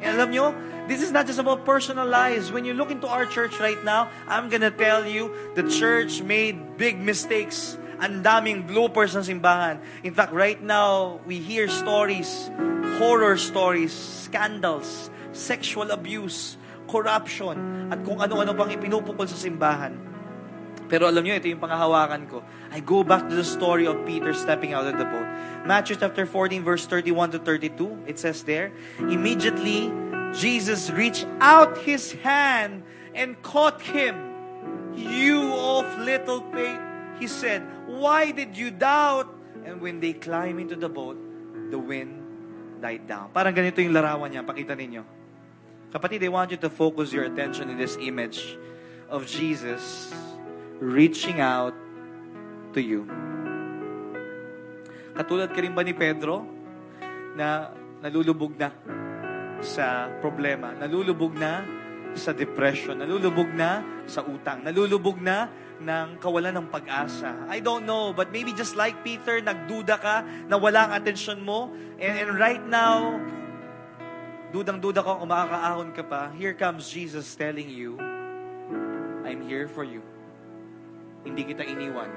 And 0.04 0.20
alam 0.20 0.36
nyo, 0.36 0.52
this 0.84 1.00
is 1.00 1.08
not 1.08 1.24
just 1.24 1.40
about 1.40 1.64
personal 1.64 2.04
lives. 2.04 2.52
When 2.52 2.68
you 2.68 2.76
look 2.76 2.92
into 2.92 3.08
our 3.08 3.24
church 3.24 3.56
right 3.56 3.80
now, 3.80 4.12
I'm 4.28 4.52
gonna 4.52 4.70
tell 4.70 5.08
you, 5.08 5.32
the 5.56 5.64
church 5.64 6.20
made 6.20 6.76
big 6.76 7.00
mistakes. 7.00 7.80
Ang 8.04 8.20
daming 8.20 8.68
bloopers 8.68 9.16
ng 9.16 9.24
simbahan. 9.24 9.80
In 10.04 10.12
fact, 10.12 10.36
right 10.36 10.60
now, 10.60 11.24
we 11.24 11.40
hear 11.40 11.72
stories, 11.72 12.52
horror 13.00 13.40
stories, 13.40 13.96
scandals, 13.96 15.08
sexual 15.32 15.88
abuse, 15.88 16.60
corruption, 16.84 17.88
at 17.88 18.04
kung 18.04 18.20
ano-ano 18.20 18.52
pang 18.52 18.68
ipinupukol 18.68 19.24
sa 19.24 19.40
simbahan. 19.40 20.13
Pero 20.94 21.10
alam 21.10 21.26
nyo, 21.26 21.34
ito 21.34 21.50
yung 21.50 21.58
pangahawakan 21.58 22.30
ko. 22.30 22.46
I 22.70 22.78
go 22.78 23.02
back 23.02 23.26
to 23.26 23.34
the 23.34 23.42
story 23.42 23.82
of 23.82 24.06
Peter 24.06 24.30
stepping 24.30 24.78
out 24.78 24.86
of 24.86 24.94
the 24.94 25.02
boat. 25.02 25.26
Matthew 25.66 25.98
chapter 25.98 26.22
14, 26.22 26.62
verse 26.62 26.86
31 26.86 27.34
to 27.34 27.42
32, 27.42 28.06
it 28.06 28.14
says 28.14 28.46
there, 28.46 28.70
Immediately, 29.02 29.90
Jesus 30.30 30.94
reached 30.94 31.26
out 31.42 31.82
his 31.82 32.14
hand 32.22 32.86
and 33.10 33.34
caught 33.42 33.82
him. 33.82 34.14
You 34.94 35.50
of 35.50 35.82
little 35.98 36.46
faith, 36.54 36.78
he 37.18 37.26
said, 37.26 37.66
Why 37.90 38.30
did 38.30 38.54
you 38.54 38.70
doubt? 38.70 39.26
And 39.66 39.82
when 39.82 39.98
they 39.98 40.14
climb 40.14 40.62
into 40.62 40.78
the 40.78 40.86
boat, 40.86 41.18
the 41.74 41.78
wind 41.82 42.22
died 42.78 43.10
down. 43.10 43.34
Parang 43.34 43.50
ganito 43.50 43.82
yung 43.82 43.98
larawan 43.98 44.30
niya. 44.30 44.46
Pakita 44.46 44.78
ninyo. 44.78 45.02
Kapatid, 45.90 46.22
I 46.22 46.30
want 46.30 46.54
you 46.54 46.60
to 46.62 46.70
focus 46.70 47.10
your 47.10 47.26
attention 47.26 47.66
in 47.66 47.82
this 47.82 47.98
image 47.98 48.54
of 49.10 49.26
Jesus 49.26 50.14
reaching 50.82 51.38
out 51.38 51.74
to 52.74 52.80
you. 52.82 53.06
Katulad 55.14 55.54
ka 55.54 55.62
rin 55.62 55.70
ba 55.70 55.86
ni 55.86 55.94
Pedro 55.94 56.42
na 57.38 57.70
nalulubog 58.02 58.58
na 58.58 58.74
sa 59.62 60.10
problema, 60.18 60.74
nalulubog 60.74 61.32
na 61.38 61.62
sa 62.14 62.30
depression, 62.30 62.98
nalulubog 62.98 63.50
na 63.54 63.82
sa 64.06 64.22
utang, 64.22 64.62
nalulubog 64.62 65.18
na 65.18 65.50
ng 65.82 66.18
kawalan 66.22 66.54
ng 66.62 66.66
pag-asa. 66.70 67.34
I 67.50 67.58
don't 67.58 67.82
know, 67.82 68.14
but 68.14 68.30
maybe 68.30 68.54
just 68.54 68.78
like 68.78 69.02
Peter, 69.02 69.42
nagduda 69.42 69.98
ka 69.98 70.22
na 70.46 70.54
wala 70.54 70.90
ang 70.90 70.92
atensyon 70.94 71.42
mo, 71.42 71.74
and, 71.98 72.14
and 72.14 72.30
right 72.38 72.62
now, 72.62 73.18
dudang-duda 74.54 75.02
ka 75.02 75.18
kung 75.18 75.30
makakaahon 75.30 75.90
ka 75.90 76.02
pa, 76.06 76.30
here 76.38 76.54
comes 76.54 76.86
Jesus 76.86 77.34
telling 77.34 77.66
you, 77.66 77.98
I'm 79.26 79.42
here 79.42 79.66
for 79.66 79.82
you. 79.82 80.13
Hindi 81.24 81.42
kita 81.48 81.64
iniwan. 81.64 82.10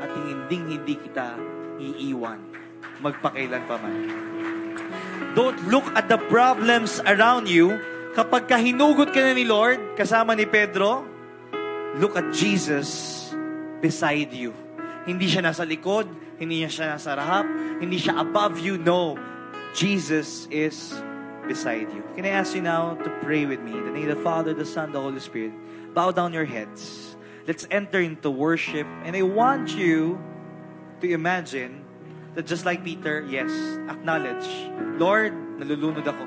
At 0.00 0.12
hindi 0.12 0.56
hindi 0.60 0.94
kita 0.96 1.36
iiwan. 1.80 2.40
Magpakailan 3.00 3.62
pa 3.64 3.76
man. 3.80 3.96
Don't 5.32 5.56
look 5.68 5.86
at 5.96 6.08
the 6.08 6.20
problems 6.28 7.00
around 7.08 7.48
you. 7.48 7.80
Kapag 8.12 8.50
kahinugot 8.50 9.14
ka 9.14 9.20
na 9.22 9.32
ni 9.32 9.46
Lord, 9.46 9.94
kasama 9.94 10.34
ni 10.34 10.42
Pedro, 10.42 11.06
look 12.02 12.18
at 12.18 12.34
Jesus 12.34 13.16
beside 13.78 14.34
you. 14.34 14.50
Hindi 15.06 15.30
siya 15.30 15.46
nasa 15.46 15.62
likod, 15.62 16.10
hindi 16.36 16.66
siya 16.66 16.98
nasa 16.98 17.14
rahap, 17.14 17.46
hindi 17.78 17.96
siya 17.96 18.18
above 18.18 18.58
you. 18.58 18.76
No, 18.76 19.14
Jesus 19.72 20.50
is 20.50 20.98
beside 21.46 21.86
you. 21.94 22.02
Can 22.18 22.26
I 22.26 22.34
ask 22.34 22.54
you 22.58 22.62
now 22.62 22.98
to 22.98 23.08
pray 23.22 23.46
with 23.46 23.62
me? 23.62 23.78
In 23.78 23.84
the 23.86 23.94
name 23.94 24.10
of 24.10 24.18
the 24.18 24.22
Father, 24.26 24.50
the 24.52 24.66
Son, 24.66 24.90
the 24.90 25.00
Holy 25.00 25.22
Spirit. 25.22 25.54
Bow 25.94 26.10
down 26.10 26.34
your 26.34 26.46
heads. 26.46 27.09
Let's 27.46 27.64
enter 27.70 28.00
into 28.00 28.28
worship. 28.28 28.86
And 29.04 29.16
I 29.16 29.22
want 29.22 29.72
you 29.72 30.20
to 31.00 31.06
imagine 31.08 31.84
that 32.34 32.46
just 32.46 32.64
like 32.64 32.84
Peter, 32.84 33.24
yes, 33.26 33.50
acknowledge, 33.88 34.46
Lord, 35.00 35.32
nalulunod 35.58 36.06
ako. 36.06 36.24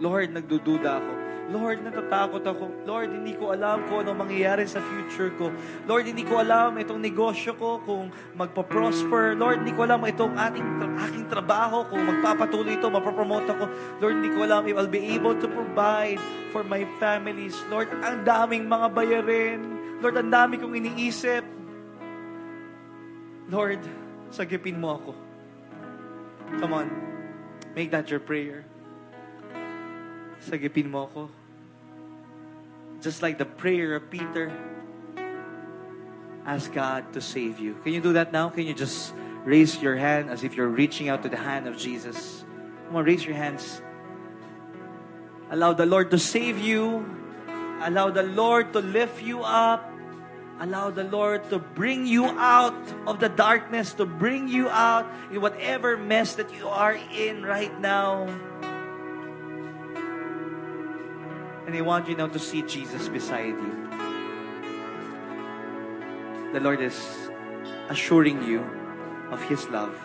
Lord, 0.00 0.32
nagdududa 0.32 0.90
ako. 1.00 1.12
Lord, 1.50 1.82
natatakot 1.82 2.46
ako. 2.46 2.70
Lord, 2.86 3.10
hindi 3.10 3.34
ko 3.34 3.50
alam 3.50 3.82
kung 3.90 4.06
ano 4.06 4.14
mangyayari 4.14 4.70
sa 4.70 4.78
future 4.78 5.34
ko. 5.34 5.50
Lord, 5.82 6.06
hindi 6.06 6.22
ko 6.22 6.38
alam 6.38 6.78
itong 6.78 7.02
negosyo 7.02 7.58
ko 7.58 7.82
kung 7.82 8.14
magpa-prosper. 8.38 9.34
Lord, 9.34 9.66
hindi 9.66 9.74
ko 9.74 9.82
alam 9.82 9.98
itong 10.06 10.38
ating, 10.38 10.62
aking 11.10 11.26
trabaho 11.26 11.82
kung 11.90 12.06
magpapatuloy 12.06 12.78
ito, 12.78 12.86
mapapromote 12.86 13.50
ako. 13.50 13.66
Lord, 13.98 14.14
hindi 14.22 14.30
ko 14.30 14.46
alam 14.46 14.62
if 14.70 14.78
I'll 14.78 14.86
be 14.86 15.02
able 15.10 15.34
to 15.42 15.50
provide 15.50 16.22
for 16.54 16.62
my 16.62 16.86
families. 17.02 17.58
Lord, 17.66 17.90
ang 17.98 18.22
daming 18.22 18.70
mga 18.70 18.86
bayarin. 18.94 19.79
Lord, 20.00 20.16
ang 20.16 20.32
dami 20.32 20.56
kong 20.56 20.72
iniisip. 20.72 21.44
Lord, 23.52 23.84
sagipin 24.32 24.80
mo 24.80 24.96
ako. 24.96 25.12
Come 26.56 26.72
on. 26.72 26.88
Make 27.76 27.92
that 27.92 28.08
your 28.08 28.20
prayer. 28.20 28.64
Sagipin 30.40 30.88
mo 30.88 31.04
ako. 31.04 31.28
Just 33.04 33.20
like 33.20 33.36
the 33.36 33.44
prayer 33.44 33.94
of 33.96 34.08
Peter. 34.08 34.48
Ask 36.48 36.72
God 36.72 37.12
to 37.12 37.20
save 37.20 37.60
you. 37.60 37.76
Can 37.84 37.92
you 37.92 38.00
do 38.00 38.16
that 38.16 38.32
now? 38.32 38.48
Can 38.48 38.64
you 38.64 38.72
just 38.72 39.12
raise 39.44 39.76
your 39.84 39.96
hand 39.96 40.30
as 40.30 40.44
if 40.44 40.56
you're 40.56 40.72
reaching 40.72 41.08
out 41.08 41.22
to 41.22 41.28
the 41.28 41.36
hand 41.36 41.68
of 41.68 41.76
Jesus? 41.76 42.44
Come 42.88 42.96
on, 42.96 43.04
raise 43.04 43.24
your 43.24 43.36
hands. 43.36 43.82
Allow 45.50 45.74
the 45.74 45.86
Lord 45.86 46.10
to 46.10 46.18
save 46.18 46.58
you. 46.58 47.04
Allow 47.82 48.10
the 48.10 48.22
Lord 48.22 48.72
to 48.72 48.80
lift 48.80 49.22
you 49.22 49.42
up. 49.42 49.89
Allow 50.60 50.92
the 50.92 51.08
Lord 51.08 51.48
to 51.48 51.56
bring 51.56 52.04
you 52.04 52.28
out 52.36 52.76
of 53.08 53.16
the 53.16 53.32
darkness, 53.32 53.96
to 53.96 54.04
bring 54.04 54.44
you 54.44 54.68
out 54.68 55.08
in 55.32 55.40
whatever 55.40 55.96
mess 55.96 56.36
that 56.36 56.52
you 56.52 56.68
are 56.68 57.00
in 57.16 57.40
right 57.40 57.72
now. 57.80 58.28
And 61.64 61.72
I 61.72 61.80
want 61.80 62.12
you 62.12 62.16
now 62.16 62.28
to 62.28 62.38
see 62.38 62.60
Jesus 62.60 63.08
beside 63.08 63.56
you. 63.56 63.72
The 66.52 66.60
Lord 66.60 66.84
is 66.84 66.98
assuring 67.88 68.44
you 68.44 68.60
of 69.32 69.40
His 69.48 69.64
love, 69.72 69.96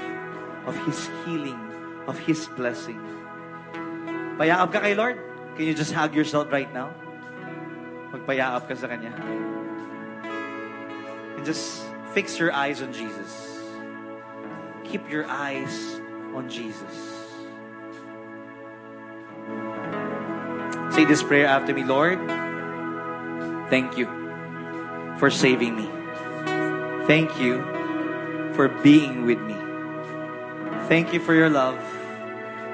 of 0.63 0.77
His 0.87 1.11
healing, 1.27 1.59
of 2.07 2.15
His 2.23 2.47
blessing. 2.55 3.01
Payaab 4.39 4.71
ka 4.71 4.79
kay 4.79 4.95
Lord? 4.95 5.19
Can 5.59 5.67
you 5.67 5.75
just 5.75 5.91
hug 5.91 6.15
yourself 6.15 6.47
right 6.47 6.71
now? 6.71 6.95
Magpayaab 8.15 8.71
ka 8.71 8.75
sa 8.79 8.87
Kanya. 8.87 9.11
And 11.35 11.45
just 11.45 11.83
fix 12.13 12.39
your 12.39 12.53
eyes 12.53 12.81
on 12.81 12.93
Jesus. 12.93 13.59
Keep 14.85 15.09
your 15.09 15.25
eyes 15.27 15.99
on 16.33 16.49
Jesus. 16.49 17.15
Say 20.95 21.03
this 21.03 21.23
prayer 21.23 21.45
after 21.45 21.73
me, 21.73 21.83
Lord. 21.83 22.19
Thank 23.69 23.97
you 23.97 24.05
for 25.17 25.29
saving 25.29 25.75
me. 25.75 25.89
Thank 27.07 27.39
you 27.39 27.61
for 28.53 28.69
being 28.69 29.25
with 29.25 29.39
me. 29.39 29.55
Thank 30.87 31.13
you 31.13 31.19
for 31.19 31.33
your 31.33 31.49
love. 31.49 31.79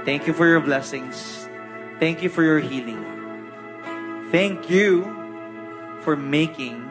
Thank 0.06 0.28
you 0.28 0.34
for 0.34 0.46
your 0.46 0.60
blessings. 0.60 1.48
Thank 2.00 2.22
you 2.22 2.30
for 2.30 2.44
your 2.44 2.60
healing. 2.60 3.02
Thank 4.32 4.70
you 4.70 5.04
for 6.02 6.16
making 6.16 6.91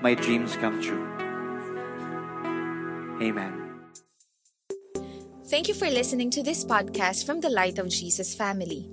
my 0.00 0.14
dreams 0.14 0.56
come 0.56 0.80
true. 0.80 1.06
Amen. 3.20 3.60
Thank 5.46 5.68
you 5.68 5.74
for 5.74 5.90
listening 5.90 6.30
to 6.30 6.42
this 6.42 6.64
podcast 6.64 7.26
from 7.26 7.40
the 7.40 7.50
Light 7.50 7.78
of 7.78 7.88
Jesus 7.88 8.34
family. 8.34 8.88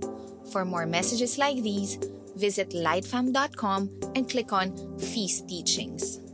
For 0.51 0.65
more 0.65 0.85
messages 0.85 1.37
like 1.37 1.61
these, 1.61 1.99
visit 2.35 2.71
lightfam.com 2.71 3.89
and 4.15 4.29
click 4.29 4.51
on 4.51 4.75
Feast 4.97 5.47
Teachings. 5.47 6.26